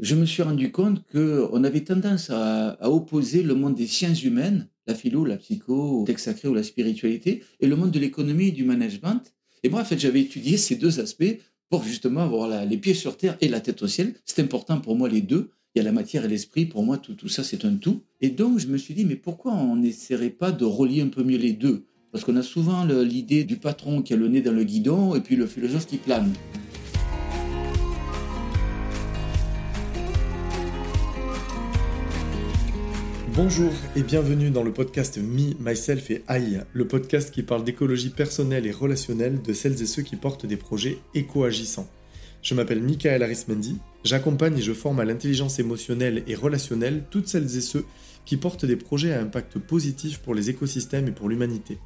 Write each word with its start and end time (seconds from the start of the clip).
je 0.00 0.14
me 0.14 0.26
suis 0.26 0.42
rendu 0.42 0.72
compte 0.72 1.02
qu'on 1.12 1.64
avait 1.64 1.84
tendance 1.84 2.30
à, 2.30 2.76
opposer 2.90 3.42
le 3.42 3.54
monde 3.54 3.74
des 3.74 3.86
sciences 3.86 4.22
humaines, 4.22 4.68
la 4.86 4.94
philo, 4.94 5.24
la 5.24 5.36
psycho, 5.36 6.00
le 6.00 6.06
texte 6.06 6.24
sacré 6.26 6.48
ou 6.48 6.54
la 6.54 6.62
spiritualité, 6.62 7.42
et 7.60 7.66
le 7.66 7.76
monde 7.76 7.90
de 7.90 7.98
l'économie 7.98 8.48
et 8.48 8.52
du 8.52 8.64
management. 8.64 9.22
Et 9.62 9.68
moi, 9.68 9.80
en 9.80 9.84
fait, 9.84 9.98
j'avais 9.98 10.20
étudié 10.20 10.56
ces 10.56 10.76
deux 10.76 10.98
aspects 10.98 11.38
pour 11.68 11.84
justement 11.84 12.22
avoir 12.22 12.66
les 12.66 12.76
pieds 12.76 12.94
sur 12.94 13.16
terre 13.16 13.36
et 13.40 13.48
la 13.48 13.60
tête 13.60 13.82
au 13.82 13.86
ciel. 13.86 14.14
C'est 14.24 14.42
important 14.42 14.80
pour 14.80 14.96
moi 14.96 15.08
les 15.08 15.20
deux. 15.20 15.50
Il 15.74 15.78
y 15.78 15.80
a 15.80 15.84
la 15.84 15.92
matière 15.92 16.24
et 16.24 16.28
l'esprit. 16.28 16.66
Pour 16.66 16.82
moi, 16.82 16.98
tout, 16.98 17.14
tout 17.14 17.28
ça, 17.28 17.44
c'est 17.44 17.64
un 17.64 17.76
tout. 17.76 18.02
Et 18.20 18.28
donc, 18.28 18.58
je 18.58 18.66
me 18.66 18.76
suis 18.76 18.92
dit, 18.92 19.04
mais 19.04 19.16
pourquoi 19.16 19.52
on 19.52 19.76
n'essaierait 19.76 20.30
pas 20.30 20.52
de 20.52 20.64
relier 20.64 21.00
un 21.00 21.08
peu 21.08 21.22
mieux 21.22 21.38
les 21.38 21.52
deux? 21.52 21.86
Parce 22.10 22.24
qu'on 22.24 22.36
a 22.36 22.42
souvent 22.42 22.84
l'idée 22.84 23.44
du 23.44 23.56
patron 23.56 24.02
qui 24.02 24.12
a 24.12 24.16
le 24.16 24.28
nez 24.28 24.42
dans 24.42 24.52
le 24.52 24.64
guidon 24.64 25.14
et 25.14 25.20
puis 25.20 25.36
le 25.36 25.46
philosophe 25.46 25.86
qui 25.86 25.96
plane. 25.96 26.30
Bonjour 33.34 33.72
et 33.96 34.02
bienvenue 34.02 34.50
dans 34.50 34.62
le 34.62 34.74
podcast 34.74 35.16
Me, 35.16 35.54
Myself 35.58 36.10
et 36.10 36.22
I, 36.28 36.58
le 36.74 36.86
podcast 36.86 37.30
qui 37.30 37.42
parle 37.42 37.64
d'écologie 37.64 38.10
personnelle 38.10 38.66
et 38.66 38.72
relationnelle 38.72 39.40
de 39.40 39.54
celles 39.54 39.80
et 39.80 39.86
ceux 39.86 40.02
qui 40.02 40.16
portent 40.16 40.44
des 40.44 40.58
projets 40.58 40.98
éco-agissants. 41.14 41.88
Je 42.42 42.54
m'appelle 42.54 42.82
Michael 42.82 43.22
Arismendi, 43.22 43.78
j'accompagne 44.04 44.58
et 44.58 44.62
je 44.62 44.74
forme 44.74 45.00
à 45.00 45.06
l'intelligence 45.06 45.58
émotionnelle 45.58 46.24
et 46.26 46.34
relationnelle 46.34 47.04
toutes 47.10 47.26
celles 47.26 47.56
et 47.56 47.62
ceux 47.62 47.86
qui 48.26 48.36
portent 48.36 48.66
des 48.66 48.76
projets 48.76 49.14
à 49.14 49.22
impact 49.22 49.58
positif 49.58 50.18
pour 50.18 50.34
les 50.34 50.50
écosystèmes 50.50 51.08
et 51.08 51.12
pour 51.12 51.30
l'humanité. 51.30 51.78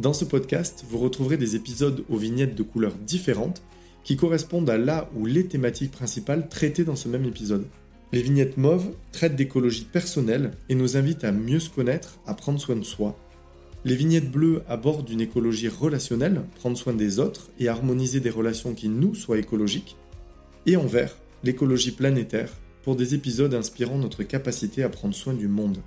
Dans 0.00 0.12
ce 0.12 0.24
podcast, 0.24 0.84
vous 0.90 0.98
retrouverez 0.98 1.36
des 1.36 1.54
épisodes 1.54 2.04
aux 2.08 2.16
vignettes 2.16 2.56
de 2.56 2.64
couleurs 2.64 2.96
différentes 2.96 3.62
qui 4.02 4.16
correspondent 4.16 4.70
à 4.70 4.78
la 4.78 5.08
ou 5.14 5.24
les 5.24 5.46
thématiques 5.46 5.92
principales 5.92 6.48
traitées 6.48 6.84
dans 6.84 6.96
ce 6.96 7.06
même 7.06 7.26
épisode. 7.26 7.66
Les 8.12 8.22
vignettes 8.22 8.56
mauves 8.56 8.90
traitent 9.12 9.36
d'écologie 9.36 9.84
personnelle 9.84 10.52
et 10.68 10.74
nous 10.74 10.96
invitent 10.96 11.22
à 11.22 11.30
mieux 11.30 11.60
se 11.60 11.70
connaître, 11.70 12.18
à 12.26 12.34
prendre 12.34 12.60
soin 12.60 12.74
de 12.74 12.84
soi. 12.84 13.16
Les 13.84 13.94
vignettes 13.94 14.30
bleues 14.30 14.62
abordent 14.68 15.08
une 15.08 15.20
écologie 15.20 15.68
relationnelle, 15.68 16.42
prendre 16.56 16.76
soin 16.76 16.92
des 16.92 17.20
autres 17.20 17.50
et 17.60 17.68
harmoniser 17.68 18.18
des 18.18 18.30
relations 18.30 18.74
qui 18.74 18.88
nous 18.88 19.14
soient 19.14 19.38
écologiques. 19.38 19.96
Et 20.66 20.76
en 20.76 20.86
vert, 20.86 21.16
l'écologie 21.44 21.92
planétaire, 21.92 22.50
pour 22.82 22.96
des 22.96 23.14
épisodes 23.14 23.54
inspirant 23.54 23.96
notre 23.96 24.24
capacité 24.24 24.82
à 24.82 24.88
prendre 24.88 25.14
soin 25.14 25.32
du 25.32 25.48
monde. 25.48 25.78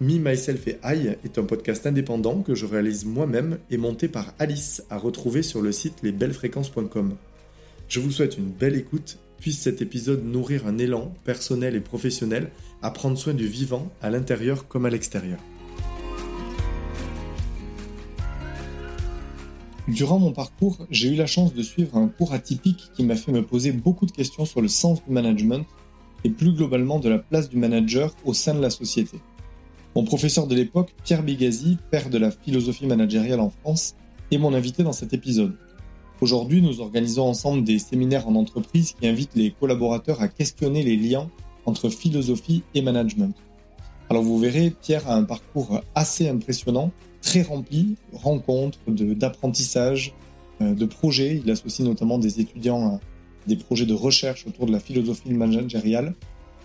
Me, 0.00 0.18
Myself 0.18 0.68
et 0.68 0.78
I 0.84 1.16
est 1.24 1.38
un 1.38 1.44
podcast 1.44 1.86
indépendant 1.86 2.42
que 2.42 2.54
je 2.54 2.66
réalise 2.66 3.04
moi-même 3.04 3.58
et 3.70 3.76
monté 3.76 4.08
par 4.08 4.34
Alice 4.38 4.82
à 4.90 4.98
retrouver 4.98 5.42
sur 5.42 5.60
le 5.60 5.72
site 5.72 6.02
lesbellesfréquences.com. 6.02 7.14
Je 7.88 8.00
vous 8.00 8.10
souhaite 8.10 8.36
une 8.36 8.50
belle 8.50 8.76
écoute 8.76 9.18
puisse 9.38 9.60
cet 9.60 9.82
épisode 9.82 10.24
nourrir 10.24 10.66
un 10.66 10.78
élan 10.78 11.12
personnel 11.24 11.74
et 11.74 11.80
professionnel 11.80 12.50
à 12.82 12.90
prendre 12.90 13.18
soin 13.18 13.34
du 13.34 13.46
vivant 13.46 13.90
à 14.02 14.10
l'intérieur 14.10 14.68
comme 14.68 14.86
à 14.86 14.90
l'extérieur. 14.90 15.38
Durant 19.88 20.18
mon 20.18 20.32
parcours, 20.32 20.84
j'ai 20.90 21.08
eu 21.08 21.14
la 21.14 21.26
chance 21.26 21.54
de 21.54 21.62
suivre 21.62 21.96
un 21.96 22.08
cours 22.08 22.32
atypique 22.32 22.90
qui 22.96 23.04
m'a 23.04 23.14
fait 23.14 23.30
me 23.30 23.42
poser 23.42 23.70
beaucoup 23.70 24.06
de 24.06 24.10
questions 24.10 24.44
sur 24.44 24.60
le 24.60 24.66
sens 24.66 25.04
du 25.04 25.12
management 25.12 25.64
et 26.24 26.30
plus 26.30 26.52
globalement 26.52 26.98
de 26.98 27.08
la 27.08 27.18
place 27.18 27.48
du 27.48 27.56
manager 27.56 28.12
au 28.24 28.34
sein 28.34 28.54
de 28.54 28.60
la 28.60 28.70
société. 28.70 29.20
Mon 29.94 30.02
professeur 30.02 30.48
de 30.48 30.56
l'époque, 30.56 30.92
Pierre 31.04 31.22
Bigazi, 31.22 31.78
père 31.90 32.10
de 32.10 32.18
la 32.18 32.32
philosophie 32.32 32.86
managériale 32.86 33.40
en 33.40 33.50
France, 33.50 33.94
est 34.32 34.38
mon 34.38 34.54
invité 34.54 34.82
dans 34.82 34.92
cet 34.92 35.14
épisode. 35.14 35.56
Aujourd'hui, 36.22 36.62
nous 36.62 36.80
organisons 36.80 37.28
ensemble 37.28 37.62
des 37.62 37.78
séminaires 37.78 38.26
en 38.26 38.36
entreprise 38.36 38.94
qui 38.98 39.06
invitent 39.06 39.34
les 39.34 39.50
collaborateurs 39.50 40.22
à 40.22 40.28
questionner 40.28 40.82
les 40.82 40.96
liens 40.96 41.28
entre 41.66 41.90
philosophie 41.90 42.62
et 42.74 42.80
management. 42.80 43.34
Alors 44.08 44.22
vous 44.22 44.38
verrez, 44.38 44.70
Pierre 44.70 45.08
a 45.10 45.14
un 45.14 45.24
parcours 45.24 45.82
assez 45.94 46.28
impressionnant, 46.28 46.90
très 47.20 47.42
rempli, 47.42 47.96
rencontres, 48.12 48.78
d'apprentissage, 48.88 50.14
euh, 50.62 50.74
de, 50.74 50.86
projets. 50.86 51.42
Il 51.44 51.50
associe 51.50 51.86
notamment 51.86 52.18
des 52.18 52.40
étudiants 52.40 52.94
à 52.94 53.00
des 53.46 53.56
projets 53.56 53.86
de 53.86 53.94
recherche 53.94 54.46
autour 54.46 54.66
de 54.66 54.72
la 54.72 54.80
philosophie 54.80 55.34
managériale. 55.34 56.14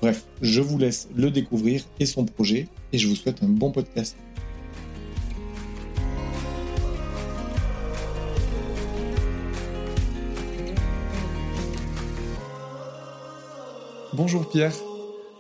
Bref, 0.02 0.26
je 0.42 0.62
vous 0.62 0.78
laisse 0.78 1.10
le 1.14 1.30
découvrir 1.30 1.84
et 2.00 2.06
son 2.06 2.24
projet, 2.24 2.68
et 2.94 2.98
je 2.98 3.08
vous 3.08 3.16
souhaite 3.16 3.44
un 3.44 3.50
bon 3.50 3.72
podcast. 3.72 4.16
Bonjour 14.24 14.48
Pierre. 14.48 14.76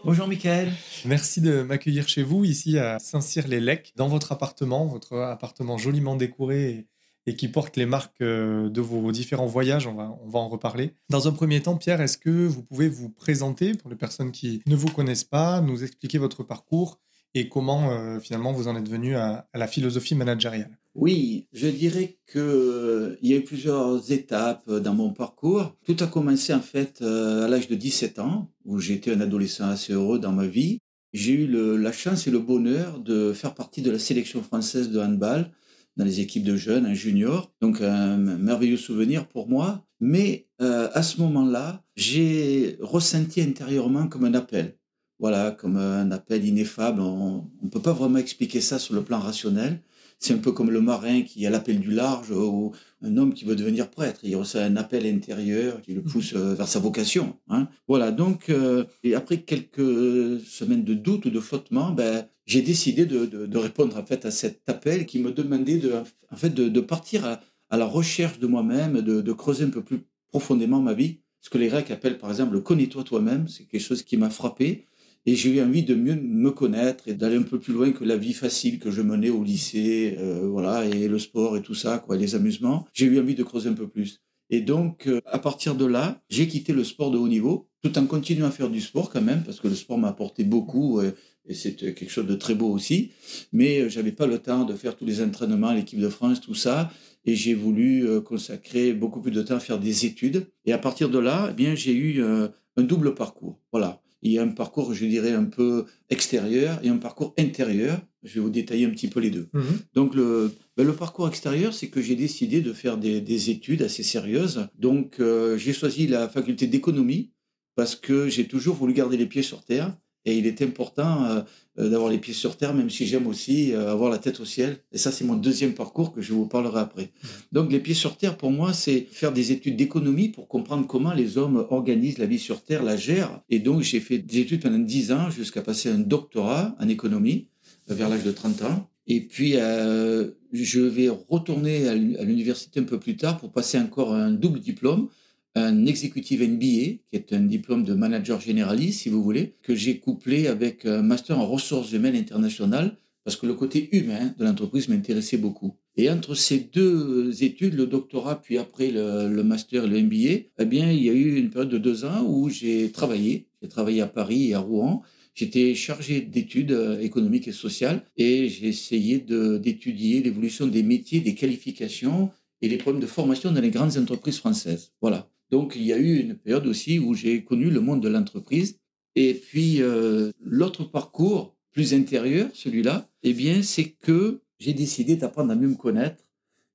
Bonjour 0.03 0.27
Michael. 0.27 0.71
Merci 1.05 1.39
de 1.39 1.61
m'accueillir 1.61 2.07
chez 2.07 2.23
vous, 2.23 2.45
ici 2.45 2.79
à 2.79 2.97
Saint-Cyr-les-Lecs, 2.97 3.93
dans 3.95 4.07
votre 4.07 4.31
appartement, 4.31 4.87
votre 4.87 5.17
appartement 5.17 5.77
joliment 5.77 6.15
décoré 6.15 6.87
et, 7.27 7.35
qui 7.35 7.47
porte 7.47 7.77
les 7.77 7.85
marques 7.85 8.21
euh, 8.23 8.69
de 8.69 8.81
vos 8.81 9.11
différents 9.11 9.45
voyages. 9.45 9.85
On 9.85 9.93
va, 9.93 10.17
on 10.23 10.27
va 10.27 10.39
en 10.39 10.49
reparler. 10.49 10.95
Dans 11.11 11.27
un 11.27 11.31
premier 11.31 11.61
temps, 11.61 11.77
Pierre, 11.77 12.01
est-ce 12.01 12.17
que 12.17 12.47
vous 12.47 12.63
pouvez 12.63 12.89
vous 12.89 13.11
présenter 13.11 13.75
pour 13.75 13.91
les 13.91 13.95
personnes 13.95 14.31
qui 14.31 14.63
ne 14.65 14.75
vous 14.75 14.89
connaissent 14.89 15.25
pas, 15.25 15.61
nous 15.61 15.83
expliquer 15.83 16.17
votre 16.17 16.41
parcours 16.41 16.99
et 17.33 17.47
comment 17.47 17.91
euh, 17.91 18.19
finalement 18.19 18.51
vous 18.51 18.67
en 18.67 18.75
êtes 18.75 18.89
venu 18.89 19.15
à, 19.15 19.47
la 19.53 19.67
philosophie 19.67 20.15
managériale? 20.15 20.77
Oui, 20.93 21.47
je 21.53 21.67
dirais 21.67 22.17
qu'il 22.29 22.41
euh, 22.41 23.15
y 23.21 23.33
a 23.33 23.37
eu 23.37 23.43
plusieurs 23.43 24.11
étapes 24.11 24.69
dans 24.69 24.93
mon 24.93 25.11
parcours. 25.13 25.75
Tout 25.85 25.95
a 26.01 26.07
commencé 26.07 26.53
en 26.53 26.59
fait 26.59 27.01
euh, 27.01 27.45
à 27.45 27.47
l'âge 27.47 27.69
de 27.69 27.75
17 27.75 28.19
ans, 28.19 28.51
où 28.65 28.79
j'étais 28.79 29.13
un 29.13 29.21
adolescent 29.21 29.69
assez 29.69 29.93
heureux 29.93 30.19
dans 30.19 30.33
ma 30.33 30.47
vie. 30.47 30.79
J'ai 31.13 31.33
eu 31.33 31.47
la 31.77 31.91
chance 31.91 32.27
et 32.27 32.31
le 32.31 32.39
bonheur 32.39 32.99
de 32.99 33.33
faire 33.33 33.53
partie 33.53 33.81
de 33.81 33.91
la 33.91 33.99
sélection 33.99 34.41
française 34.41 34.91
de 34.91 34.99
handball 34.99 35.51
dans 35.97 36.05
les 36.05 36.21
équipes 36.21 36.45
de 36.45 36.55
jeunes, 36.55 36.85
un 36.85 36.93
junior. 36.93 37.53
Donc 37.59 37.81
un 37.81 38.15
merveilleux 38.15 38.77
souvenir 38.77 39.27
pour 39.27 39.49
moi. 39.49 39.85
Mais 39.99 40.47
à 40.59 41.03
ce 41.03 41.19
moment-là, 41.19 41.83
j'ai 41.97 42.77
ressenti 42.79 43.41
intérieurement 43.41 44.07
comme 44.07 44.23
un 44.23 44.33
appel 44.35 44.77
voilà, 45.21 45.51
comme 45.51 45.77
un 45.77 46.09
appel 46.09 46.43
ineffable. 46.43 46.99
On 46.99 47.47
ne 47.61 47.69
peut 47.69 47.79
pas 47.79 47.93
vraiment 47.93 48.17
expliquer 48.17 48.59
ça 48.59 48.79
sur 48.79 48.95
le 48.95 49.03
plan 49.03 49.19
rationnel. 49.19 49.79
C'est 50.17 50.33
un 50.33 50.39
peu 50.39 50.51
comme 50.51 50.71
le 50.71 50.81
marin 50.81 51.21
qui 51.21 51.45
a 51.45 51.51
l'appel 51.51 51.79
du 51.79 51.91
large 51.91 52.31
ou 52.31 52.73
un 53.03 53.17
homme 53.17 53.33
qui 53.33 53.45
veut 53.45 53.55
devenir 53.55 53.89
prêtre. 53.89 54.19
Il 54.23 54.35
reçoit 54.35 54.61
un 54.61 54.75
appel 54.77 55.05
intérieur 55.05 55.81
qui 55.83 55.93
le 55.93 56.01
pousse 56.01 56.33
euh, 56.35 56.55
vers 56.55 56.67
sa 56.67 56.79
vocation. 56.79 57.37
Hein. 57.49 57.67
Voilà, 57.87 58.11
donc, 58.11 58.49
euh, 58.49 58.85
et 59.03 59.13
après 59.13 59.41
quelques 59.41 60.39
semaines 60.41 60.83
de 60.83 60.95
doute 60.95 61.25
ou 61.25 61.29
de 61.29 61.39
flottement, 61.39 61.91
ben, 61.91 62.25
j'ai 62.47 62.63
décidé 62.63 63.05
de, 63.05 63.57
répondre 63.57 63.97
en 63.97 64.05
fait 64.05 64.25
à 64.25 64.31
cet 64.31 64.67
appel 64.67 65.05
qui 65.05 65.19
me 65.19 65.31
demandait 65.31 65.77
de, 65.77 65.93
en 66.31 66.35
fait, 66.35 66.49
de, 66.49 66.81
partir 66.81 67.25
à, 67.25 67.41
à, 67.69 67.77
la 67.77 67.85
recherche 67.85 68.39
de 68.39 68.47
moi-même, 68.47 69.01
de, 69.01 69.33
creuser 69.33 69.65
un 69.65 69.69
peu 69.69 69.83
plus 69.83 70.03
profondément 70.29 70.79
ma 70.79 70.93
vie. 70.93 71.19
Ce 71.41 71.49
que 71.49 71.57
les 71.57 71.67
Grecs 71.67 71.89
appellent 71.89 72.19
par 72.19 72.29
exemple 72.29 72.53
le 72.53 72.61
connais-toi 72.61 73.03
toi-même, 73.03 73.47
c'est 73.47 73.65
quelque 73.65 73.81
chose 73.81 74.03
qui 74.03 74.17
m'a 74.17 74.29
frappé. 74.29 74.85
Et 75.27 75.35
j'ai 75.35 75.51
eu 75.51 75.61
envie 75.61 75.83
de 75.83 75.93
mieux 75.93 76.15
me 76.15 76.49
connaître 76.49 77.07
et 77.07 77.13
d'aller 77.13 77.35
un 77.35 77.43
peu 77.43 77.59
plus 77.59 77.73
loin 77.73 77.91
que 77.91 78.03
la 78.03 78.17
vie 78.17 78.33
facile 78.33 78.79
que 78.79 78.89
je 78.89 79.03
menais 79.03 79.29
au 79.29 79.43
lycée, 79.43 80.15
euh, 80.17 80.47
voilà, 80.47 80.85
et 80.85 81.07
le 81.07 81.19
sport 81.19 81.55
et 81.57 81.61
tout 81.61 81.75
ça, 81.75 81.99
quoi, 81.99 82.17
les 82.17 82.33
amusements. 82.33 82.87
J'ai 82.93 83.05
eu 83.05 83.19
envie 83.19 83.35
de 83.35 83.43
creuser 83.43 83.69
un 83.69 83.73
peu 83.73 83.87
plus. 83.87 84.21
Et 84.49 84.61
donc, 84.61 85.07
euh, 85.07 85.21
à 85.27 85.37
partir 85.37 85.75
de 85.75 85.85
là, 85.85 86.23
j'ai 86.29 86.47
quitté 86.47 86.73
le 86.73 86.83
sport 86.83 87.11
de 87.11 87.19
haut 87.19 87.27
niveau, 87.27 87.69
tout 87.83 87.95
en 87.99 88.05
continuant 88.07 88.47
à 88.47 88.51
faire 88.51 88.69
du 88.69 88.81
sport 88.81 89.11
quand 89.11 89.21
même, 89.21 89.43
parce 89.43 89.59
que 89.59 89.67
le 89.67 89.75
sport 89.75 89.99
m'a 89.99 90.07
apporté 90.07 90.43
beaucoup 90.43 90.99
euh, 90.99 91.11
et 91.45 91.53
c'était 91.53 91.93
quelque 91.93 92.09
chose 92.09 92.25
de 92.25 92.35
très 92.35 92.55
beau 92.55 92.71
aussi. 92.71 93.11
Mais 93.53 93.91
j'avais 93.91 94.11
pas 94.11 94.25
le 94.25 94.39
temps 94.39 94.65
de 94.65 94.73
faire 94.73 94.95
tous 94.97 95.05
les 95.05 95.21
entraînements, 95.21 95.71
l'équipe 95.71 95.99
de 95.99 96.09
France, 96.09 96.41
tout 96.41 96.55
ça. 96.55 96.91
Et 97.25 97.35
j'ai 97.35 97.53
voulu 97.53 98.21
consacrer 98.21 98.93
beaucoup 98.93 99.21
plus 99.21 99.31
de 99.31 99.41
temps 99.41 99.55
à 99.55 99.59
faire 99.59 99.79
des 99.79 100.05
études. 100.05 100.47
Et 100.65 100.73
à 100.73 100.77
partir 100.77 101.09
de 101.09 101.19
là, 101.19 101.49
eh 101.51 101.53
bien, 101.53 101.73
j'ai 101.75 101.93
eu 101.93 102.23
un 102.23 102.83
double 102.83 103.15
parcours. 103.15 103.59
Voilà 103.71 104.01
il 104.21 104.31
y 104.31 104.37
a 104.37 104.43
un 104.43 104.49
parcours, 104.49 104.93
je 104.93 105.05
dirais, 105.05 105.31
un 105.31 105.45
peu 105.45 105.85
extérieur 106.09 106.79
et 106.83 106.89
un 106.89 106.97
parcours 106.97 107.33
intérieur. 107.37 107.99
Je 108.23 108.35
vais 108.35 108.39
vous 108.41 108.49
détailler 108.49 108.85
un 108.85 108.91
petit 108.91 109.07
peu 109.07 109.19
les 109.19 109.31
deux. 109.31 109.49
Mhm. 109.53 109.63
Donc, 109.93 110.15
le, 110.15 110.51
ben, 110.77 110.85
le 110.85 110.93
parcours 110.93 111.27
extérieur, 111.27 111.73
c'est 111.73 111.87
que 111.87 112.01
j'ai 112.01 112.15
décidé 112.15 112.61
de 112.61 112.73
faire 112.73 112.97
des, 112.97 113.49
études 113.49 113.81
assez 113.81 114.03
sérieuses. 114.03 114.67
Donc, 114.77 115.19
euh, 115.19 115.57
j'ai 115.57 115.73
choisi 115.73 116.07
la 116.07 116.29
faculté 116.29 116.67
d'économie 116.67 117.31
parce 117.75 117.95
que 117.95 118.27
j'ai 118.29 118.47
toujours 118.47 118.75
voulu 118.75 118.93
garder 118.93 119.17
les 119.17 119.25
pieds 119.25 119.41
sur 119.41 119.63
terre. 119.63 119.97
Et 120.25 120.37
il 120.37 120.45
est 120.45 120.61
important 120.61 121.25
euh, 121.25 121.41
euh, 121.79 121.89
d'avoir 121.89 122.11
les 122.11 122.19
pieds 122.19 122.33
sur 122.33 122.55
terre, 122.55 122.73
même 122.73 122.89
si 122.89 123.07
j'aime 123.07 123.25
aussi 123.25 123.73
euh, 123.73 123.91
avoir 123.91 124.11
la 124.11 124.19
tête 124.19 124.39
au 124.39 124.45
ciel. 124.45 124.77
Et 124.91 124.97
ça, 124.97 125.11
c'est 125.11 125.23
mon 125.23 125.35
deuxième 125.35 125.73
parcours 125.73 126.13
que 126.13 126.21
je 126.21 126.33
vous 126.33 126.45
parlerai 126.45 126.79
après. 126.79 127.09
Donc, 127.51 127.71
les 127.71 127.79
pieds 127.79 127.95
sur 127.95 128.17
terre, 128.17 128.37
pour 128.37 128.51
moi, 128.51 128.73
c'est 128.73 129.07
faire 129.11 129.31
des 129.31 129.51
études 129.51 129.77
d'économie 129.77 130.29
pour 130.29 130.47
comprendre 130.47 130.85
comment 130.85 131.13
les 131.13 131.37
hommes 131.37 131.65
organisent 131.69 132.19
la 132.19 132.27
vie 132.27 132.39
sur 132.39 132.63
terre, 132.63 132.83
la 132.83 132.97
gèrent. 132.97 133.41
Et 133.49 133.59
donc, 133.59 133.81
j'ai 133.81 133.99
fait 133.99 134.19
des 134.19 134.39
études 134.39 134.61
pendant 134.61 134.79
dix 134.79 135.11
ans 135.11 135.31
jusqu'à 135.31 135.61
passer 135.61 135.89
un 135.89 135.99
doctorat 135.99 136.75
en 136.79 136.87
économie 136.87 137.47
vers 137.87 138.09
l'âge 138.09 138.23
de 138.23 138.31
30 138.31 138.61
ans. 138.63 138.87
Et 139.07 139.21
puis, 139.21 139.53
je 139.53 140.79
vais 140.79 141.09
retourner 141.09 141.87
à 141.87 141.95
l'université 141.95 142.79
un 142.79 142.83
peu 142.83 142.99
plus 142.99 143.17
tard 143.17 143.39
pour 143.39 143.51
passer 143.51 143.79
encore 143.79 144.13
un 144.13 144.31
double 144.31 144.59
diplôme 144.59 145.09
un 145.55 145.85
exécutif 145.85 146.41
MBA, 146.41 147.01
qui 147.09 147.13
est 147.13 147.33
un 147.33 147.41
diplôme 147.41 147.83
de 147.83 147.93
manager 147.93 148.39
généraliste, 148.39 149.01
si 149.01 149.09
vous 149.09 149.23
voulez, 149.23 149.55
que 149.63 149.75
j'ai 149.75 149.99
couplé 149.99 150.47
avec 150.47 150.85
un 150.85 151.01
master 151.01 151.39
en 151.39 151.47
ressources 151.47 151.91
humaines 151.91 152.15
internationales, 152.15 152.95
parce 153.23 153.35
que 153.35 153.45
le 153.45 153.53
côté 153.53 153.89
humain 153.95 154.33
de 154.37 154.45
l'entreprise 154.45 154.87
m'intéressait 154.87 155.37
beaucoup. 155.37 155.75
Et 155.95 156.09
entre 156.09 156.35
ces 156.35 156.59
deux 156.59 157.43
études, 157.43 157.75
le 157.75 157.85
doctorat, 157.85 158.41
puis 158.41 158.57
après 158.57 158.91
le, 158.91 159.43
master 159.43 159.83
et 159.83 159.87
le 159.87 160.01
MBA, 160.01 160.49
eh 160.57 160.65
bien, 160.65 160.91
il 160.91 161.03
y 161.03 161.09
a 161.09 161.13
eu 161.13 161.35
une 161.35 161.49
période 161.49 161.69
de 161.69 161.77
deux 161.77 162.05
ans 162.05 162.23
où 162.25 162.49
j'ai 162.49 162.91
travaillé. 162.91 163.47
J'ai 163.61 163.67
travaillé 163.67 164.01
à 164.01 164.07
Paris 164.07 164.49
et 164.49 164.53
à 164.53 164.59
Rouen. 164.59 165.03
J'étais 165.33 165.75
chargé 165.75 166.21
d'études 166.21 166.71
euh, 166.71 166.99
économiques 166.99 167.47
et 167.47 167.53
sociales 167.53 168.03
et 168.17 168.49
j'ai 168.49 168.67
essayé 168.67 169.19
d'étudier 169.19 170.21
l'évolution 170.21 170.67
des 170.67 170.83
métiers, 170.83 171.21
des 171.21 171.35
qualifications 171.35 172.31
et 172.61 172.67
les 172.67 172.77
problèmes 172.77 173.01
de 173.01 173.07
formation 173.07 173.51
dans 173.51 173.61
les 173.61 173.69
grandes 173.69 173.97
entreprises 173.97 174.39
françaises. 174.39 174.91
Voilà. 175.01 175.30
Donc, 175.51 175.73
il 175.75 175.83
y 175.83 175.93
a 175.93 175.97
eu 175.97 176.17
une 176.17 176.35
période 176.35 176.65
aussi 176.65 176.97
où 176.97 177.13
j'ai 177.13 177.43
connu 177.43 177.69
le 177.69 177.81
monde 177.81 178.01
de 178.01 178.07
l'entreprise. 178.07 178.79
Et 179.15 179.33
puis, 179.33 179.81
euh, 179.81 180.31
l'autre 180.39 180.85
parcours, 180.85 181.55
plus 181.71 181.93
intérieur, 181.93 182.49
celui-là, 182.53 183.09
eh 183.23 183.33
bien, 183.33 183.61
c'est 183.61 183.89
que 183.91 184.41
j'ai 184.59 184.73
décidé 184.73 185.17
d'apprendre 185.17 185.51
à 185.51 185.55
mieux 185.55 185.67
me 185.67 185.75
connaître. 185.75 186.23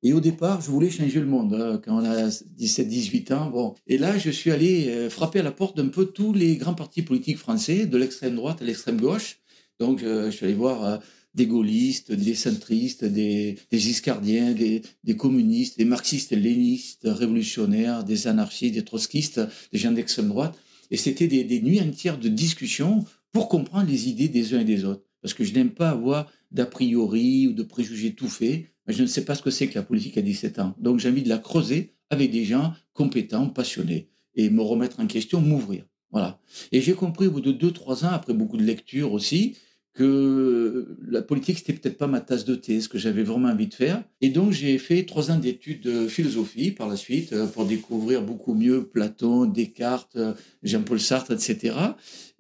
Et 0.03 0.13
au 0.13 0.21
départ, 0.21 0.61
je 0.61 0.71
voulais 0.71 0.91
changer 0.91 1.21
le 1.21 1.27
monde 1.27 1.55
hein, 1.55 1.81
quand 1.83 1.99
on 2.01 2.05
a 2.05 2.29
17, 2.29 2.87
18 2.87 3.33
ans. 3.33 3.51
Bon. 3.51 3.75
Et 3.87 3.97
là, 3.97 4.19
je 4.19 4.31
suis 4.31 4.51
allé 4.51 4.89
euh, 4.89 5.11
frapper 5.11 5.41
à 5.41 5.43
la 5.43 5.53
porte 5.53 5.77
d'un 5.77 5.89
peu 5.89 6.07
tous 6.07 6.33
les 6.33 6.57
grands 6.57 6.75
partis 6.75 7.03
politiques 7.03 7.39
français, 7.39 7.87
de 7.87 7.97
l'extrême 7.97 8.37
droite 8.37 8.61
à 8.61 8.65
l'extrême 8.65 9.01
gauche. 9.01 9.39
Donc, 9.81 10.01
je, 10.01 10.31
suis 10.31 10.45
allé 10.45 10.55
voir 10.55 10.85
euh, 10.85 10.99
des 11.37 11.47
gaullistes, 11.47 12.13
des 12.13 12.35
centristes, 12.35 13.05
des, 13.05 13.57
des 13.71 14.83
des, 15.05 15.17
communistes, 15.17 15.79
des 15.79 15.85
marxistes, 15.85 16.33
lénistes, 16.33 17.03
révolutionnaires, 17.05 18.05
des 18.05 18.27
anarchistes, 18.27 18.75
des 18.75 18.85
trotskistes, 18.85 19.41
des 19.71 19.79
gens 19.79 19.93
d'extrême 19.93 20.29
droite. 20.29 20.59
Et 20.91 20.97
c'était 20.97 21.29
des, 21.29 21.45
des, 21.45 21.61
nuits 21.61 21.81
entières 21.81 22.19
de 22.19 22.29
discussion 22.29 23.05
pour 23.33 23.49
comprendre 23.49 23.89
les 23.89 24.09
idées 24.09 24.29
des 24.29 24.55
uns 24.55 24.61
et 24.61 24.65
des 24.65 24.85
autres. 24.85 25.05
Parce 25.21 25.35
que 25.35 25.45
je 25.45 25.53
n'aime 25.53 25.71
pas 25.71 25.91
avoir 25.91 26.33
d'a 26.51 26.65
priori 26.65 27.49
ou 27.49 27.53
de 27.53 27.63
préjugés 27.63 28.15
tout 28.15 28.29
faits. 28.29 28.65
Je 28.87 29.03
ne 29.03 29.07
sais 29.07 29.25
pas 29.25 29.35
ce 29.35 29.43
que 29.43 29.51
c'est 29.51 29.67
que 29.69 29.75
la 29.75 29.83
politique 29.83 30.17
à 30.17 30.23
17 30.23 30.59
ans. 30.59 30.75
Donc 30.81 31.01
j'ai 31.01 31.11
envie 31.11 31.23
de 31.23 31.29
la 31.29 31.39
creuser 31.39 31.93
avec 32.09 32.31
des 32.31 32.45
gens 32.45 32.73
compétents, 32.95 33.49
passionnés, 33.49 34.09
et 34.37 34.49
me 34.49 34.63
remettre 34.63 35.01
en 35.01 35.07
question, 35.07 35.41
m'ouvrir. 35.43 35.85
Voilà. 36.13 36.41
Et 36.73 36.81
j'ai 36.81 36.95
compris 36.95 37.27
au 37.27 37.33
bout 37.33 37.41
de 37.41 37.53
2-3 37.53 38.07
ans, 38.07 38.11
après 38.13 38.33
beaucoup 38.33 38.57
de 38.57 38.63
lectures 38.63 39.13
aussi, 39.13 39.57
que 39.97 40.99
la 41.09 41.23
politique, 41.23 41.59
c'était 41.59 41.73
peut-être 41.73 41.97
pas 41.97 42.07
ma 42.07 42.21
tasse 42.21 42.45
de 42.45 42.55
thé, 42.55 42.83
ce 42.83 42.89
que 42.89 42.99
j'avais 42.99 43.23
vraiment 43.23 43.49
envie 43.49 43.67
de 43.67 43.75
faire. 43.75 44.05
Et 44.21 44.29
donc, 44.29 44.53
j'ai 44.53 44.77
fait 44.77 45.05
trois 45.05 45.31
ans 45.31 45.39
d'études 45.39 45.81
de 45.81 46.07
philosophie 46.07 46.71
par 46.71 46.87
la 46.87 46.97
suite 46.97 47.33
euh, 47.33 47.47
pour 47.47 47.65
découvrir 47.65 48.23
beaucoup 48.23 48.53
mieux 48.53 48.85
Platon, 48.85 49.47
Descartes, 49.47 50.17
euh, 50.17 50.35
Jean-Paul 50.63 51.01
Sartre, 51.01 51.33
etc. 51.33 51.75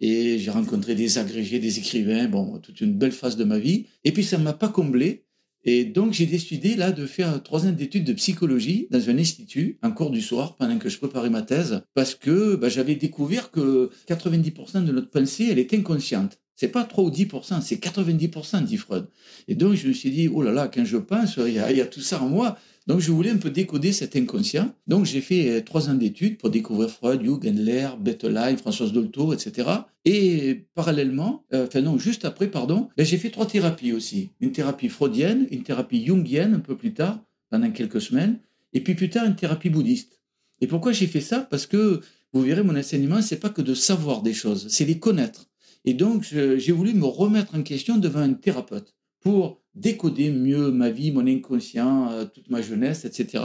Et 0.01 0.39
j'ai 0.39 0.51
rencontré 0.51 0.95
des 0.95 1.17
agrégés, 1.17 1.59
des 1.59 1.79
écrivains, 1.79 2.29
bon, 2.29 2.59
toute 2.59 2.83
une 2.83 2.93
belle 2.93 3.13
phase 3.13 3.39
de 3.39 3.45
ma 3.45 3.59
vie. 3.59 3.87
Et 4.05 4.13
puis, 4.13 4.23
ça 4.23 4.37
ne 4.37 4.45
m'a 4.45 4.53
pas 4.53 4.69
comblé. 4.69 5.25
Et 5.65 5.87
donc, 5.87 6.13
j'ai 6.13 6.27
décidé 6.27 6.77
là 6.77 6.93
de 6.93 7.07
faire 7.07 7.43
trois 7.43 7.67
ans 7.67 7.73
d'études 7.73 8.05
de 8.05 8.13
psychologie 8.13 8.87
dans 8.91 9.09
un 9.09 9.17
institut, 9.17 9.79
en 9.83 9.93
cours 9.93 10.11
du 10.11 10.21
soir, 10.21 10.57
pendant 10.57 10.79
que 10.79 10.91
je 10.91 10.99
préparais 10.99 11.31
ma 11.31 11.43
thèse, 11.43 11.81
parce 11.95 12.15
que 12.15 12.55
bah, 12.55 12.69
j'avais 12.69 12.97
découvert 12.97 13.51
que 13.51 13.91
90% 14.09 14.85
de 14.85 14.93
notre 14.93 15.11
pensée, 15.11 15.49
elle 15.51 15.59
est 15.59 15.73
inconsciente. 15.73 16.39
C'est 16.57 16.69
pas 16.69 16.85
3 16.85 17.05
ou 17.05 17.11
10%, 17.11 17.61
c'est 17.61 17.77
90%, 17.77 18.65
dit 18.65 18.79
Freud. 18.79 19.07
Et 19.47 19.55
donc, 19.55 19.75
je 19.75 19.89
me 19.89 19.93
suis 19.93 20.11
dit, 20.11 20.29
oh 20.29 20.43
là 20.43 20.53
là, 20.53 20.69
quand 20.69 20.87
je 20.87 20.97
pense, 20.97 21.37
il 21.37 21.53
y, 21.53 21.59
a, 21.59 21.87
tout 21.87 22.01
ça 22.01 22.23
en 22.23 22.31
moi. 22.31 22.57
Donc, 22.87 23.01
je 23.01 23.13
voulais 23.13 23.31
un 23.31 23.37
peu 23.37 23.51
décoder 23.51 23.93
cet 23.93 24.17
inconscient. 24.17 24.73
Donc, 24.87 25.05
j'ai 25.05 25.21
fait 25.21 25.51
euh, 25.51 25.61
trois 25.61 25.91
ans 25.91 25.95
d'études 25.95 26.39
pour 26.39 26.49
découvrir 26.49 26.89
Freud, 26.89 27.23
Jung, 27.23 27.47
Endler, 27.47 27.89
Bettelheim, 28.01 28.57
Françoise 28.57 28.93
Dolto, 28.93 29.35
etc. 29.35 29.69
Et 30.07 30.67
parallèlement, 30.75 31.45
euh, 31.53 31.67
enfin 31.67 31.83
non, 31.83 31.99
juste 31.99 32.25
après, 32.25 32.47
pardon, 32.47 32.89
ben, 32.97 33.05
j'ai 33.05 33.19
fait 33.19 33.31
trois 33.31 33.47
thérapies 33.47 33.93
aussi. 33.93 34.31
Une 34.41 34.53
thérapie 34.53 34.89
freudienne, 34.89 35.47
une 35.51 35.63
thérapie 35.63 36.07
jungienne 36.07 36.55
un 36.55 36.61
peu 36.61 36.77
plus 36.77 36.95
tard, 36.95 37.21
pendant 37.51 37.71
quelques 37.71 38.01
semaines, 38.01 38.39
et 38.73 38.81
puis 38.81 38.95
plus 38.95 39.11
tard, 39.11 39.27
une 39.27 39.37
thérapie 39.37 39.69
bouddhiste. 39.69 40.21
Et 40.61 40.67
pourquoi 40.67 40.93
j'ai 40.93 41.07
fait 41.07 41.21
ça? 41.21 41.41
Parce 41.41 41.67
que, 41.67 42.01
vous 42.33 42.43
verrez, 42.43 42.63
mon 42.63 42.77
enseignement, 42.77 43.21
c'est 43.21 43.41
pas 43.41 43.51
que 43.51 43.63
de 43.63 43.75
savoir 43.75 44.23
des 44.23 44.35
choses, 44.35 44.69
c'est 44.69 44.85
les 44.85 44.99
connaître. 44.99 45.49
Et 45.87 45.95
donc, 45.95 46.25
j'ai 46.25 46.73
voulu 46.73 46.93
me 46.95 47.07
remettre 47.07 47.55
en 47.55 47.63
question 47.63 47.97
devant 47.97 48.21
un 48.21 48.35
thérapeute 48.35 48.95
pour 49.21 49.63
décoder 49.75 50.31
mieux 50.31 50.71
ma 50.71 50.91
vie, 50.91 51.13
mon 51.13 51.27
inconscient, 51.27 52.11
euh, 52.11 52.25
toute 52.25 52.49
ma 52.51 52.63
jeunesse, 52.63 53.05
etc. 53.05 53.45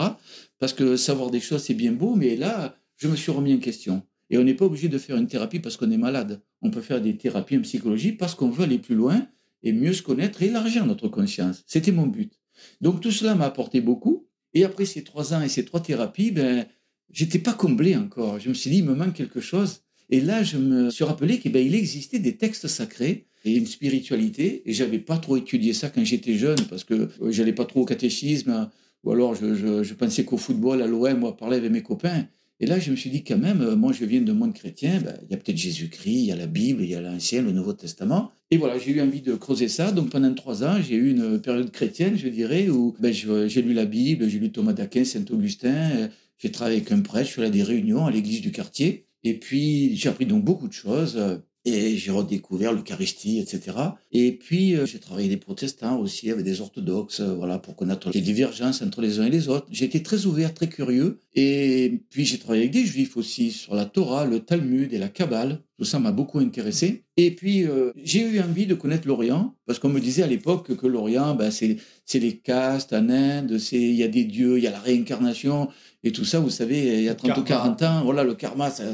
Parce 0.60 0.74
que 0.74 0.96
savoir 0.96 1.30
des 1.30 1.40
choses, 1.40 1.64
c'est 1.64 1.74
bien 1.74 1.92
beau, 1.92 2.16
mais 2.16 2.36
là, 2.36 2.76
je 2.98 3.08
me 3.08 3.16
suis 3.16 3.32
remis 3.32 3.54
en 3.54 3.58
question. 3.58 4.04
Et 4.30 4.38
on 4.38 4.44
n'est 4.44 4.54
pas 4.54 4.66
obligé 4.66 4.88
de 4.88 4.98
faire 4.98 5.18
une 5.18 5.28
thérapie 5.28 5.60
parce 5.60 5.76
qu'on 5.78 5.92
est 5.92 5.98
malade. 5.98 6.42
On 6.62 6.72
peut 6.72 6.82
faire 6.82 7.02
des 7.02 7.18
thérapies 7.18 7.58
en 7.58 7.62
psychologie 7.62 8.14
parce 8.14 8.34
qu'on 8.34 8.50
veut 8.50 8.64
aller 8.64 8.80
plus 8.80 8.96
loin 8.96 9.28
et 9.62 9.74
mieux 9.74 9.94
se 9.94 10.02
connaître 10.02 10.42
élargir 10.42 10.86
notre 10.86 11.10
conscience. 11.10 11.64
C'était 11.68 11.92
mon 11.92 12.08
but. 12.08 12.40
Donc 12.80 13.02
tout 13.02 13.12
cela 13.12 13.36
m'a 13.36 13.46
apporté 13.46 13.82
beaucoup. 13.82 14.28
Et 14.54 14.64
après 14.64 14.86
ces 14.86 15.04
trois 15.04 15.34
ans 15.34 15.42
et 15.42 15.50
ces 15.50 15.66
trois 15.66 15.82
thérapies, 15.82 16.32
ben, 16.32 16.66
j'étais 17.10 17.40
pas 17.40 17.54
comblé 17.54 17.96
encore. 17.96 18.40
Je 18.40 18.50
me 18.50 18.54
suis 18.54 18.70
dit, 18.70 18.78
il 18.78 18.86
me 18.86 18.96
manque 18.96 19.16
quelque 19.16 19.42
chose. 19.42 19.82
Et 20.12 20.20
là, 20.20 20.44
je 20.44 20.58
me 20.58 20.90
suis 20.90 21.06
rappelé 21.06 21.40
qu'il 21.40 21.54
ben, 21.54 21.74
existait 21.74 22.20
des 22.20 22.36
textes 22.36 22.68
sacrés 22.68 23.26
et 23.46 23.56
une 23.56 23.66
spiritualité. 23.66 24.62
Et 24.66 24.74
j'avais 24.74 25.00
pas 25.00 25.18
trop 25.18 25.38
étudié 25.38 25.74
ça 25.74 25.90
quand 25.90 26.04
j'étais 26.04 26.36
jeune 26.36 26.60
parce 26.70 26.84
que 26.84 26.94
euh, 26.94 27.32
j'allais 27.32 27.54
pas 27.54 27.66
trop 27.66 27.82
au 27.82 27.86
catéchisme 27.86 28.70
ou 29.04 29.12
alors 29.12 29.34
je, 29.34 29.94
pensais 29.94 30.26
qu'au 30.26 30.38
football, 30.38 30.82
à 30.82 30.88
l'OM, 30.88 31.18
moi, 31.18 31.36
parler 31.36 31.58
avec 31.58 31.72
mes 31.72 31.82
copains. 31.82 32.28
Et 32.60 32.68
là, 32.68 32.78
je 32.78 32.92
me 32.92 32.96
suis 32.96 33.10
dit 33.10 33.24
quand 33.24 33.40
même, 33.40 33.62
euh, 33.62 33.76
moi, 33.76 33.94
je 33.94 34.06
viens 34.06 34.22
de 34.22 34.32
monde 34.34 34.54
chrétien, 34.54 35.00
ben, 35.00 35.18
il 35.24 35.32
y 35.32 35.34
a 35.34 35.38
peut-être 35.38 35.58
Jésus-Christ, 35.58 36.14
il 36.14 36.26
y 36.26 36.32
a 36.32 36.36
la 36.36 36.46
Bible, 36.46 36.84
il 36.84 36.92
y 36.92 36.96
a 36.96 37.02
l'Ancien, 37.02 37.42
le 37.42 37.52
Nouveau 37.52 37.74
Testament. 37.74 38.32
Et 38.52 38.58
voilà, 38.58 38.78
j'ai 38.78 38.92
eu 38.92 39.02
envie 39.02 39.22
de 39.22 39.34
creuser 39.34 39.70
ça. 39.70 39.94
Donc 39.94 40.10
pendant 40.10 40.34
trois 40.36 40.64
ans, 40.64 40.76
j'ai 40.82 40.96
eu 40.96 41.10
une 41.10 41.42
période 41.42 41.72
chrétienne, 41.72 42.18
je 42.18 42.28
dirais, 42.28 42.70
où 42.70 42.96
ben, 43.00 43.14
j'ai 43.14 43.62
lu 43.62 43.74
la 43.74 43.86
Bible, 43.86 44.28
j'ai 44.28 44.40
lu 44.40 44.52
Thomas 44.52 44.74
d'Aquin, 44.74 45.06
Saint-Augustin, 45.06 46.10
j'ai 46.38 46.52
travaillé 46.52 46.78
avec 46.78 46.92
un 46.92 47.00
prêtre, 47.00 47.28
je 47.28 47.32
suis 47.32 47.44
à 47.44 47.50
des 47.50 47.64
réunions 47.64 48.06
à 48.06 48.12
l'église 48.12 48.42
du 48.42 48.52
quartier. 48.52 49.08
Et 49.24 49.40
puis, 49.40 49.96
j'ai 49.96 50.10
appris 50.10 50.26
donc 50.26 50.44
beaucoup 50.44 50.68
de 50.68 50.74
choses. 50.74 51.18
Euh, 51.18 51.38
et 51.64 51.96
j'ai 51.96 52.12
redécouvert 52.12 52.74
l'Eucharistie, 52.74 53.40
etc. 53.40 53.78
Et 54.12 54.32
puis, 54.32 54.76
euh, 54.76 54.88
j'ai 54.88 54.98
travaillé 54.98 55.30
des 55.30 55.38
protestants 55.38 56.00
aussi, 56.00 56.32
avec 56.32 56.44
des 56.44 56.60
orthodoxes, 56.60 57.20
euh, 57.20 57.36
voilà, 57.36 57.60
pour 57.60 57.76
connaître 57.76 58.10
les 58.12 58.22
divergences 58.22 58.82
entre 58.82 59.02
les 59.02 59.20
uns 59.20 59.26
et 59.26 59.30
les 59.30 59.48
autres. 59.48 59.68
J'ai 59.70 59.86
été 59.86 60.02
très 60.02 60.26
ouvert, 60.26 60.56
très 60.56 60.68
curieux. 60.68 61.20
Et 61.36 62.02
puis, 62.10 62.26
j'ai 62.26 62.40
travaillé 62.40 62.64
avec 62.64 62.74
des 62.74 62.86
juifs 62.86 63.16
aussi, 63.16 63.52
sur 63.52 63.76
la 63.76 63.86
Torah, 63.86 64.26
le 64.26 64.40
Talmud 64.40 64.92
et 64.92 64.98
la 64.98 65.08
Kabbale. 65.10 65.62
Tout 65.78 65.86
ça 65.86 66.00
m'a 66.00 66.12
beaucoup 66.12 66.40
intéressé. 66.40 67.04
Et 67.18 67.32
puis, 67.32 67.66
j'ai 68.04 68.22
eu 68.22 68.40
envie 68.40 68.66
de 68.66 68.76
connaître 68.76 69.08
l'Orient, 69.08 69.56
parce 69.66 69.80
qu'on 69.80 69.90
me 69.90 70.00
disait 70.00 70.22
à 70.24 70.28
l'époque 70.28 70.76
que 70.76 70.88
l'Orient, 70.88 71.34
ben, 71.36 71.50
c'est 71.52 71.78
les 72.14 72.38
castes 72.38 72.94
en 72.94 73.10
Inde, 73.10 73.58
il 73.72 73.96
y 73.96 74.04
a 74.04 74.08
des 74.08 74.26
dieux, 74.26 74.58
il 74.58 74.64
y 74.64 74.68
a 74.68 74.72
la 74.72 74.80
réincarnation, 74.80 75.70
et 76.04 76.12
tout 76.12 76.26
ça, 76.26 76.40
vous 76.40 76.50
savez, 76.50 76.98
il 76.98 77.04
y 77.04 77.10
a 77.10 77.16
30 77.16 77.38
ou 77.38 77.44
40 77.44 77.82
ans, 77.84 78.04
voilà, 78.04 78.24
le 78.24 78.34
karma, 78.34 78.72
ça, 78.72 78.86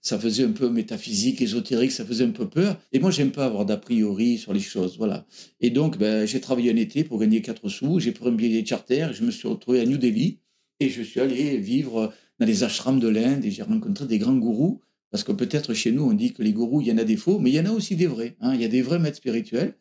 ça, 0.00 0.18
faisait 0.18 0.44
un 0.44 0.52
peu 0.52 0.70
métaphysique, 0.70 1.42
ésotérique, 1.42 1.92
ça 1.92 2.04
faisait 2.04 2.24
un 2.24 2.30
peu 2.30 2.48
peur. 2.48 2.78
Et 2.92 2.98
moi, 2.98 3.10
j'aime 3.10 3.30
pas 3.30 3.44
avoir 3.44 3.66
d'a 3.66 3.76
priori 3.76 4.38
sur 4.38 4.54
les 4.54 4.60
choses, 4.60 4.96
voilà. 4.96 5.26
Et 5.60 5.68
donc, 5.68 5.98
ben, 5.98 6.26
j'ai 6.26 6.40
travaillé 6.40 6.72
un 6.72 6.76
été 6.76 7.04
pour 7.04 7.18
gagner 7.18 7.42
4 7.42 7.68
sous, 7.68 8.00
j'ai 8.00 8.12
pris 8.12 8.28
un 8.28 8.32
billet 8.32 8.62
de 8.62 8.66
charter, 8.66 9.08
je 9.12 9.22
me 9.22 9.30
suis 9.30 9.48
retrouvé 9.48 9.80
à 9.80 9.84
New 9.84 9.98
Delhi, 9.98 10.40
et 10.80 10.88
je 10.88 11.02
suis 11.02 11.20
allé 11.20 11.58
vivre 11.58 12.12
dans 12.38 12.46
les 12.46 12.64
ashrams 12.64 13.00
de 13.00 13.08
l'Inde, 13.08 13.44
et 13.44 13.50
j'ai 13.50 13.62
rencontré 13.62 14.06
des 14.06 14.18
grands 14.18 14.36
gourous 14.36 14.80
parce 15.10 15.22
que 15.22 15.32
peut-être 15.32 15.72
chez 15.72 15.92
nous, 15.92 16.02
on 16.02 16.12
dit 16.12 16.32
que 16.32 16.42
les 16.42 16.52
gourous, 16.52 16.80
il 16.80 16.88
y 16.88 16.92
en 16.92 16.98
a 16.98 17.04
des 17.04 17.16
faux, 17.16 17.38
mais 17.38 17.50
il 17.50 17.54
y 17.54 17.60
en 17.60 17.66
a 17.66 17.70
aussi 17.70 17.94
des 17.94 18.06
vrais. 18.06 18.36
Hein. 18.40 18.54
Il 18.54 18.60
y 18.60 18.64
a 18.64 18.68
des 18.68 18.82
vrais 18.82 18.98
maîtres 18.98 19.18
spirituels. 19.18 19.74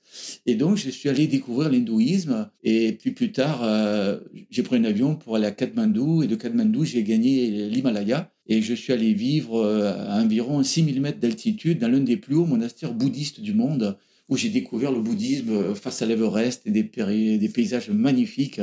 Et 0.46 0.56
donc, 0.56 0.78
je 0.78 0.90
suis 0.90 1.10
allé 1.10 1.26
découvrir 1.26 1.70
l'hindouisme. 1.70 2.50
Et 2.64 2.94
puis 2.94 3.12
plus 3.12 3.32
tard, 3.32 3.64
euh, 3.64 4.20
j'ai 4.52 4.62
pris 4.62 4.78
un 4.78 4.84
avion 4.84 5.16
pour 5.16 5.36
aller 5.36 5.48
à 5.48 5.52
Katmandou. 5.52 6.22
Et 6.22 6.28
de 6.28 6.36
Katmandou, 6.36 6.86
j'ai 6.86 7.04
gagné 7.04 7.70
l'Himalaya. 7.70 8.32
Et 8.46 8.62
je 8.62 8.76
suis 8.76 8.94
allé 8.94 9.14
vivre 9.14 9.56
euh, 9.56 9.94
à 10.08 10.22
environ 10.22 10.62
6000 10.62 11.02
mètres 11.02 11.20
d'altitude 11.20 11.80
dans 11.80 11.88
l'un 11.88 12.02
des 12.02 12.18
plus 12.18 12.36
hauts 12.36 12.46
monastères 12.46 12.94
bouddhistes 12.94 13.42
du 13.42 13.56
monde, 13.56 13.98
où 14.30 14.38
j'ai 14.38 14.50
découvert 14.50 14.92
le 14.92 15.02
bouddhisme 15.02 15.50
euh, 15.50 15.76
face 15.76 16.04
à 16.04 16.06
l'Everest 16.06 16.62
et 16.68 16.72
des, 16.72 17.50
paysages 17.50 17.90
magnifiques. 17.90 18.62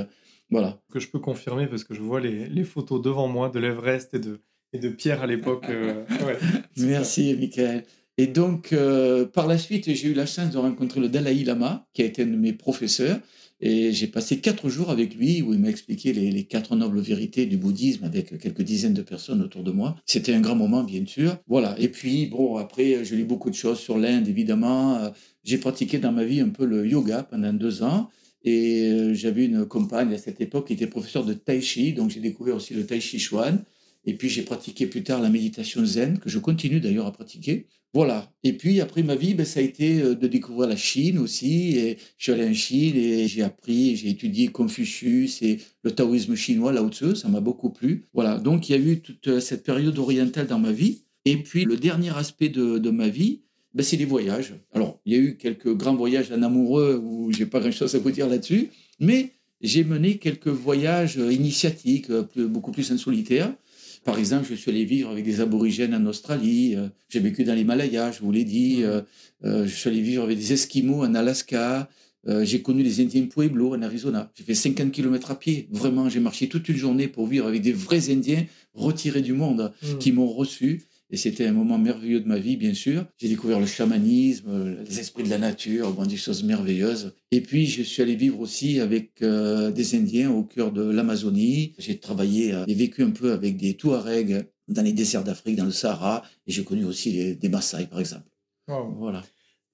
Voilà. 0.48 0.80
Que 0.92 1.00
je 1.00 1.08
peux 1.08 1.18
confirmer 1.18 1.66
parce 1.66 1.82
que 1.82 1.94
je 1.94 2.00
vois 2.00 2.20
les 2.20 2.64
photos 2.64 3.02
devant 3.02 3.26
moi 3.26 3.48
de 3.48 3.58
l'Everest 3.58 4.14
et 4.14 4.20
de, 4.20 4.40
et 4.72 4.78
de 4.78 4.88
Pierre 4.88 5.22
à 5.22 5.26
l'époque. 5.26 5.66
Euh, 5.68 6.04
Merci, 6.76 7.34
Michael. 7.38 7.84
Et 8.18 8.26
donc, 8.26 8.72
euh, 8.72 9.24
par 9.24 9.46
la 9.46 9.58
suite, 9.58 9.92
j'ai 9.92 10.08
eu 10.08 10.14
la 10.14 10.26
chance 10.26 10.50
de 10.50 10.58
rencontrer 10.58 11.00
le 11.00 11.08
Dalai 11.08 11.44
Lama, 11.44 11.86
qui 11.94 12.02
a 12.02 12.04
été 12.04 12.22
un 12.22 12.26
de 12.26 12.36
mes 12.36 12.52
professeurs. 12.52 13.18
Et 13.64 13.92
j'ai 13.92 14.08
passé 14.08 14.40
quatre 14.40 14.68
jours 14.68 14.90
avec 14.90 15.14
lui 15.14 15.40
où 15.40 15.54
il 15.54 15.60
m'a 15.60 15.68
expliqué 15.68 16.12
les, 16.12 16.44
quatre 16.44 16.74
nobles 16.74 17.00
vérités 17.00 17.46
du 17.46 17.56
bouddhisme 17.56 18.04
avec 18.04 18.36
quelques 18.38 18.62
dizaines 18.62 18.92
de 18.92 19.02
personnes 19.02 19.40
autour 19.40 19.62
de 19.62 19.70
moi. 19.70 19.94
C'était 20.04 20.34
un 20.34 20.40
grand 20.40 20.56
moment, 20.56 20.82
bien 20.82 21.06
sûr. 21.06 21.36
Voilà. 21.46 21.76
Et 21.78 21.88
puis, 21.88 22.26
bon, 22.26 22.56
après, 22.56 23.04
j'ai 23.04 23.14
lu 23.14 23.24
beaucoup 23.24 23.50
de 23.50 23.54
choses 23.54 23.78
sur 23.78 23.98
l'Inde, 23.98 24.26
évidemment. 24.26 24.96
Euh, 24.96 25.10
j'ai 25.44 25.58
pratiqué 25.58 25.98
dans 25.98 26.10
ma 26.10 26.24
vie 26.24 26.40
un 26.40 26.48
peu 26.48 26.66
le 26.66 26.86
yoga 26.86 27.22
pendant 27.22 27.52
deux 27.52 27.84
ans. 27.84 28.10
Et 28.44 29.14
j'avais 29.14 29.44
une 29.44 29.64
compagne 29.64 30.12
à 30.12 30.18
cette 30.18 30.40
époque 30.40 30.66
qui 30.66 30.72
était 30.72 30.88
professeure 30.88 31.24
de 31.24 31.32
Tai 31.32 31.60
Chi. 31.60 31.92
Donc, 31.92 32.10
j'ai 32.10 32.18
découvert 32.18 32.56
aussi 32.56 32.74
le 32.74 32.84
Tai 32.84 33.00
Chi 33.00 33.20
Chuan. 33.20 33.62
Et 34.04 34.14
puis 34.14 34.28
j'ai 34.28 34.42
pratiqué 34.42 34.86
plus 34.86 35.02
tard 35.02 35.20
la 35.20 35.30
méditation 35.30 35.84
zen, 35.84 36.18
que 36.18 36.28
je 36.28 36.38
continue 36.38 36.80
d'ailleurs 36.80 37.06
à 37.06 37.12
pratiquer. 37.12 37.66
Voilà. 37.94 38.32
Et 38.42 38.54
puis 38.54 38.80
après 38.80 39.02
ma 39.02 39.16
vie, 39.16 39.34
ben, 39.34 39.44
ça 39.44 39.60
a 39.60 39.62
été 39.62 40.00
euh, 40.00 40.14
de 40.14 40.26
découvrir 40.26 40.68
la 40.68 40.76
Chine 40.76 41.18
aussi. 41.18 41.76
Et 41.76 41.98
je 42.16 42.24
suis 42.24 42.32
allé 42.32 42.48
en 42.48 42.54
Chine 42.54 42.96
et 42.96 43.28
j'ai 43.28 43.42
appris, 43.42 43.96
j'ai 43.96 44.08
étudié 44.08 44.48
Confucius 44.48 45.42
et 45.42 45.58
le 45.82 45.90
taoïsme 45.90 46.34
chinois, 46.34 46.72
Lao 46.72 46.88
Tzu. 46.88 47.14
Ça 47.16 47.28
m'a 47.28 47.40
beaucoup 47.40 47.70
plu. 47.70 48.06
Voilà. 48.14 48.38
Donc 48.38 48.68
il 48.68 48.72
y 48.72 48.74
a 48.74 48.78
eu 48.78 49.00
toute 49.00 49.28
euh, 49.28 49.40
cette 49.40 49.62
période 49.62 49.98
orientale 49.98 50.46
dans 50.46 50.58
ma 50.58 50.72
vie. 50.72 51.02
Et 51.26 51.36
puis 51.36 51.64
le 51.64 51.76
dernier 51.76 52.16
aspect 52.16 52.48
de, 52.48 52.90
ma 52.90 53.08
vie, 53.08 53.42
ben, 53.74 53.82
c'est 53.82 53.98
les 53.98 54.06
voyages. 54.06 54.54
Alors 54.72 54.98
il 55.04 55.12
y 55.12 55.16
a 55.16 55.18
eu 55.18 55.36
quelques 55.36 55.74
grands 55.74 55.94
voyages 55.94 56.32
en 56.32 56.42
amoureux 56.42 56.98
où 57.04 57.30
j'ai 57.30 57.46
pas 57.46 57.60
grand-chose 57.60 57.94
à 57.94 57.98
vous 57.98 58.10
dire 58.10 58.28
là-dessus, 58.28 58.70
mais 59.00 59.32
j'ai 59.60 59.84
mené 59.84 60.16
quelques 60.16 60.48
voyages 60.48 61.18
euh, 61.18 61.30
initiatiques, 61.30 62.10
beaucoup 62.38 62.72
plus 62.72 62.90
insolitaires. 62.90 63.54
Par 64.04 64.18
exemple, 64.18 64.46
je 64.48 64.54
suis 64.54 64.70
allé 64.70 64.84
vivre 64.84 65.10
avec 65.10 65.24
des 65.24 65.40
aborigènes 65.40 65.94
en 65.94 66.04
Australie. 66.06 66.74
Euh, 66.76 66.88
j'ai 67.08 67.20
vécu 67.20 67.44
dans 67.44 67.54
l'Himalaya, 67.54 68.10
je 68.10 68.20
vous 68.20 68.32
l'ai 68.32 68.44
dit. 68.44 68.78
Mmh. 68.78 68.84
Euh, 68.84 69.00
euh, 69.44 69.66
je 69.66 69.74
suis 69.74 69.88
allé 69.88 70.00
vivre 70.00 70.24
avec 70.24 70.38
des 70.38 70.52
Esquimaux 70.52 71.04
en 71.04 71.14
Alaska. 71.14 71.88
j'ai 72.42 72.62
connu 72.62 72.82
les 72.82 73.00
Indiens 73.00 73.26
Pueblo 73.26 73.74
en 73.74 73.82
Arizona. 73.82 74.30
J'ai 74.34 74.44
fait 74.44 74.54
50 74.54 74.92
km 74.92 75.30
à 75.30 75.38
pied. 75.38 75.68
Vraiment, 75.70 76.08
j'ai 76.08 76.20
marché 76.20 76.48
toute 76.48 76.68
une 76.68 76.76
journée 76.76 77.08
pour 77.08 77.26
vivre 77.26 77.46
avec 77.46 77.62
des 77.62 77.72
vrais 77.72 78.10
Indiens 78.10 78.44
retirés 78.74 79.22
du 79.22 79.32
monde 79.32 79.72
mmh. 79.82 79.98
qui 79.98 80.12
m'ont 80.12 80.28
reçu. 80.28 80.84
Et 81.12 81.18
c'était 81.18 81.46
un 81.46 81.52
moment 81.52 81.76
merveilleux 81.76 82.20
de 82.20 82.26
ma 82.26 82.38
vie, 82.38 82.56
bien 82.56 82.72
sûr. 82.72 83.04
J'ai 83.18 83.28
découvert 83.28 83.60
le 83.60 83.66
chamanisme, 83.66 84.78
les 84.82 84.98
esprits 84.98 85.22
de 85.22 85.28
la 85.28 85.36
nature, 85.36 85.92
bon, 85.92 86.06
des 86.06 86.16
choses 86.16 86.42
merveilleuses. 86.42 87.14
Et 87.30 87.42
puis, 87.42 87.66
je 87.66 87.82
suis 87.82 88.00
allé 88.00 88.16
vivre 88.16 88.40
aussi 88.40 88.80
avec 88.80 89.20
euh, 89.20 89.70
des 89.70 89.94
Indiens 89.94 90.30
au 90.30 90.42
cœur 90.42 90.72
de 90.72 90.82
l'Amazonie. 90.82 91.74
J'ai 91.78 91.98
travaillé 91.98 92.54
euh, 92.54 92.64
et 92.66 92.74
vécu 92.74 93.02
un 93.02 93.10
peu 93.10 93.32
avec 93.32 93.58
des 93.58 93.74
Touaregs 93.74 94.46
dans 94.68 94.80
les 94.80 94.94
déserts 94.94 95.22
d'Afrique, 95.22 95.56
dans 95.56 95.66
le 95.66 95.70
Sahara. 95.70 96.22
Et 96.46 96.52
j'ai 96.52 96.64
connu 96.64 96.86
aussi 96.86 97.36
des 97.36 97.48
Maasai, 97.50 97.86
par 97.86 98.00
exemple. 98.00 98.30
Voilà. 98.66 99.22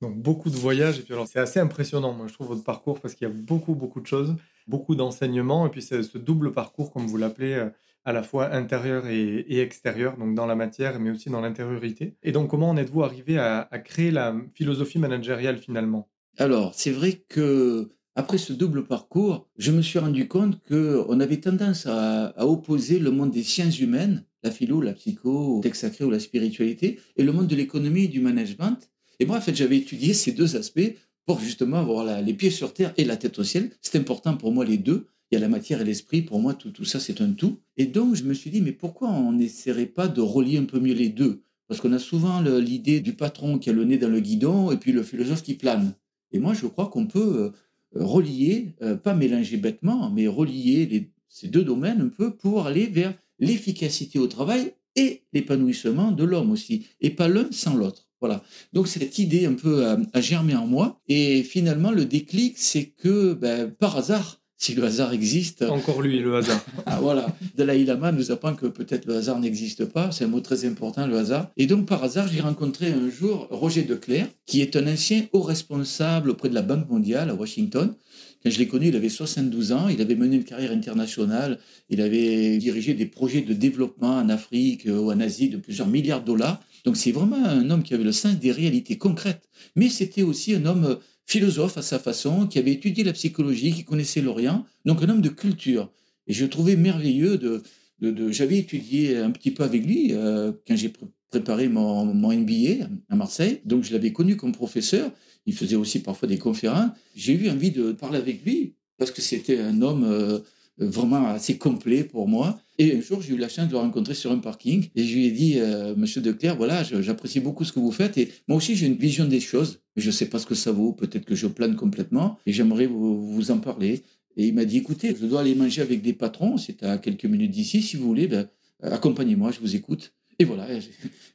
Donc, 0.03 0.21
beaucoup 0.21 0.51
de 0.51 0.57
voyages. 0.57 0.99
Et 0.99 1.03
puis, 1.03 1.15
alors, 1.15 1.29
c'est 1.29 1.39
assez 1.39 1.61
impressionnant, 1.61 2.13
moi, 2.13 2.27
je 2.27 2.33
trouve, 2.33 2.49
votre 2.49 2.65
parcours, 2.65 3.01
parce 3.01 3.15
qu'il 3.15 3.29
y 3.29 3.31
a 3.31 3.35
beaucoup, 3.35 3.77
beaucoup 3.77 4.01
de 4.01 4.07
choses, 4.07 4.35
beaucoup 4.67 4.97
d'enseignements. 4.97 5.69
Et 5.69 5.71
puis, 5.71 5.83
c'est 5.83 6.03
ce 6.03 6.19
double 6.19 6.51
parcours, 6.51 6.93
comme 6.93 7.07
vous 7.07 7.17
l'appelez, 7.17 7.53
euh, 7.53 7.71
à 8.05 8.13
la 8.13 8.23
fois 8.23 8.55
intérieur 8.55 9.07
et, 9.07 9.61
extérieur, 9.61 10.17
donc 10.17 10.35
dans 10.35 10.47
la 10.47 10.55
matière, 10.55 10.99
mais 10.99 11.11
aussi 11.11 11.31
dans 11.31 11.41
l'intériorité. 11.41 12.15
Et 12.23 12.33
donc, 12.33 12.49
comment 12.49 12.71
en 12.71 12.77
êtes-vous 12.77 13.03
arrivé 13.03 13.39
à, 13.39 13.69
créer 13.85 14.11
la 14.11 14.35
philosophie 14.55 14.99
managériale 14.99 15.59
finalement? 15.59 16.09
Alors, 16.39 16.75
c'est 16.75 16.91
vrai 16.91 17.25
que 17.29 17.91
après 18.15 18.39
ce 18.39 18.53
double 18.53 18.85
parcours, 18.85 19.49
je 19.59 19.73
me 19.73 19.83
suis 19.83 19.99
rendu 19.99 20.27
compte 20.27 20.59
qu'on 20.67 21.21
avait 21.21 21.41
tendance 21.41 21.87
à, 21.87 22.35
opposer 22.39 22.99
le 22.99 23.11
monde 23.11 23.31
des 23.31 23.43
sciences 23.43 23.79
humaines, 23.79 24.25
la 24.43 24.51
philo, 24.51 24.81
la 24.81 24.93
psycho, 24.93 25.57
le 25.57 25.63
texte 25.63 25.83
sacré 25.83 26.05
ou 26.05 26.11
la 26.11 26.21
spiritualité, 26.21 26.99
et 27.17 27.23
le 27.23 27.33
monde 27.33 27.47
de 27.47 27.57
l'économie 27.57 28.05
et 28.05 28.09
du 28.09 28.21
management. 28.21 28.79
Et 29.21 29.27
moi, 29.27 29.37
en 29.37 29.41
fait, 29.41 29.55
j'avais 29.55 29.77
étudié 29.77 30.15
ces 30.15 30.33
deux 30.33 30.57
aspects 30.57 30.95
pour 31.27 31.41
justement 31.41 31.77
avoir 31.77 32.23
les 32.23 32.33
pieds 32.33 32.51
sur 32.51 32.73
terre 32.73 32.95
et 32.97 33.05
la 33.05 33.19
tête 33.19 33.39
au 33.39 33.45
ciel. 33.45 33.71
C'est 33.83 33.99
important 33.99 34.37
pour 34.37 34.51
moi 34.51 34.65
les 34.65 34.79
deux 34.79 35.09
il 35.31 35.35
y 35.35 35.37
a 35.37 35.41
la 35.41 35.49
matière 35.49 35.81
et 35.81 35.85
l'esprit. 35.85 36.23
Pour 36.23 36.41
moi, 36.41 36.55
tout, 36.55 36.85
ça, 36.85 37.01
c'est 37.01 37.21
un 37.21 37.33
tout. 37.33 37.59
Et 37.77 37.87
donc, 37.87 38.15
je 38.15 38.25
me 38.25 38.35
suis 38.35 38.51
dit, 38.51 38.61
mais 38.61 38.73
pourquoi 38.73 39.11
on 39.11 39.33
n'essaierait 39.33 39.87
pas 39.87 40.09
de 40.09 40.21
relier 40.21 40.59
un 40.59 40.65
peu 40.65 40.81
mieux 40.81 40.95
les 40.95 41.09
deux? 41.09 41.43
Parce 41.67 41.81
qu'on 41.81 41.93
a 41.93 41.99
souvent 41.99 42.41
l'idée 42.41 43.01
du 43.01 43.13
patron 43.13 43.59
qui 43.59 43.69
a 43.69 43.75
le 43.75 43.85
nez 43.85 43.99
dans 43.99 44.09
le 44.09 44.21
guidon 44.21 44.71
et 44.71 44.79
puis 44.79 44.93
le 44.93 45.03
philosophe 45.03 45.43
qui 45.43 45.55
plane. 45.55 45.95
Et 46.33 46.39
moi, 46.39 46.55
je 46.55 46.67
crois 46.67 46.89
qu'on 46.89 47.07
peut 47.07 47.19
euh, 47.19 47.51
relier, 47.93 48.75
euh, 48.83 48.97
pas 48.97 49.15
mélanger 49.15 49.59
bêtement, 49.59 50.11
mais 50.11 50.27
relier 50.27 51.11
ces 51.29 51.49
deux 51.49 51.65
domaines 51.65 52.01
un 52.01 52.09
peu 52.09 52.35
pour 52.35 52.67
aller 52.67 52.87
vers 52.87 53.15
l'efficacité 53.39 54.19
au 54.19 54.27
travail 54.27 54.73
et 54.97 55.23
l'épanouissement 55.33 56.11
de 56.11 56.25
l'homme 56.25 56.51
aussi, 56.51 56.87
et 57.01 57.11
pas 57.11 57.29
l'un 57.29 57.49
sans 57.53 57.77
l'autre. 57.77 58.09
Voilà. 58.21 58.43
Donc 58.73 58.89
cette 58.89 59.19
idée 59.19 59.47
un 59.47 59.55
peu 59.55 59.87
a, 59.87 60.21
germé 60.21 60.57
en 60.57 60.67
moi, 60.67 61.01
et 61.07 61.43
finalement 61.45 61.93
le 61.93 62.05
déclic, 62.05 62.59
c'est 62.59 62.87
que 62.87 63.35
ben, 63.35 63.71
par 63.71 63.97
hasard, 63.97 64.43
si 64.59 64.75
le 64.75 64.83
hasard 64.83 65.13
existe. 65.13 65.63
Encore 65.63 66.03
lui, 66.03 66.19
le 66.19 66.35
hasard. 66.35 66.63
ah, 66.87 66.99
voilà. 67.01 67.29
Dalai 67.57 67.85
Lama 67.85 68.11
nous 68.11 68.33
apprend 68.33 68.55
que 68.55 68.67
peut-être 68.67 69.07
le 69.07 69.15
hasard 69.15 69.39
n'existe 69.39 69.85
pas. 69.85 70.11
C'est 70.11 70.25
un 70.25 70.29
mot 70.29 70.41
très 70.41 70.65
important, 70.65 71.07
le 71.07 71.17
hasard. 71.17 71.49
Et 71.57 71.67
donc, 71.67 71.87
par 71.87 72.03
hasard, 72.03 72.27
j'ai 72.27 72.41
rencontré 72.41 72.89
un 72.93 73.09
jour 73.09 73.47
Roger 73.51 73.83
Declerc, 73.83 74.27
qui 74.47 74.61
est 74.61 74.75
un 74.75 74.93
ancien 74.93 75.27
haut 75.33 75.43
responsable 75.43 76.31
auprès 76.31 76.49
de 76.49 76.55
la 76.55 76.63
Banque 76.63 76.91
mondiale 76.91 77.31
à 77.31 77.35
Washington. 77.35 77.95
Quand 78.43 78.51
je 78.51 78.59
l'ai 78.59 78.67
connu, 78.67 78.89
il 78.89 78.97
avait 78.97 79.09
72 79.09 79.71
ans. 79.71 79.89
Il 79.89 80.03
avait 80.03 80.17
mené 80.17 80.37
une 80.37 80.45
carrière 80.45 80.73
internationale. 80.73 81.61
Il 81.89 82.01
avait 82.01 82.59
dirigé 82.59 82.95
des 82.95 83.07
projets 83.07 83.43
de 83.43 83.55
développement 83.55 84.17
en 84.17 84.29
Afrique 84.29 84.87
ou 84.87 85.13
en 85.13 85.21
Asie 85.21 85.49
de 85.51 85.57
plusieurs 85.57 85.87
milliards 85.87 86.23
de 86.23 86.27
dollars. 86.27 86.61
Donc, 86.85 86.97
c'est 86.97 87.13
vraiment 87.13 87.45
un 87.45 87.71
homme 87.71 87.85
qui 87.85 87.95
avait 87.95 88.05
le 88.05 88.13
sens 88.13 88.37
des 88.37 88.51
réalités 88.51 88.99
concrètes. 88.99 89.49
Mais 89.77 89.89
c'était 89.89 90.23
aussi 90.23 90.57
un 90.57 90.67
homme 90.67 90.99
philosophe 91.29 91.77
à 91.77 91.83
sa 91.83 91.99
façon, 91.99 92.47
qui 92.47 92.59
avait 92.59 92.73
étudié 92.73 93.05
la 93.05 93.13
psychologie, 93.13 93.73
qui 93.73 93.85
connaissait 93.85 94.23
l'Orient, 94.23 94.65
donc 94.87 95.03
un 95.03 95.11
homme 95.11 95.21
de 95.21 95.29
culture. 95.29 95.93
Et 96.27 96.33
je 96.33 96.47
trouvais 96.47 96.75
merveilleux 96.75 97.37
de... 97.37 97.63
de, 98.01 98.33
J'avais 98.33 98.57
étudié 98.59 99.19
un 99.19 99.31
petit 99.31 99.51
peu 99.51 99.63
avec 99.63 99.85
lui 99.85 100.13
euh, 100.13 100.53
quand 100.67 100.75
j'ai 100.75 100.91
préparé 101.31 101.69
mon, 101.69 102.07
mon 102.07 102.33
MBA 102.33 102.87
à 103.11 103.17
Marseille, 103.17 103.61
donc 103.67 103.85
je 103.85 103.93
l'avais 103.93 104.13
connu 104.13 104.37
comme 104.37 104.53
professeur. 104.53 105.13
Il 105.45 105.55
faisait 105.55 105.77
aussi 105.77 106.01
parfois 106.01 106.29
des 106.29 106.39
conférences. 106.39 106.91
J'ai 107.15 107.35
eu 107.35 107.51
envie 107.51 107.71
de 107.71 107.93
parler 107.93 108.19
avec 108.19 108.43
lui 108.45 108.75
parce 108.97 109.11
que 109.11 109.21
c'était 109.21 109.59
un 109.59 109.83
homme 109.83 110.05
euh, 110.05 110.39
vraiment 110.79 111.27
assez 111.29 111.59
complet 111.59 112.05
pour 112.05 112.29
moi. 112.29 112.61
Et 112.79 112.97
un 112.97 113.01
jour, 113.01 113.21
j'ai 113.21 113.35
eu 113.35 113.37
la 113.37 113.49
chance 113.49 113.67
de 113.67 113.73
le 113.73 113.79
rencontrer 113.79 114.15
sur 114.15 114.31
un 114.31 114.39
parking 114.39 114.89
et 114.95 115.05
je 115.05 115.15
lui 115.15 115.27
ai 115.27 115.31
dit, 115.33 115.59
euh, 115.59 115.95
Monsieur 115.97 116.21
Declerc, 116.21 116.57
voilà, 116.57 116.85
j'apprécie 116.85 117.41
beaucoup 117.41 117.65
ce 117.65 117.73
que 117.73 117.81
vous 117.81 117.91
faites 117.91 118.17
et 118.19 118.31
moi 118.47 118.57
aussi 118.57 118.77
j'ai 118.77 118.87
une 118.87 118.95
vision 118.95 119.25
des 119.25 119.41
choses. 119.41 119.81
Je 119.97 120.07
ne 120.07 120.13
sais 120.13 120.27
pas 120.27 120.39
ce 120.39 120.47
que 120.47 120.55
ça 120.55 120.71
vaut, 120.71 120.93
peut-être 120.93 121.25
que 121.25 121.35
je 121.35 121.49
plane 121.49 121.75
complètement 121.75 122.39
et 122.47 122.53
j'aimerais 122.53 122.87
vous, 122.87 123.33
vous, 123.33 123.51
en 123.51 123.59
parler. 123.59 124.03
Et 124.37 124.47
il 124.47 124.55
m'a 124.55 124.65
dit, 124.65 124.79
écoutez, 124.79 125.17
je 125.21 125.27
dois 125.27 125.41
aller 125.41 125.57
manger 125.57 125.83
avec 125.83 126.01
des 126.03 126.13
patrons, 126.13 126.57
c'est 126.57 126.85
à 126.85 126.99
quelques 126.99 127.25
minutes 127.25 127.51
d'ici, 127.51 127.83
si 127.83 127.97
vous 127.97 128.07
voulez, 128.07 128.29
ben, 128.29 128.49
accompagnez-moi, 128.83 129.51
je 129.51 129.59
vous 129.59 129.75
écoute. 129.75 130.15
Et 130.41 130.45
voilà, 130.45 130.69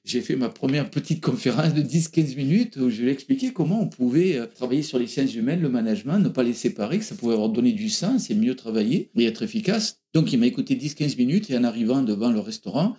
j'ai 0.06 0.22
fait 0.22 0.38
ma 0.38 0.48
première 0.48 0.90
petite 0.90 1.22
conférence 1.22 1.74
de 1.74 1.82
10-15 1.82 2.38
minutes 2.38 2.78
où 2.78 2.90
je 2.90 3.02
lui 3.02 3.10
ai 3.10 3.12
expliqué 3.12 3.52
comment 3.52 3.82
on 3.82 3.90
pouvait 3.90 4.38
euh, 4.38 4.46
travailler 4.46 4.82
sur 4.82 4.98
les 4.98 5.08
sciences 5.08 5.36
humaines, 5.36 5.62
le 5.62 5.68
management, 5.68 6.20
ne 6.20 6.30
pas 6.30 6.44
les 6.44 6.54
séparer, 6.54 7.00
que 7.00 7.04
ça 7.04 7.16
pouvait 7.16 7.34
avoir 7.34 7.50
donné 7.50 7.74
du 7.74 7.90
sens 7.90 8.30
et 8.30 8.36
mieux 8.36 8.56
travailler 8.56 9.12
et 9.18 9.26
être 9.26 9.44
efficace. 9.44 10.00
Donc 10.14 10.32
il 10.32 10.40
m'a 10.40 10.46
écouté 10.46 10.78
10-15 10.78 11.18
minutes 11.18 11.50
et 11.50 11.58
en 11.58 11.66
arrivant 11.66 12.02
devant 12.02 12.32
le 12.32 12.40
restaurant, 12.40 12.96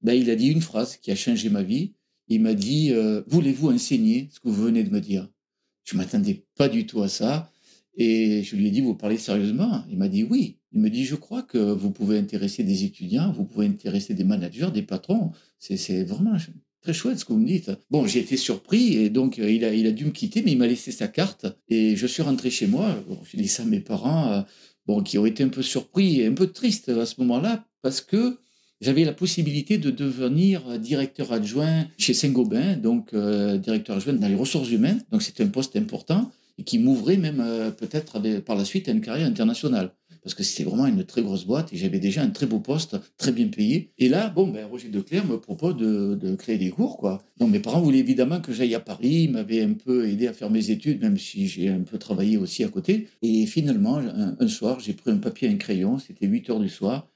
ben, 0.00 0.14
il 0.14 0.30
a 0.30 0.36
dit 0.36 0.48
une 0.48 0.60
phrase 0.60 0.96
qui 0.96 1.10
a 1.10 1.16
changé 1.16 1.48
ma 1.48 1.64
vie. 1.64 1.94
Il 2.28 2.40
m'a 2.40 2.54
dit 2.54 2.92
euh, 2.92 3.22
Voulez-vous 3.26 3.72
enseigner 3.72 4.28
ce 4.32 4.38
que 4.38 4.48
vous 4.48 4.62
venez 4.62 4.84
de 4.84 4.90
me 4.90 5.00
dire? 5.00 5.28
Je 5.82 5.96
ne 5.96 6.02
m'attendais 6.02 6.44
pas 6.56 6.68
du 6.68 6.86
tout 6.86 7.02
à 7.02 7.08
ça. 7.08 7.50
Et 7.96 8.44
je 8.44 8.54
lui 8.54 8.68
ai 8.68 8.70
dit 8.70 8.80
Vous 8.80 8.94
parlez 8.94 9.18
sérieusement? 9.18 9.84
Il 9.90 9.98
m'a 9.98 10.08
dit 10.08 10.22
Oui. 10.22 10.58
Il 10.74 10.80
me 10.80 10.90
dit, 10.90 11.04
je 11.04 11.16
crois 11.16 11.42
que 11.42 11.58
vous 11.58 11.90
pouvez 11.90 12.18
intéresser 12.18 12.64
des 12.64 12.84
étudiants, 12.84 13.32
vous 13.32 13.44
pouvez 13.44 13.66
intéresser 13.66 14.14
des 14.14 14.24
managers, 14.24 14.70
des 14.72 14.82
patrons. 14.82 15.32
C'est 15.58 16.04
vraiment 16.04 16.36
très 16.82 16.92
chouette 16.92 17.18
ce 17.18 17.24
que 17.24 17.32
vous 17.32 17.38
me 17.38 17.46
dites. 17.46 17.70
Bon, 17.90 18.06
j'ai 18.06 18.20
été 18.20 18.36
surpris 18.36 18.96
et 18.96 19.08
donc 19.08 19.38
euh, 19.38 19.50
il 19.50 19.64
a, 19.64 19.92
dû 19.92 20.04
me 20.04 20.10
quitter, 20.10 20.42
mais 20.42 20.52
il 20.52 20.58
m'a 20.58 20.66
laissé 20.66 20.90
sa 20.90 21.08
carte 21.08 21.46
et 21.68 21.96
je 21.96 22.06
suis 22.06 22.22
rentré 22.22 22.50
chez 22.50 22.66
moi. 22.66 23.02
j'ai 23.30 23.38
dit 23.38 23.48
ça 23.48 23.62
à 23.62 23.66
mes 23.66 23.80
parents, 23.80 24.32
euh, 24.32 24.42
bon, 24.86 25.02
qui 25.02 25.16
ont 25.18 25.26
été 25.26 25.44
un 25.44 25.48
peu 25.48 25.62
surpris 25.62 26.20
et 26.20 26.26
un 26.26 26.34
peu 26.34 26.48
tristes 26.48 26.88
à 26.88 27.06
ce 27.06 27.14
moment-là 27.20 27.64
parce 27.82 28.00
que 28.00 28.38
j'avais 28.80 29.04
la 29.04 29.12
possibilité 29.12 29.78
de 29.78 29.92
devenir 29.92 30.78
directeur 30.80 31.32
adjoint 31.32 31.86
chez 31.98 32.14
Saint-Gobain, 32.14 32.76
donc 32.76 33.14
euh, 33.14 33.56
directeur 33.56 33.96
adjoint 33.96 34.14
dans 34.14 34.28
les 34.28 34.34
ressources 34.34 34.70
humaines. 34.70 35.04
Donc 35.12 35.22
c'était 35.22 35.44
un 35.44 35.48
poste 35.48 35.76
important 35.76 36.32
et 36.58 36.64
qui 36.64 36.78
m'ouvrait 36.78 37.16
même 37.16 37.42
peut-être 37.78 38.20
par 38.40 38.56
la 38.56 38.64
suite 38.64 38.88
à 38.88 38.92
une 38.92 39.00
carrière 39.00 39.26
internationale 39.26 39.94
parce 40.22 40.34
que 40.34 40.42
c'était 40.42 40.68
vraiment 40.68 40.86
une 40.86 41.04
très 41.04 41.22
grosse 41.22 41.44
boîte 41.44 41.72
et 41.72 41.76
j'avais 41.76 41.98
déjà 41.98 42.22
un 42.22 42.30
très 42.30 42.46
beau 42.46 42.60
poste, 42.60 42.96
très 43.16 43.32
bien 43.32 43.48
payé. 43.48 43.92
Et 43.98 44.08
là, 44.08 44.28
bon, 44.28 44.46
ben, 44.48 44.66
Roger 44.66 44.88
Declerc 44.88 45.26
me 45.26 45.38
propose 45.38 45.76
de, 45.76 46.34
créer 46.36 46.58
des 46.58 46.70
cours, 46.70 46.96
quoi. 46.96 47.22
Donc 47.38 47.50
mes 47.50 47.58
parents 47.58 47.80
voulaient 47.80 47.98
évidemment 47.98 48.40
que 48.40 48.52
j'aille 48.52 48.74
à 48.74 48.80
Paris, 48.80 49.24
ils 49.24 49.30
m'avaient 49.30 49.62
un 49.62 49.74
peu 49.74 50.08
aidé 50.08 50.28
à 50.28 50.32
faire 50.32 50.50
mes 50.50 50.70
études, 50.70 51.00
même 51.02 51.18
si 51.18 51.48
j'ai 51.48 51.68
un 51.68 51.80
peu 51.80 51.98
travaillé 51.98 52.36
aussi 52.36 52.64
à 52.64 52.68
côté. 52.68 53.08
Et 53.20 53.46
finalement, 53.46 53.98
un, 53.98 54.48
soir, 54.48 54.80
j'ai 54.80 54.92
pris 54.92 55.10
un 55.10 55.18
papier 55.18 55.48
et 55.48 55.52
un 55.52 55.56
crayon, 55.56 55.98
c'était 55.98 56.26
8 56.26 56.50
heures 56.50 56.60
du 56.60 56.68
soir, 56.68 57.08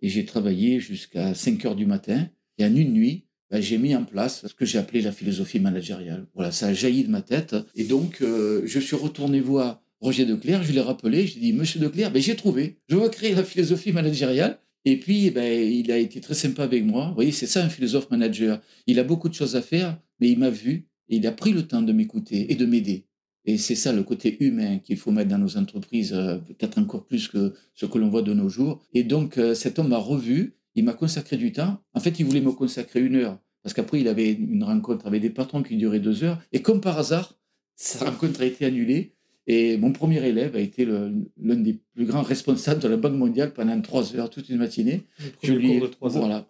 et 0.00 0.08
j'ai 0.08 0.24
travaillé 0.24 0.80
jusqu'à 0.80 1.34
5 1.34 1.64
heures 1.64 1.76
du 1.76 1.86
matin. 1.86 2.28
Et 2.58 2.64
en 2.64 2.74
une 2.74 2.92
nuit, 2.92 3.24
ben, 3.50 3.60
j'ai 3.60 3.76
mis 3.76 3.94
en 3.94 4.04
place 4.04 4.46
ce 4.46 4.54
que 4.54 4.64
j'ai 4.64 4.78
appelé 4.78 5.02
la 5.02 5.12
philosophie 5.12 5.60
managériale. 5.60 6.26
Voilà, 6.34 6.52
ça 6.52 6.68
a 6.68 6.72
jailli 6.72 7.04
de 7.04 7.10
ma 7.10 7.22
tête. 7.22 7.54
Et 7.74 7.84
donc, 7.84 8.22
euh, 8.22 8.62
je 8.64 8.80
suis 8.80 8.96
retourné 8.96 9.40
voir 9.40 9.81
Roger 10.02 10.26
Declerc, 10.26 10.64
je 10.64 10.72
l'ai 10.72 10.80
rappelé, 10.80 11.26
je 11.26 11.38
lui 11.38 11.48
ai 11.48 11.52
dit, 11.52 11.58
Monsieur 11.58 11.80
Declerc, 11.80 12.12
ben, 12.12 12.20
j'ai 12.20 12.36
trouvé, 12.36 12.76
je 12.88 12.96
veux 12.96 13.08
créer 13.08 13.34
la 13.34 13.44
philosophie 13.44 13.92
managériale. 13.92 14.58
Et 14.84 14.98
puis, 14.98 15.30
ben, 15.30 15.44
il 15.44 15.90
a 15.90 15.96
été 15.96 16.20
très 16.20 16.34
sympa 16.34 16.64
avec 16.64 16.84
moi. 16.84 17.08
Vous 17.08 17.14
voyez, 17.14 17.32
c'est 17.32 17.46
ça 17.46 17.64
un 17.64 17.68
philosophe 17.68 18.10
manager. 18.10 18.60
Il 18.86 18.98
a 18.98 19.04
beaucoup 19.04 19.28
de 19.28 19.34
choses 19.34 19.56
à 19.56 19.62
faire, 19.62 19.98
mais 20.20 20.28
il 20.28 20.38
m'a 20.38 20.50
vu 20.50 20.88
et 21.08 21.16
il 21.16 21.26
a 21.26 21.32
pris 21.32 21.52
le 21.52 21.66
temps 21.66 21.82
de 21.82 21.92
m'écouter 21.92 22.52
et 22.52 22.56
de 22.56 22.66
m'aider. 22.66 23.06
Et 23.44 23.58
c'est 23.58 23.76
ça 23.76 23.92
le 23.92 24.02
côté 24.02 24.36
humain 24.44 24.78
qu'il 24.78 24.96
faut 24.96 25.12
mettre 25.12 25.30
dans 25.30 25.38
nos 25.38 25.56
entreprises, 25.56 26.12
euh, 26.12 26.36
peut-être 26.38 26.78
encore 26.78 27.06
plus 27.06 27.28
que 27.28 27.54
ce 27.74 27.86
que 27.86 27.98
l'on 27.98 28.08
voit 28.08 28.22
de 28.22 28.34
nos 28.34 28.48
jours. 28.48 28.82
Et 28.92 29.04
donc, 29.04 29.38
euh, 29.38 29.54
cet 29.54 29.78
homme 29.78 29.88
m'a 29.88 29.98
revu 29.98 30.56
il 30.74 30.84
m'a 30.84 30.94
consacré 30.94 31.36
du 31.36 31.52
temps. 31.52 31.78
En 31.94 32.00
fait, 32.00 32.18
il 32.18 32.26
voulait 32.26 32.40
me 32.40 32.52
consacrer 32.52 33.00
une 33.00 33.16
heure, 33.16 33.38
parce 33.62 33.74
qu'après, 33.74 34.00
il 34.00 34.08
avait 34.08 34.32
une 34.32 34.64
rencontre 34.64 35.06
avec 35.06 35.22
des 35.22 35.30
patrons 35.30 35.62
qui 35.62 35.76
durait 35.76 36.00
deux 36.00 36.24
heures. 36.24 36.40
Et 36.52 36.62
comme 36.62 36.80
par 36.80 36.98
hasard, 36.98 37.38
sa 37.76 38.10
rencontre 38.10 38.40
a 38.40 38.44
été 38.44 38.64
annulée. 38.64 39.14
Et 39.46 39.76
mon 39.76 39.92
premier 39.92 40.24
élève 40.24 40.54
a 40.54 40.60
été 40.60 40.84
l'un 40.84 41.56
des 41.56 41.78
plus 41.94 42.04
grands 42.04 42.22
responsables 42.22 42.80
de 42.80 42.88
la 42.88 42.96
Banque 42.96 43.14
mondiale 43.14 43.52
pendant 43.52 43.80
trois 43.80 44.14
heures, 44.14 44.30
toute 44.30 44.48
une 44.48 44.58
matinée. 44.58 45.02
Je 45.42 45.52
lui 45.52 45.72
ai, 45.72 45.80
de 45.80 45.86
trois 45.86 46.16
heures. 46.16 46.22
Voilà. 46.22 46.46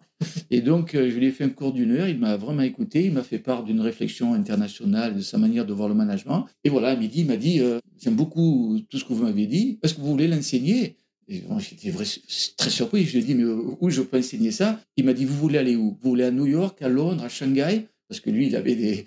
Et 0.51 0.61
donc, 0.61 0.93
euh, 0.93 1.09
je 1.09 1.17
lui 1.17 1.27
ai 1.27 1.31
fait 1.31 1.43
un 1.43 1.49
cours 1.49 1.73
d'une 1.73 1.91
heure. 1.91 2.07
Il 2.07 2.19
m'a 2.19 2.37
vraiment 2.37 2.61
écouté. 2.61 3.05
Il 3.05 3.13
m'a 3.13 3.23
fait 3.23 3.39
part 3.39 3.63
d'une 3.63 3.81
réflexion 3.81 4.33
internationale, 4.33 5.15
de 5.15 5.21
sa 5.21 5.37
manière 5.37 5.65
de 5.65 5.73
voir 5.73 5.89
le 5.89 5.95
management. 5.95 6.45
Et 6.63 6.69
voilà, 6.69 6.89
à 6.89 6.95
midi, 6.95 7.21
il 7.21 7.27
m'a 7.27 7.37
dit 7.37 7.59
euh, 7.59 7.79
J'aime 7.99 8.15
beaucoup 8.15 8.79
tout 8.89 8.99
ce 8.99 9.05
que 9.05 9.13
vous 9.13 9.23
m'avez 9.23 9.47
dit. 9.47 9.79
Est-ce 9.81 9.95
que 9.95 10.01
vous 10.01 10.11
voulez 10.11 10.27
l'enseigner? 10.27 10.97
J'étais 11.27 11.91
très 12.57 12.69
surpris. 12.69 13.05
Je 13.05 13.13
lui 13.13 13.19
ai 13.19 13.23
dit 13.23 13.35
Mais 13.35 13.43
où 13.43 13.89
je 13.89 14.01
peux 14.01 14.19
enseigner 14.19 14.51
ça? 14.51 14.79
Il 14.97 15.05
m'a 15.05 15.13
dit 15.13 15.25
Vous 15.25 15.35
voulez 15.35 15.57
aller 15.57 15.75
où? 15.75 15.97
Vous 16.01 16.09
voulez 16.09 16.25
à 16.25 16.31
New 16.31 16.45
York, 16.45 16.81
à 16.81 16.89
Londres, 16.89 17.23
à 17.23 17.29
Shanghai? 17.29 17.87
Parce 18.07 18.19
que 18.19 18.29
lui, 18.29 18.47
il 18.47 18.55
avait 18.55 18.75
des, 18.75 19.05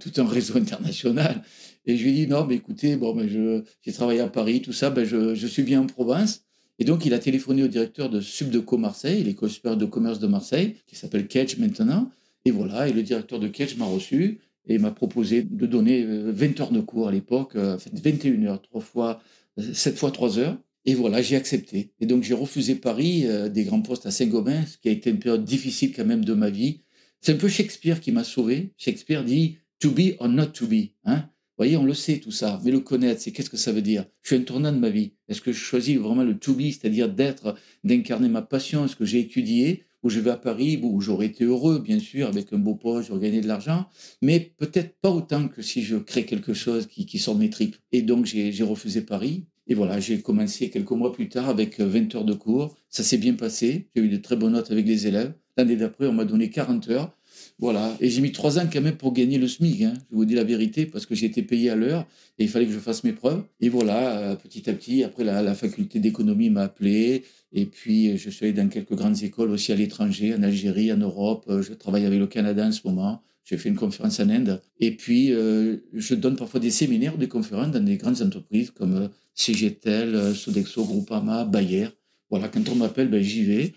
tout 0.00 0.20
un 0.20 0.26
réseau 0.26 0.56
international. 0.56 1.42
Et 1.86 1.96
je 1.96 2.04
lui 2.04 2.10
ai 2.10 2.14
dit, 2.14 2.26
non, 2.26 2.44
mais 2.46 2.56
écoutez, 2.56 2.96
bon, 2.96 3.14
ben 3.14 3.28
j'ai 3.82 3.92
travaillé 3.92 4.20
à 4.20 4.28
Paris, 4.28 4.62
tout 4.62 4.72
ça, 4.72 4.90
ben 4.90 5.04
je, 5.04 5.34
je, 5.34 5.46
suis 5.46 5.62
bien 5.62 5.80
en 5.82 5.86
province. 5.86 6.44
Et 6.78 6.84
donc, 6.84 7.04
il 7.04 7.14
a 7.14 7.18
téléphoné 7.18 7.62
au 7.62 7.68
directeur 7.68 8.08
de 8.08 8.20
Subdeco 8.20 8.78
Marseille, 8.78 9.22
l'école 9.24 9.50
supérieure 9.50 9.78
de 9.78 9.86
commerce 9.86 10.18
de 10.18 10.26
Marseille, 10.26 10.76
qui 10.86 10.96
s'appelle 10.96 11.26
Ketch 11.26 11.58
maintenant. 11.58 12.10
Et 12.44 12.50
voilà, 12.50 12.88
et 12.88 12.92
le 12.92 13.02
directeur 13.02 13.38
de 13.40 13.48
Ketch 13.48 13.76
m'a 13.76 13.84
reçu 13.84 14.40
et 14.66 14.78
m'a 14.78 14.90
proposé 14.90 15.42
de 15.42 15.66
donner 15.66 16.04
20 16.04 16.60
euh, 16.60 16.62
heures 16.62 16.70
de 16.70 16.80
cours 16.80 17.08
à 17.08 17.12
l'époque, 17.12 17.56
euh, 17.56 17.76
en 17.76 17.78
fait 17.78 17.92
21 17.94 18.44
heures, 18.44 18.62
3 18.62 18.80
fois, 18.80 19.22
7 19.58 19.96
fois 19.96 20.10
3 20.10 20.38
heures. 20.38 20.58
Et 20.84 20.94
voilà, 20.94 21.22
j'ai 21.22 21.36
accepté. 21.36 21.92
Et 22.00 22.06
donc, 22.06 22.24
j'ai 22.24 22.34
refusé 22.34 22.74
Paris, 22.74 23.26
euh, 23.26 23.48
des 23.48 23.64
grands 23.64 23.82
postes 23.82 24.06
à 24.06 24.10
Saint-Gobain, 24.10 24.66
ce 24.66 24.78
qui 24.78 24.88
a 24.88 24.92
été 24.92 25.10
une 25.10 25.18
période 25.18 25.44
difficile 25.44 25.92
quand 25.94 26.04
même 26.04 26.24
de 26.24 26.34
ma 26.34 26.50
vie. 26.50 26.80
C'est 27.20 27.32
un 27.34 27.36
peu 27.36 27.48
Shakespeare 27.48 28.00
qui 28.00 28.10
m'a 28.10 28.24
sauvé. 28.24 28.72
Shakespeare 28.76 29.24
dit 29.24 29.58
to 29.78 29.90
be 29.90 30.16
or 30.18 30.28
not 30.28 30.46
to 30.46 30.66
be. 30.66 30.90
Hein 31.04 31.28
voyez, 31.62 31.76
on 31.76 31.84
le 31.84 31.94
sait 31.94 32.18
tout 32.18 32.32
ça, 32.32 32.60
mais 32.64 32.72
le 32.72 32.80
connaître, 32.80 33.20
c'est 33.20 33.30
qu'est-ce 33.30 33.50
que 33.50 33.56
ça 33.56 33.70
veut 33.70 33.82
dire? 33.82 34.04
Je 34.22 34.34
suis 34.34 34.36
un 34.36 34.44
tournant 34.44 34.72
de 34.72 34.78
ma 34.78 34.90
vie. 34.90 35.12
Est-ce 35.28 35.40
que 35.40 35.52
je 35.52 35.60
choisis 35.60 35.96
vraiment 35.96 36.24
le 36.24 36.36
to 36.36 36.54
be, 36.54 36.62
c'est-à-dire 36.62 37.08
d'être, 37.08 37.54
d'incarner 37.84 38.28
ma 38.28 38.42
passion? 38.42 38.84
Est-ce 38.84 38.96
que 38.96 39.04
j'ai 39.04 39.20
étudié? 39.20 39.84
Ou 40.02 40.10
je 40.10 40.18
vais 40.18 40.30
à 40.30 40.36
Paris, 40.36 40.80
où 40.82 41.00
j'aurais 41.00 41.26
été 41.26 41.44
heureux, 41.44 41.78
bien 41.78 42.00
sûr, 42.00 42.26
avec 42.26 42.52
un 42.52 42.58
beau 42.58 42.74
poste, 42.74 43.06
j'aurais 43.08 43.20
gagné 43.20 43.40
de 43.40 43.46
l'argent, 43.46 43.86
mais 44.20 44.40
peut-être 44.40 44.96
pas 45.00 45.10
autant 45.10 45.46
que 45.46 45.62
si 45.62 45.82
je 45.82 45.96
crée 45.96 46.26
quelque 46.26 46.52
chose 46.52 46.88
qui, 46.88 47.06
qui 47.06 47.20
sort 47.20 47.36
de 47.36 47.40
mes 47.40 47.50
tripes. 47.50 47.76
Et 47.92 48.02
donc, 48.02 48.26
j'ai 48.26 48.64
refusé 48.64 49.02
Paris. 49.02 49.44
Et 49.68 49.74
voilà, 49.74 50.00
j'ai 50.00 50.20
commencé 50.20 50.68
quelques 50.68 50.90
mois 50.90 51.12
plus 51.12 51.28
tard 51.28 51.48
avec 51.48 51.78
20 51.78 52.12
heures 52.16 52.24
de 52.24 52.34
cours. 52.34 52.76
Ça 52.88 53.04
s'est 53.04 53.18
bien 53.18 53.34
passé. 53.34 53.86
J'ai 53.94 54.02
eu 54.02 54.08
de 54.08 54.16
très 54.16 54.34
bonnes 54.34 54.54
notes 54.54 54.72
avec 54.72 54.84
les 54.84 55.06
élèves. 55.06 55.32
L'année 55.56 55.76
d'après, 55.76 56.08
on 56.08 56.12
m'a 56.12 56.24
donné 56.24 56.50
40 56.50 56.88
heures. 56.88 57.16
Voilà. 57.62 57.96
Et 58.00 58.10
j'ai 58.10 58.20
mis 58.22 58.32
trois 58.32 58.58
ans 58.58 58.68
quand 58.70 58.80
même 58.80 58.96
pour 58.96 59.12
gagner 59.12 59.38
le 59.38 59.46
SMIC. 59.46 59.82
Hein. 59.82 59.94
Je 60.10 60.16
vous 60.16 60.24
dis 60.24 60.34
la 60.34 60.42
vérité, 60.42 60.84
parce 60.84 61.06
que 61.06 61.14
j'ai 61.14 61.26
été 61.26 61.42
payé 61.42 61.70
à 61.70 61.76
l'heure 61.76 62.08
et 62.36 62.42
il 62.42 62.48
fallait 62.48 62.66
que 62.66 62.72
je 62.72 62.80
fasse 62.80 63.04
mes 63.04 63.12
preuves. 63.12 63.44
Et 63.60 63.68
voilà, 63.68 64.18
euh, 64.18 64.34
petit 64.34 64.68
à 64.68 64.72
petit, 64.72 65.04
après 65.04 65.22
la, 65.22 65.54
faculté 65.54 66.00
d'économie 66.00 66.50
m'a 66.50 66.62
appelé. 66.62 67.22
Et 67.52 67.66
puis, 67.66 68.18
je 68.18 68.30
suis 68.30 68.46
allé 68.46 68.52
dans 68.52 68.68
quelques 68.68 68.94
grandes 68.94 69.22
écoles 69.22 69.52
aussi 69.52 69.70
à 69.70 69.76
l'étranger, 69.76 70.34
en 70.34 70.42
Algérie, 70.42 70.92
en 70.92 70.96
Europe. 70.96 71.44
Euh, 71.48 71.62
je 71.62 71.72
travaille 71.72 72.04
avec 72.04 72.18
le 72.18 72.26
Canada 72.26 72.66
en 72.66 72.72
ce 72.72 72.80
moment. 72.84 73.22
J'ai 73.44 73.56
fait 73.58 73.68
une 73.68 73.76
conférence 73.76 74.18
en 74.18 74.28
Inde. 74.28 74.60
Et 74.80 74.96
puis, 74.96 75.32
euh, 75.32 75.76
je 75.92 76.16
donne 76.16 76.34
parfois 76.34 76.58
des 76.58 76.72
séminaires, 76.72 77.16
des 77.16 77.28
conférences 77.28 77.70
dans 77.70 77.84
des 77.84 77.96
grandes 77.96 78.22
entreprises 78.22 78.72
comme 78.72 79.08
CGTEL, 79.36 80.34
Sodexo, 80.34 80.84
Groupama, 80.84 81.44
Bayer. 81.44 81.90
Voilà, 82.28 82.48
quand 82.48 82.68
on 82.70 82.74
m'appelle, 82.74 83.08
ben, 83.08 83.22
j'y 83.22 83.44
vais. 83.44 83.72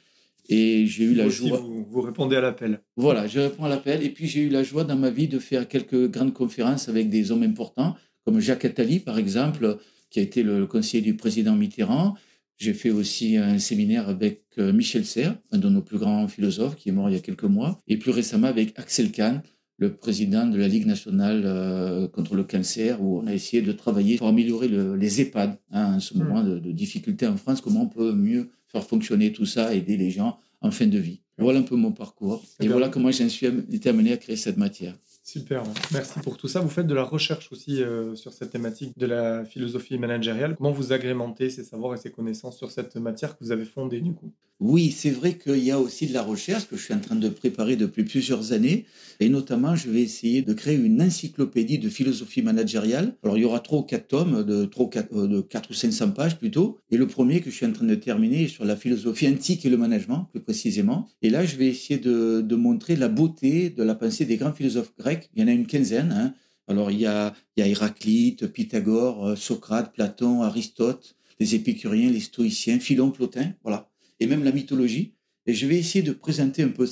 Et 0.48 0.86
j'ai 0.86 1.06
eu 1.06 1.14
la 1.14 1.28
joie. 1.30 1.60
Vous, 1.60 2.02
répondez 2.02 2.36
à 2.36 2.42
l'appel. 2.42 2.82
Voilà, 2.98 3.28
je 3.28 3.40
réponds 3.40 3.66
à 3.66 3.70
l'appel. 3.70 4.04
Et 4.04 4.10
puis 4.10 4.28
j'ai 4.28 4.42
eu 4.42 4.50
la 4.50 4.64
joie 4.64 4.84
dans 4.84 4.96
ma 4.96 5.10
vie 5.10 5.28
de 5.28 5.40
faire 5.40 5.68
quelques 5.68 6.10
grandes 6.10 6.34
conférences 6.34 6.88
avec 6.90 7.10
des 7.10 7.32
hommes 7.32 7.44
importants, 7.44 7.96
comme 8.24 8.40
Jacques 8.40 8.66
Attali, 8.66 9.00
par 9.00 9.18
exemple, 9.18 9.78
qui 10.10 10.20
a 10.20 10.22
été 10.22 10.44
le 10.44 10.68
conseiller 10.68 11.02
du 11.02 11.16
président 11.16 11.56
Mitterrand. 11.56 12.16
J'ai 12.58 12.74
fait 12.74 12.92
aussi 12.92 13.36
un 13.38 13.60
séminaire 13.60 14.08
avec 14.08 14.44
euh, 14.60 14.72
Michel 14.72 15.06
Serres, 15.06 15.36
un 15.52 15.58
de 15.58 15.68
nos 15.68 15.82
plus 15.82 15.98
grands 15.98 16.28
philosophes, 16.28 16.76
qui 16.76 16.90
est 16.90 16.92
mort 16.94 17.10
il 17.10 17.14
y 17.14 17.18
a 17.18 17.22
quelques 17.22 17.44
mois. 17.44 17.82
Et 17.88 17.98
plus 17.98 18.12
récemment 18.12 18.48
avec 18.48 18.78
Axel 18.80 19.12
Kahn, 19.12 19.42
le 19.78 19.96
président 19.96 20.48
de 20.48 20.58
la 20.58 20.68
Ligue 20.68 20.86
nationale 20.86 21.44
euh, 21.46 22.08
contre 22.08 22.36
le 22.36 22.44
cancer, 22.44 23.02
où 23.02 23.20
on 23.20 23.28
a 23.28 23.34
essayé 23.34 23.62
de 23.62 23.72
travailler 23.72 24.18
pour 24.18 24.28
améliorer 24.28 24.68
les 24.68 25.22
EHPAD, 25.22 25.58
hein, 25.72 25.96
en 25.96 26.00
ce 26.00 26.14
hmm. 26.14 26.18
moment 26.18 26.44
de, 26.44 26.60
de 26.60 26.72
difficulté 26.72 27.28
en 27.28 27.38
France, 27.38 27.62
comment 27.62 27.84
on 27.84 27.90
peut 27.90 28.14
mieux 28.14 28.50
faire 28.68 28.84
fonctionner 28.84 29.32
tout 29.32 29.46
ça, 29.46 29.74
aider 29.74 29.98
les 29.98 30.12
gens 30.12 30.38
en 30.62 30.72
fin 30.72 30.88
de 30.88 30.98
vie. 30.98 31.22
Voilà 31.38 31.60
un 31.60 31.64
peu 31.64 31.76
mon 31.76 31.92
parcours. 31.92 32.44
Et 32.62 32.68
voilà 32.68 32.90
comment 32.90 33.12
j'en 33.12 33.28
suis 33.30 33.48
été 33.48 33.90
amené 33.90 34.14
à 34.14 34.18
créer 34.18 34.38
cette 34.38 34.58
matière. 34.58 34.98
Super, 35.28 35.64
merci 35.92 36.20
pour 36.20 36.38
tout 36.38 36.48
ça. 36.48 36.60
Vous 36.60 36.70
faites 36.70 36.86
de 36.86 36.94
la 36.94 37.04
recherche 37.04 37.52
aussi 37.52 37.82
euh, 37.82 38.16
sur 38.16 38.32
cette 38.32 38.52
thématique 38.52 38.96
de 38.96 39.08
la 39.08 39.44
philosophie 39.44 39.98
managériale. 39.98 40.56
Comment 40.56 40.72
vous 40.72 40.94
agrémentez 40.94 41.50
ces 41.50 41.64
savoirs 41.64 41.96
et 41.96 41.98
ces 41.98 42.12
connaissances 42.12 42.60
sur 42.60 42.70
cette 42.70 42.96
matière 42.98 43.36
que 43.36 43.44
vous 43.44 43.52
avez 43.52 43.66
fondée 43.66 44.02
du 44.02 44.14
coup? 44.14 44.32
Oui, 44.62 44.92
c'est 44.92 45.10
vrai 45.10 45.38
qu'il 45.38 45.64
y 45.64 45.72
a 45.72 45.80
aussi 45.80 46.08
de 46.08 46.14
la 46.14 46.22
recherche 46.22 46.68
que 46.70 46.78
je 46.78 46.84
suis 46.84 46.94
en 46.94 47.00
train 47.00 47.16
de 47.16 47.28
préparer 47.28 47.76
depuis 47.76 48.06
plusieurs 48.06 48.54
années. 48.54 48.86
Et 49.20 49.28
notamment, 49.28 49.76
je 49.76 49.90
vais 49.90 50.02
essayer 50.02 50.44
de 50.44 50.54
créer 50.54 50.78
une 50.78 51.02
encyclopédie 51.02 51.78
de 51.78 51.90
philosophie 51.90 52.42
managériale. 52.42 53.18
Alors, 53.24 53.38
il 53.38 53.42
y 53.42 53.46
aura 53.46 53.60
trois 53.60 53.80
ou 53.80 53.84
quatre 53.84 54.08
tomes 54.08 54.44
de, 54.46 54.64
trois 54.64 54.90
euh, 55.14 55.28
de 55.28 55.42
4 55.42 55.72
ou 55.72 55.74
500 55.74 56.12
pages 56.12 56.38
plutôt. 56.38 56.78
Et 56.90 56.96
le 56.96 57.06
premier 57.06 57.42
que 57.42 57.50
je 57.50 57.56
suis 57.56 57.66
en 57.66 57.74
train 57.74 57.86
de 57.86 57.96
terminer 57.96 58.44
est 58.44 58.48
sur 58.48 58.64
la 58.64 58.78
philosophie 58.78 59.28
antique 59.28 59.66
et 59.66 59.70
le 59.70 59.78
management, 59.78 60.30
plus 60.32 60.42
précisément. 60.42 61.10
Et 61.22 61.30
là, 61.30 61.46
je 61.46 61.58
vais 61.58 61.68
essayer 61.68 62.00
de, 62.00 62.40
de 62.40 62.56
montrer 62.56 62.96
la 62.96 63.10
beauté 63.10 63.70
de 63.70 63.84
la 63.84 63.96
pensée 63.96 64.24
des 64.24 64.38
grands 64.38 64.54
philosophes 64.54 64.94
grecs 64.98 65.15
il 65.34 65.42
y 65.42 65.44
en 65.44 65.48
a 65.48 65.52
une 65.52 65.68
quinzaine. 65.68 66.12
Hein. 66.12 66.34
Alors, 66.68 66.92
il 66.92 67.00
y, 67.00 67.06
a, 67.06 67.34
il 67.56 67.62
y 67.62 67.64
a 67.64 67.68
Héraclite, 67.68 68.48
Pythagore, 68.48 69.28
euh, 69.28 69.36
Socrate, 69.36 69.94
Platon, 69.94 70.42
Aristote, 70.42 71.16
les 71.40 71.56
épicuriens, 71.56 72.10
les 72.10 72.20
stoïciens, 72.20 72.80
Philon, 72.80 73.12
Plotin, 73.12 73.54
voilà. 73.64 73.90
Et 74.20 74.28
même 74.28 74.44
la 74.44 74.52
mythologie. 74.52 75.14
Et 75.46 75.54
je 75.54 75.68
vais 75.68 75.78
essayer 75.78 76.04
de 76.04 76.12
présenter 76.12 76.64
un 76.64 76.70
peu 76.70 76.90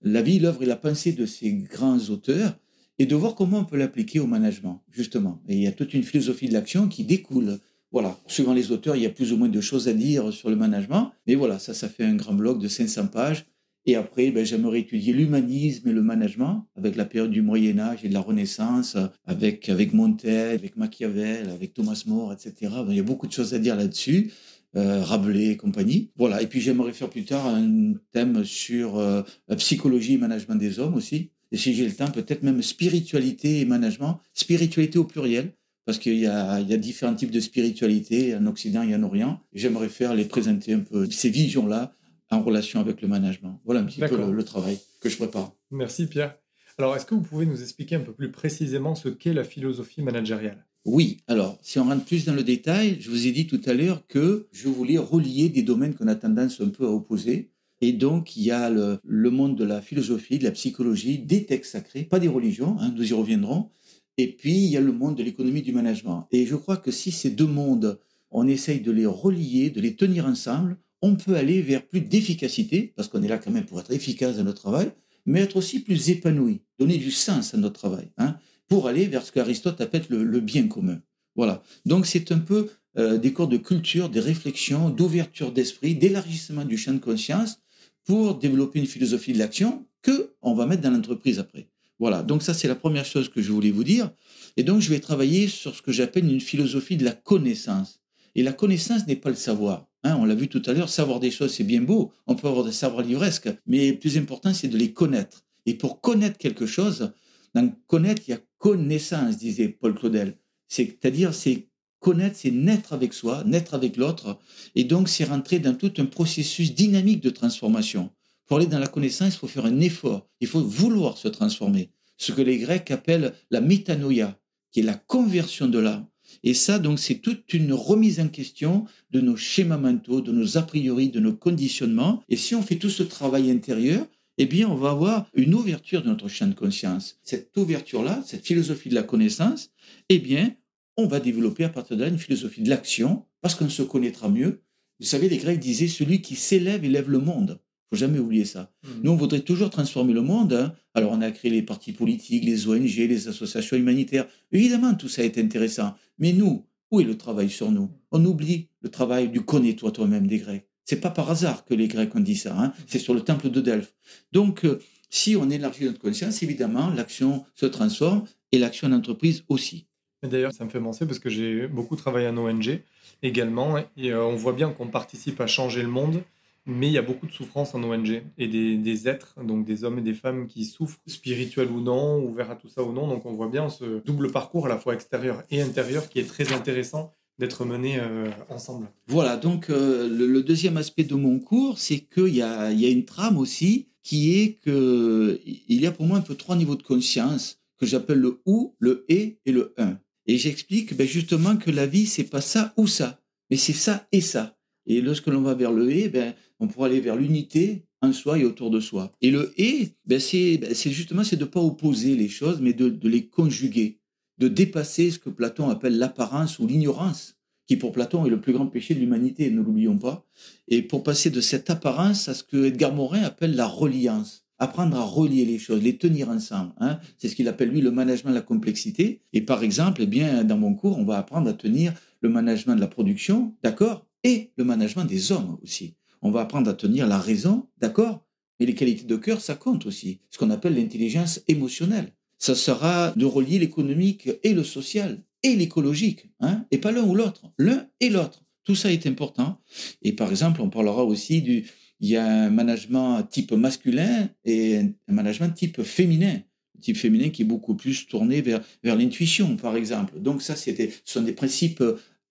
la 0.00 0.22
vie, 0.22 0.38
l'œuvre 0.38 0.62
et 0.62 0.66
la 0.66 0.76
pensée 0.76 1.12
de 1.12 1.26
ces 1.26 1.52
grands 1.52 1.98
auteurs 2.08 2.56
et 2.98 3.06
de 3.06 3.14
voir 3.14 3.34
comment 3.34 3.58
on 3.60 3.64
peut 3.64 3.76
l'appliquer 3.76 4.18
au 4.20 4.26
management, 4.26 4.82
justement. 4.90 5.42
Et 5.48 5.56
il 5.56 5.62
y 5.62 5.66
a 5.66 5.72
toute 5.72 5.92
une 5.92 6.02
philosophie 6.02 6.48
de 6.48 6.54
l'action 6.54 6.88
qui 6.88 7.04
découle. 7.04 7.58
Voilà, 7.90 8.18
suivant 8.26 8.54
les 8.54 8.72
auteurs, 8.72 8.96
il 8.96 9.02
y 9.02 9.06
a 9.06 9.10
plus 9.10 9.32
ou 9.32 9.36
moins 9.36 9.50
de 9.50 9.60
choses 9.60 9.88
à 9.88 9.92
dire 9.92 10.32
sur 10.32 10.48
le 10.48 10.56
management. 10.56 11.12
Mais 11.26 11.34
voilà, 11.34 11.58
ça, 11.58 11.74
ça 11.74 11.90
fait 11.90 12.04
un 12.04 12.14
grand 12.14 12.32
bloc 12.32 12.58
de 12.58 12.68
500 12.68 13.08
pages 13.08 13.44
et 13.84 13.96
après, 13.96 14.30
ben, 14.30 14.44
j'aimerais 14.44 14.80
étudier 14.80 15.12
l'humanisme 15.12 15.88
et 15.88 15.92
le 15.92 16.02
management 16.02 16.66
avec 16.76 16.94
la 16.94 17.04
période 17.04 17.30
du 17.30 17.42
Moyen 17.42 17.78
Âge 17.80 18.04
et 18.04 18.08
de 18.08 18.14
la 18.14 18.20
Renaissance, 18.20 18.96
avec, 19.26 19.68
avec 19.68 19.92
Montaigne, 19.92 20.54
avec 20.54 20.76
Machiavel, 20.76 21.50
avec 21.50 21.74
Thomas 21.74 22.04
More, 22.06 22.32
etc. 22.32 22.72
il 22.88 22.94
y 22.94 23.00
a 23.00 23.02
beaucoup 23.02 23.26
de 23.26 23.32
choses 23.32 23.54
à 23.54 23.58
dire 23.58 23.74
là-dessus. 23.76 24.32
Euh, 24.74 25.02
Rabelais 25.02 25.48
et 25.48 25.56
compagnie. 25.58 26.08
Voilà. 26.16 26.40
Et 26.40 26.46
puis 26.46 26.62
j'aimerais 26.62 26.94
faire 26.94 27.10
plus 27.10 27.26
tard 27.26 27.46
un 27.46 27.92
thème 28.10 28.42
sur 28.42 28.96
euh, 28.96 29.20
la 29.46 29.56
psychologie 29.56 30.14
et 30.14 30.16
management 30.16 30.54
des 30.54 30.78
hommes 30.78 30.94
aussi. 30.94 31.28
Et 31.50 31.58
si 31.58 31.74
j'ai 31.74 31.84
le 31.84 31.92
temps, 31.92 32.10
peut-être 32.10 32.42
même 32.42 32.62
spiritualité 32.62 33.60
et 33.60 33.66
management. 33.66 34.18
Spiritualité 34.32 34.98
au 34.98 35.04
pluriel, 35.04 35.52
parce 35.84 35.98
qu'il 35.98 36.14
y 36.14 36.20
y 36.20 36.26
a 36.26 36.76
différents 36.78 37.14
types 37.14 37.30
de 37.30 37.40
spiritualité 37.40 38.34
en 38.34 38.46
Occident 38.46 38.82
et 38.82 38.94
en 38.94 39.02
Orient. 39.02 39.40
J'aimerais 39.52 39.90
faire 39.90 40.14
les 40.14 40.24
présenter 40.24 40.72
un 40.72 40.80
peu 40.80 41.06
ces 41.10 41.28
visions-là 41.28 41.94
en 42.32 42.42
relation 42.42 42.80
avec 42.80 43.02
le 43.02 43.08
management. 43.08 43.60
Voilà 43.64 43.80
un 43.80 43.84
petit 43.84 44.00
peu 44.00 44.16
le, 44.16 44.44
travail 44.44 44.78
que 45.00 45.08
je 45.08 45.16
prépare. 45.16 45.52
Merci 45.70 46.06
Pierre. 46.06 46.36
Alors, 46.78 46.96
est-ce 46.96 47.04
que 47.04 47.14
vous 47.14 47.22
pouvez 47.22 47.46
nous 47.46 47.60
expliquer 47.62 47.96
un 47.96 48.00
peu 48.00 48.12
plus 48.12 48.30
précisément 48.30 48.94
ce 48.94 49.08
qu'est 49.08 49.34
la 49.34 49.44
philosophie 49.44 50.02
managériale? 50.02 50.66
Oui, 50.84 51.18
alors, 51.28 51.58
si 51.62 51.78
on 51.78 51.84
rentre 51.84 52.04
plus 52.04 52.24
dans 52.24 52.34
le 52.34 52.42
détail, 52.42 52.96
je 52.98 53.10
vous 53.10 53.26
ai 53.26 53.30
dit 53.30 53.46
tout 53.46 53.60
à 53.66 53.74
l'heure 53.74 54.06
que 54.08 54.48
je 54.50 54.68
voulais 54.68 54.98
relier 54.98 55.48
des 55.48 55.62
domaines 55.62 55.94
qu'on 55.94 56.08
a 56.08 56.14
tendance 56.14 56.60
un 56.60 56.70
peu 56.70 56.86
à 56.86 56.90
opposer. 56.90 57.50
Et 57.82 57.92
donc, 57.92 58.36
il 58.36 58.42
y 58.42 58.50
a 58.50 58.70
le, 58.70 59.30
monde 59.30 59.56
de 59.56 59.64
la 59.64 59.80
philosophie, 59.82 60.38
de 60.38 60.44
la 60.44 60.50
psychologie, 60.50 61.18
des 61.18 61.46
textes 61.46 61.72
sacrés, 61.72 62.04
pas 62.04 62.18
des 62.18 62.28
religions, 62.28 62.76
hein, 62.80 62.92
nous 62.96 63.10
y 63.10 63.12
reviendrons. 63.12 63.70
Et 64.18 64.28
puis, 64.28 64.54
il 64.54 64.70
y 64.70 64.76
a 64.76 64.80
le 64.80 64.92
monde 64.92 65.16
de 65.16 65.22
l'économie 65.22 65.62
du 65.62 65.72
management. 65.72 66.26
Et 66.32 66.46
je 66.46 66.56
crois 66.56 66.76
que 66.76 66.90
si 66.90 67.12
ces 67.12 67.30
deux 67.30 67.46
mondes, 67.46 68.00
on 68.30 68.46
essaye 68.48 68.80
de 68.80 68.92
les 68.92 69.06
relier, 69.06 69.70
de 69.70 69.80
les 69.80 69.94
tenir 69.94 70.26
ensemble, 70.26 70.78
on 71.02 71.16
peut 71.16 71.34
aller 71.34 71.60
vers 71.60 71.84
plus 71.84 72.00
d'efficacité, 72.00 72.92
parce 72.96 73.08
qu'on 73.08 73.22
est 73.22 73.28
là 73.28 73.38
quand 73.38 73.50
même 73.50 73.66
pour 73.66 73.80
être 73.80 73.92
efficace 73.92 74.36
dans 74.36 74.44
notre 74.44 74.62
travail, 74.62 74.92
mais 75.26 75.40
être 75.40 75.56
aussi 75.56 75.80
plus 75.80 76.10
épanoui, 76.10 76.62
donner 76.78 76.96
du 76.96 77.10
sens 77.10 77.54
à 77.54 77.56
notre 77.58 77.78
travail, 77.78 78.08
hein, 78.18 78.36
pour 78.68 78.88
aller 78.88 79.06
vers 79.06 79.24
ce 79.24 79.32
qu'Aristote 79.32 79.80
appelle 79.80 80.04
le, 80.08 80.40
bien 80.40 80.68
commun. 80.68 81.00
Voilà. 81.36 81.62
Donc 81.86 82.06
c'est 82.06 82.32
un 82.32 82.38
peu 82.38 82.70
euh, 82.98 83.18
des 83.18 83.32
cours 83.32 83.48
de 83.48 83.56
culture, 83.56 84.08
des 84.08 84.20
réflexions, 84.20 84.90
d'ouverture 84.90 85.52
d'esprit, 85.52 85.94
d'élargissement 85.94 86.64
du 86.64 86.76
champ 86.76 86.92
de 86.92 86.98
conscience 86.98 87.58
pour 88.04 88.38
développer 88.38 88.78
une 88.78 88.86
philosophie 88.86 89.32
de 89.32 89.38
l'action 89.38 89.86
que 90.02 90.34
on 90.42 90.54
va 90.54 90.66
mettre 90.66 90.82
dans 90.82 90.90
l'entreprise 90.90 91.38
après. 91.38 91.68
Voilà. 91.98 92.22
Donc 92.22 92.42
ça 92.42 92.52
c'est 92.52 92.68
la 92.68 92.74
première 92.74 93.04
chose 93.04 93.28
que 93.28 93.40
je 93.40 93.52
voulais 93.52 93.70
vous 93.70 93.84
dire. 93.84 94.10
Et 94.56 94.62
donc 94.62 94.80
je 94.80 94.90
vais 94.90 95.00
travailler 95.00 95.48
sur 95.48 95.74
ce 95.74 95.82
que 95.82 95.92
j'appelle 95.92 96.30
une 96.30 96.40
philosophie 96.40 96.96
de 96.96 97.04
la 97.04 97.12
connaissance 97.12 98.01
Et 98.34 98.42
la 98.42 98.52
connaissance 98.52 99.06
n'est 99.06 99.16
pas 99.16 99.30
le 99.30 99.36
savoir. 99.36 99.86
Hein, 100.04 100.16
on 100.18 100.24
l'a 100.24 100.34
vu 100.34 100.48
tout 100.48 100.62
à 100.66 100.72
l'heure, 100.72 100.88
savoir 100.88 101.20
des 101.20 101.30
choses, 101.30 101.52
c'est 101.52 101.64
bien 101.64 101.82
beau. 101.82 102.12
On 102.26 102.34
peut 102.34 102.48
avoir 102.48 102.64
des 102.64 102.72
savoirs 102.72 103.04
livresques, 103.04 103.50
mais 103.66 103.92
le 103.92 103.98
plus 103.98 104.16
important, 104.18 104.52
c'est 104.52 104.68
de 104.68 104.76
les 104.76 104.92
connaître. 104.92 105.44
Et 105.66 105.74
pour 105.74 106.00
connaître 106.00 106.38
quelque 106.38 106.66
chose, 106.66 107.12
dans 107.54 107.70
connaître, 107.86 108.22
il 108.26 108.32
y 108.32 108.34
a 108.34 108.40
connaissance, 108.58 109.38
disait 109.38 109.68
Paul 109.68 109.94
Claudel. 109.94 110.38
C'est-à-dire, 110.68 111.34
c'est 111.34 111.68
connaître, 112.00 112.36
c'est 112.36 112.50
naître 112.50 112.92
avec 112.92 113.12
soi, 113.12 113.44
naître 113.44 113.74
avec 113.74 113.96
l'autre. 113.96 114.38
Et 114.74 114.84
donc, 114.84 115.08
c'est 115.08 115.24
rentrer 115.24 115.58
dans 115.58 115.74
tout 115.74 115.92
un 115.98 116.06
processus 116.06 116.74
dynamique 116.74 117.22
de 117.22 117.30
transformation. 117.30 118.10
Pour 118.46 118.56
aller 118.56 118.66
dans 118.66 118.78
la 118.78 118.88
connaissance, 118.88 119.34
il 119.34 119.38
faut 119.38 119.46
faire 119.46 119.66
un 119.66 119.80
effort. 119.80 120.28
Il 120.40 120.48
faut 120.48 120.62
vouloir 120.62 121.16
se 121.16 121.28
transformer. 121.28 121.90
Ce 122.16 122.32
que 122.32 122.42
les 122.42 122.58
Grecs 122.58 122.90
appellent 122.90 123.34
la 123.50 123.60
métanoïa, 123.60 124.38
qui 124.72 124.80
est 124.80 124.84
la 124.84 124.94
conversion 124.94 125.68
de 125.68 125.78
l'âme. 125.78 126.06
Et 126.42 126.54
ça, 126.54 126.78
donc, 126.78 126.98
c'est 126.98 127.16
toute 127.16 127.52
une 127.54 127.72
remise 127.72 128.20
en 128.20 128.28
question 128.28 128.86
de 129.10 129.20
nos 129.20 129.36
schémas 129.36 129.76
mentaux, 129.76 130.20
de 130.20 130.32
nos 130.32 130.56
a 130.56 130.62
priori, 130.62 131.08
de 131.08 131.20
nos 131.20 131.32
conditionnements. 131.32 132.22
Et 132.28 132.36
si 132.36 132.54
on 132.54 132.62
fait 132.62 132.76
tout 132.76 132.90
ce 132.90 133.02
travail 133.02 133.50
intérieur, 133.50 134.06
eh 134.38 134.46
bien, 134.46 134.68
on 134.68 134.74
va 134.74 134.90
avoir 134.90 135.26
une 135.34 135.54
ouverture 135.54 136.02
de 136.02 136.08
notre 136.08 136.28
champ 136.28 136.46
de 136.46 136.54
conscience. 136.54 137.18
Cette 137.22 137.56
ouverture-là, 137.56 138.22
cette 138.26 138.46
philosophie 138.46 138.88
de 138.88 138.94
la 138.94 139.02
connaissance, 139.02 139.70
eh 140.08 140.18
bien, 140.18 140.54
on 140.96 141.06
va 141.06 141.20
développer 141.20 141.64
à 141.64 141.68
partir 141.68 141.96
de 141.96 142.02
là 142.02 142.08
une 142.08 142.18
philosophie 142.18 142.62
de 142.62 142.70
l'action, 142.70 143.24
parce 143.40 143.54
qu'on 143.54 143.68
se 143.68 143.82
connaîtra 143.82 144.28
mieux. 144.28 144.62
Vous 145.00 145.06
savez, 145.06 145.28
les 145.28 145.38
Grecs 145.38 145.58
disaient 145.58 145.88
celui 145.88 146.22
qui 146.22 146.36
s'élève 146.36 146.84
élève 146.84 147.10
le 147.10 147.18
monde 147.18 147.60
faut 147.92 147.98
jamais 147.98 148.18
oublier 148.18 148.46
ça. 148.46 148.72
Mmh. 148.82 148.88
Nous, 149.02 149.12
on 149.12 149.16
voudrait 149.16 149.40
toujours 149.40 149.68
transformer 149.68 150.14
le 150.14 150.22
monde. 150.22 150.54
Hein. 150.54 150.74
Alors, 150.94 151.12
on 151.12 151.20
a 151.20 151.30
créé 151.30 151.50
les 151.50 151.60
partis 151.60 151.92
politiques, 151.92 152.42
les 152.42 152.66
ONG, 152.66 152.96
les 152.96 153.28
associations 153.28 153.76
humanitaires. 153.76 154.26
Évidemment, 154.50 154.94
tout 154.94 155.10
ça 155.10 155.22
est 155.22 155.36
intéressant. 155.36 155.94
Mais 156.18 156.32
nous, 156.32 156.64
où 156.90 157.00
est 157.00 157.04
le 157.04 157.18
travail 157.18 157.50
sur 157.50 157.70
nous? 157.70 157.90
On 158.10 158.24
oublie 158.24 158.68
le 158.80 158.88
travail 158.88 159.28
du 159.28 159.42
connais-toi 159.42 159.92
toi-même 159.92 160.26
des 160.26 160.38
Grecs. 160.38 160.66
C'est 160.86 161.02
pas 161.02 161.10
par 161.10 161.30
hasard 161.30 161.66
que 161.66 161.74
les 161.74 161.86
Grecs 161.86 162.14
ont 162.14 162.20
dit 162.20 162.36
ça. 162.36 162.58
Hein. 162.58 162.72
C'est 162.86 162.98
sur 162.98 163.12
le 163.12 163.20
temple 163.20 163.50
de 163.50 163.60
Delphes. 163.60 163.94
Donc, 164.32 164.64
euh, 164.64 164.78
si 165.10 165.36
on 165.36 165.50
élargit 165.50 165.84
notre 165.84 166.00
conscience, 166.00 166.42
évidemment, 166.42 166.88
l'action 166.88 167.44
se 167.54 167.66
transforme 167.66 168.24
et 168.52 168.58
l'action 168.58 168.88
d'entreprise 168.88 169.44
aussi. 169.48 169.86
D'ailleurs, 170.22 170.54
ça 170.54 170.64
me 170.64 170.70
fait 170.70 170.80
penser 170.80 171.04
parce 171.04 171.18
que 171.18 171.28
j'ai 171.28 171.66
beaucoup 171.66 171.96
travaillé 171.96 172.28
en 172.28 172.38
ONG 172.38 172.80
également, 173.22 173.76
et 173.78 174.12
euh, 174.12 174.24
on 174.24 174.36
voit 174.36 174.54
bien 174.54 174.70
qu'on 174.70 174.88
participe 174.88 175.40
à 175.42 175.46
changer 175.46 175.82
le 175.82 175.88
monde, 175.88 176.22
mais 176.66 176.86
il 176.86 176.92
y 176.92 176.98
a 176.98 177.02
beaucoup 177.02 177.26
de 177.26 177.32
souffrance 177.32 177.74
en 177.74 177.82
ONG 177.82 178.22
et 178.38 178.48
des, 178.48 179.08
êtres, 179.08 179.34
donc 179.42 179.64
des 179.64 179.84
hommes 179.84 179.98
et 179.98 180.02
des 180.02 180.14
femmes 180.14 180.46
qui 180.46 180.64
souffrent, 180.64 181.00
spirituels 181.06 181.70
ou 181.70 181.80
non, 181.80 182.22
ouverts 182.24 182.50
à 182.50 182.56
tout 182.56 182.68
ça 182.68 182.82
ou 182.82 182.92
non. 182.92 183.08
Donc 183.08 183.26
on 183.26 183.32
voit 183.32 183.48
bien 183.48 183.68
ce 183.68 184.02
double 184.04 184.30
parcours 184.30 184.66
à 184.66 184.68
la 184.68 184.78
fois 184.78 184.94
extérieur 184.94 185.42
et 185.50 185.60
intérieur 185.60 186.08
qui 186.08 186.20
est 186.20 186.26
très 186.26 186.52
intéressant 186.52 187.14
d'être 187.38 187.64
mené 187.64 187.98
euh, 187.98 188.30
ensemble. 188.48 188.88
Voilà, 189.08 189.36
donc 189.36 189.70
euh, 189.70 190.08
le, 190.08 190.42
deuxième 190.42 190.76
aspect 190.76 191.04
de 191.04 191.14
mon 191.14 191.40
cours, 191.40 191.78
c'est 191.78 192.00
qu'il 192.00 192.34
y 192.34 192.42
a, 192.42 192.70
y 192.70 192.84
a 192.84 192.88
une 192.88 193.04
trame 193.04 193.38
aussi 193.38 193.88
qui 194.02 194.38
est 194.38 194.60
qu'il 194.62 195.80
y 195.80 195.86
a 195.86 195.92
pour 195.92 196.06
moi 196.06 196.18
un 196.18 196.22
peu 196.22 196.34
trois 196.34 196.56
niveaux 196.56 196.76
de 196.76 196.82
conscience 196.82 197.60
que 197.78 197.86
j'appelle 197.86 198.18
le 198.18 198.40
ou, 198.46 198.74
le 198.78 199.04
et 199.08 199.38
et 199.46 199.52
le 199.52 199.74
un. 199.78 199.98
Et 200.26 200.38
j'explique 200.38 200.96
ben, 200.96 201.06
justement 201.06 201.56
que 201.56 201.70
la 201.70 201.86
vie, 201.86 202.06
c'est 202.06 202.24
pas 202.24 202.40
ça 202.40 202.72
ou 202.76 202.86
ça, 202.86 203.20
mais 203.50 203.56
c'est 203.56 203.72
ça 203.72 204.06
et 204.12 204.20
ça. 204.20 204.56
Et 204.86 205.00
lorsque 205.00 205.26
l'on 205.26 205.42
va 205.42 205.54
vers 205.54 205.72
le 205.72 205.90
et, 205.90 206.08
ben, 206.08 206.34
on 206.60 206.68
pourra 206.68 206.86
aller 206.86 207.00
vers 207.00 207.16
l'unité 207.16 207.84
en 208.00 208.12
soi 208.12 208.38
et 208.38 208.44
autour 208.44 208.70
de 208.70 208.80
soi. 208.80 209.12
Et 209.20 209.30
le 209.30 209.52
et, 209.56 209.90
ben, 210.06 210.18
ben 210.18 210.74
c'est 210.74 210.90
justement 210.90 211.24
c'est 211.24 211.36
de 211.36 211.44
ne 211.44 211.48
pas 211.48 211.60
opposer 211.60 212.16
les 212.16 212.28
choses, 212.28 212.60
mais 212.60 212.72
de, 212.72 212.88
de, 212.88 213.08
les 213.08 213.26
conjuguer, 213.26 214.00
de 214.38 214.48
dépasser 214.48 215.10
ce 215.10 215.18
que 215.18 215.30
Platon 215.30 215.68
appelle 215.68 215.98
l'apparence 215.98 216.58
ou 216.58 216.66
l'ignorance, 216.66 217.36
qui 217.66 217.76
pour 217.76 217.92
Platon 217.92 218.26
est 218.26 218.30
le 218.30 218.40
plus 218.40 218.52
grand 218.52 218.66
péché 218.66 218.94
de 218.94 219.00
l'humanité, 219.00 219.50
ne 219.50 219.62
l'oublions 219.62 219.98
pas. 219.98 220.26
Et 220.68 220.82
pour 220.82 221.02
passer 221.02 221.30
de 221.30 221.40
cette 221.40 221.70
apparence 221.70 222.28
à 222.28 222.34
ce 222.34 222.42
que 222.42 222.64
Edgar 222.64 222.92
Morin 222.92 223.22
appelle 223.22 223.54
la 223.54 223.66
reliance 223.66 224.42
apprendre 224.62 224.96
à 224.96 225.02
relier 225.02 225.44
les 225.44 225.58
choses, 225.58 225.82
les 225.82 225.98
tenir 225.98 226.28
ensemble. 226.28 226.72
Hein. 226.78 227.00
C'est 227.18 227.28
ce 227.28 227.34
qu'il 227.34 227.48
appelle 227.48 227.70
lui 227.70 227.80
le 227.80 227.90
management 227.90 228.30
de 228.30 228.36
la 228.36 228.42
complexité. 228.42 229.20
Et 229.32 229.40
par 229.40 229.64
exemple, 229.64 230.02
eh 230.02 230.06
bien, 230.06 230.44
dans 230.44 230.56
mon 230.56 230.74
cours, 230.74 230.98
on 230.98 231.04
va 231.04 231.18
apprendre 231.18 231.50
à 231.50 231.52
tenir 231.52 231.92
le 232.20 232.28
management 232.28 232.76
de 232.76 232.80
la 232.80 232.86
production, 232.86 233.56
d'accord, 233.64 234.06
et 234.24 234.50
le 234.56 234.64
management 234.64 235.04
des 235.04 235.32
hommes 235.32 235.58
aussi. 235.62 235.94
On 236.22 236.30
va 236.30 236.42
apprendre 236.42 236.70
à 236.70 236.74
tenir 236.74 237.06
la 237.06 237.18
raison, 237.18 237.66
d'accord 237.78 238.24
Mais 238.58 238.66
les 238.66 238.74
qualités 238.74 239.04
de 239.04 239.16
cœur, 239.16 239.40
ça 239.40 239.54
compte 239.54 239.86
aussi. 239.86 240.20
Ce 240.30 240.38
qu'on 240.38 240.50
appelle 240.50 240.76
l'intelligence 240.76 241.40
émotionnelle. 241.48 242.12
Ça 242.38 242.54
sera 242.54 243.12
de 243.16 243.24
relier 243.24 243.58
l'économique 243.58 244.30
et 244.42 244.54
le 244.54 244.64
social 244.64 245.22
et 245.42 245.56
l'écologique, 245.56 246.26
hein 246.40 246.64
et 246.70 246.78
pas 246.78 246.92
l'un 246.92 247.02
ou 247.02 247.14
l'autre, 247.14 247.52
l'un 247.58 247.86
et 248.00 248.10
l'autre. 248.10 248.44
Tout 248.64 248.76
ça 248.76 248.92
est 248.92 249.06
important. 249.06 249.60
Et 250.02 250.12
par 250.12 250.30
exemple, 250.30 250.60
on 250.60 250.70
parlera 250.70 251.04
aussi 251.04 251.42
du, 251.42 251.66
il 252.00 252.08
y 252.08 252.16
a 252.16 252.26
un 252.26 252.50
management 252.50 253.22
type 253.22 253.52
masculin 253.52 254.28
et 254.44 254.78
un 255.08 255.12
management 255.12 255.52
type 255.52 255.82
féminin. 255.82 256.40
type 256.80 256.96
féminin 256.96 257.30
qui 257.30 257.42
est 257.42 257.46
beaucoup 257.46 257.76
plus 257.76 258.06
tourné 258.06 258.40
vers, 258.40 258.60
vers 258.82 258.96
l'intuition, 258.96 259.56
par 259.56 259.76
exemple. 259.76 260.20
Donc 260.20 260.42
ça, 260.42 260.56
c'était, 260.56 260.90
ce 261.04 261.14
sont 261.14 261.22
des 261.22 261.32
principes 261.32 261.82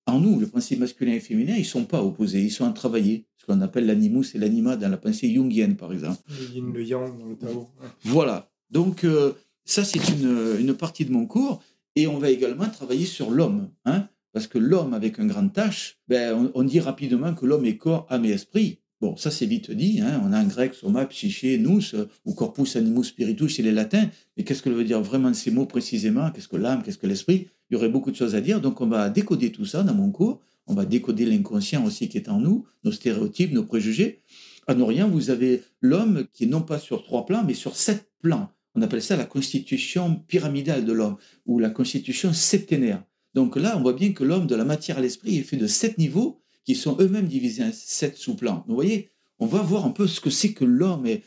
en 0.07 0.19
nous, 0.19 0.39
le 0.39 0.47
principe 0.47 0.79
masculin 0.79 1.13
et 1.13 1.19
féminin, 1.19 1.55
ils 1.55 1.65
sont 1.65 1.85
pas 1.85 2.03
opposés, 2.03 2.41
ils 2.41 2.51
sont 2.51 2.65
à 2.65 2.71
travailler. 2.71 3.25
Ce 3.37 3.45
qu'on 3.45 3.61
appelle 3.61 3.85
l'animus 3.85 4.35
et 4.35 4.37
l'anima 4.37 4.75
dans 4.75 4.89
la 4.89 4.97
pensée 4.97 5.31
jungienne, 5.33 5.75
par 5.75 5.93
exemple. 5.93 6.21
Le 6.27 6.55
yin, 6.55 6.73
le 6.73 6.83
yang 6.83 7.19
dans 7.19 7.25
le 7.25 7.35
Tao. 7.35 7.69
Voilà. 8.03 8.51
Donc, 8.69 9.03
euh, 9.03 9.33
ça, 9.65 9.83
c'est 9.83 10.09
une, 10.09 10.57
une, 10.59 10.73
partie 10.75 11.05
de 11.05 11.11
mon 11.11 11.25
cours. 11.25 11.61
Et 11.95 12.07
on 12.07 12.19
va 12.19 12.29
également 12.29 12.69
travailler 12.69 13.05
sur 13.05 13.31
l'homme. 13.31 13.69
Hein, 13.85 14.07
parce 14.33 14.47
que 14.47 14.57
l'homme 14.57 14.93
avec 14.93 15.19
un 15.19 15.25
grand 15.25 15.47
H, 15.57 15.95
ben, 16.07 16.51
on, 16.53 16.63
dit 16.63 16.79
rapidement 16.79 17.33
que 17.33 17.45
l'homme 17.45 17.65
est 17.65 17.77
corps, 17.77 18.05
âme 18.09 18.25
et 18.25 18.31
esprit. 18.31 18.79
Bon, 19.01 19.17
ça 19.17 19.31
c'est 19.31 19.47
vite 19.47 19.71
dit, 19.71 19.99
hein. 19.99 20.21
on 20.23 20.31
a 20.31 20.37
un 20.37 20.45
grec, 20.45 20.75
soma, 20.75 21.07
psyché, 21.07 21.57
nous, 21.57 21.79
ou 22.23 22.35
corpus 22.35 22.75
animus 22.75 23.07
spiritus 23.07 23.55
chez 23.55 23.63
les 23.63 23.71
latins, 23.71 24.07
mais 24.37 24.43
qu'est-ce 24.43 24.61
que 24.61 24.69
veut 24.69 24.83
dire 24.83 25.01
vraiment 25.01 25.33
ces 25.33 25.49
mots 25.49 25.65
précisément? 25.65 26.29
Qu'est-ce 26.29 26.47
que 26.47 26.55
l'âme, 26.55 26.83
qu'est-ce 26.83 26.99
que 26.99 27.07
l'esprit? 27.07 27.47
Il 27.69 27.73
y 27.73 27.77
aurait 27.77 27.89
beaucoup 27.89 28.11
de 28.11 28.15
choses 28.15 28.35
à 28.35 28.41
dire, 28.41 28.61
donc 28.61 28.79
on 28.79 28.85
va 28.85 29.09
décoder 29.09 29.51
tout 29.51 29.65
ça 29.65 29.81
dans 29.81 29.95
mon 29.95 30.11
cours, 30.11 30.39
on 30.67 30.75
va 30.75 30.85
décoder 30.85 31.25
l'inconscient 31.25 31.83
aussi 31.83 32.09
qui 32.09 32.17
est 32.19 32.29
en 32.29 32.39
nous, 32.39 32.67
nos 32.83 32.91
stéréotypes, 32.91 33.53
nos 33.53 33.63
préjugés. 33.63 34.21
À 34.67 34.75
Norient, 34.75 35.09
vous 35.09 35.31
avez 35.31 35.63
l'homme 35.81 36.27
qui 36.31 36.43
est 36.43 36.47
non 36.47 36.61
pas 36.61 36.77
sur 36.77 37.03
trois 37.03 37.25
plans, 37.25 37.43
mais 37.43 37.55
sur 37.55 37.75
sept 37.75 38.07
plans. 38.21 38.51
On 38.75 38.83
appelle 38.83 39.01
ça 39.01 39.17
la 39.17 39.25
constitution 39.25 40.21
pyramidale 40.27 40.85
de 40.85 40.93
l'homme, 40.93 41.17
ou 41.47 41.57
la 41.57 41.71
constitution 41.71 42.33
septénaire. 42.33 43.03
Donc 43.33 43.55
là, 43.55 43.75
on 43.77 43.81
voit 43.81 43.93
bien 43.93 44.11
que 44.11 44.23
l'homme, 44.23 44.45
de 44.45 44.55
la 44.55 44.65
matière 44.65 44.99
à 44.99 45.01
l'esprit, 45.01 45.37
est 45.37 45.43
fait 45.43 45.57
de 45.57 45.65
sept 45.65 45.97
niveaux, 45.97 46.40
qui 46.65 46.76
sont 46.76 46.97
eux-mêmes 47.00 47.28
divisés 47.28 47.63
en 47.63 47.71
sept 47.74 48.17
sous-plans. 48.17 48.63
Vous 48.67 48.76
voyez, 48.76 49.12
on 49.41 49.47
va 49.47 49.63
voir 49.63 49.88
un 49.88 49.89
peu 49.89 50.06
ce 50.06 50.21
que 50.21 50.30
c'est 50.30 50.54
que 50.54 50.63
l'homme 50.63 51.08
et, 51.08 51.24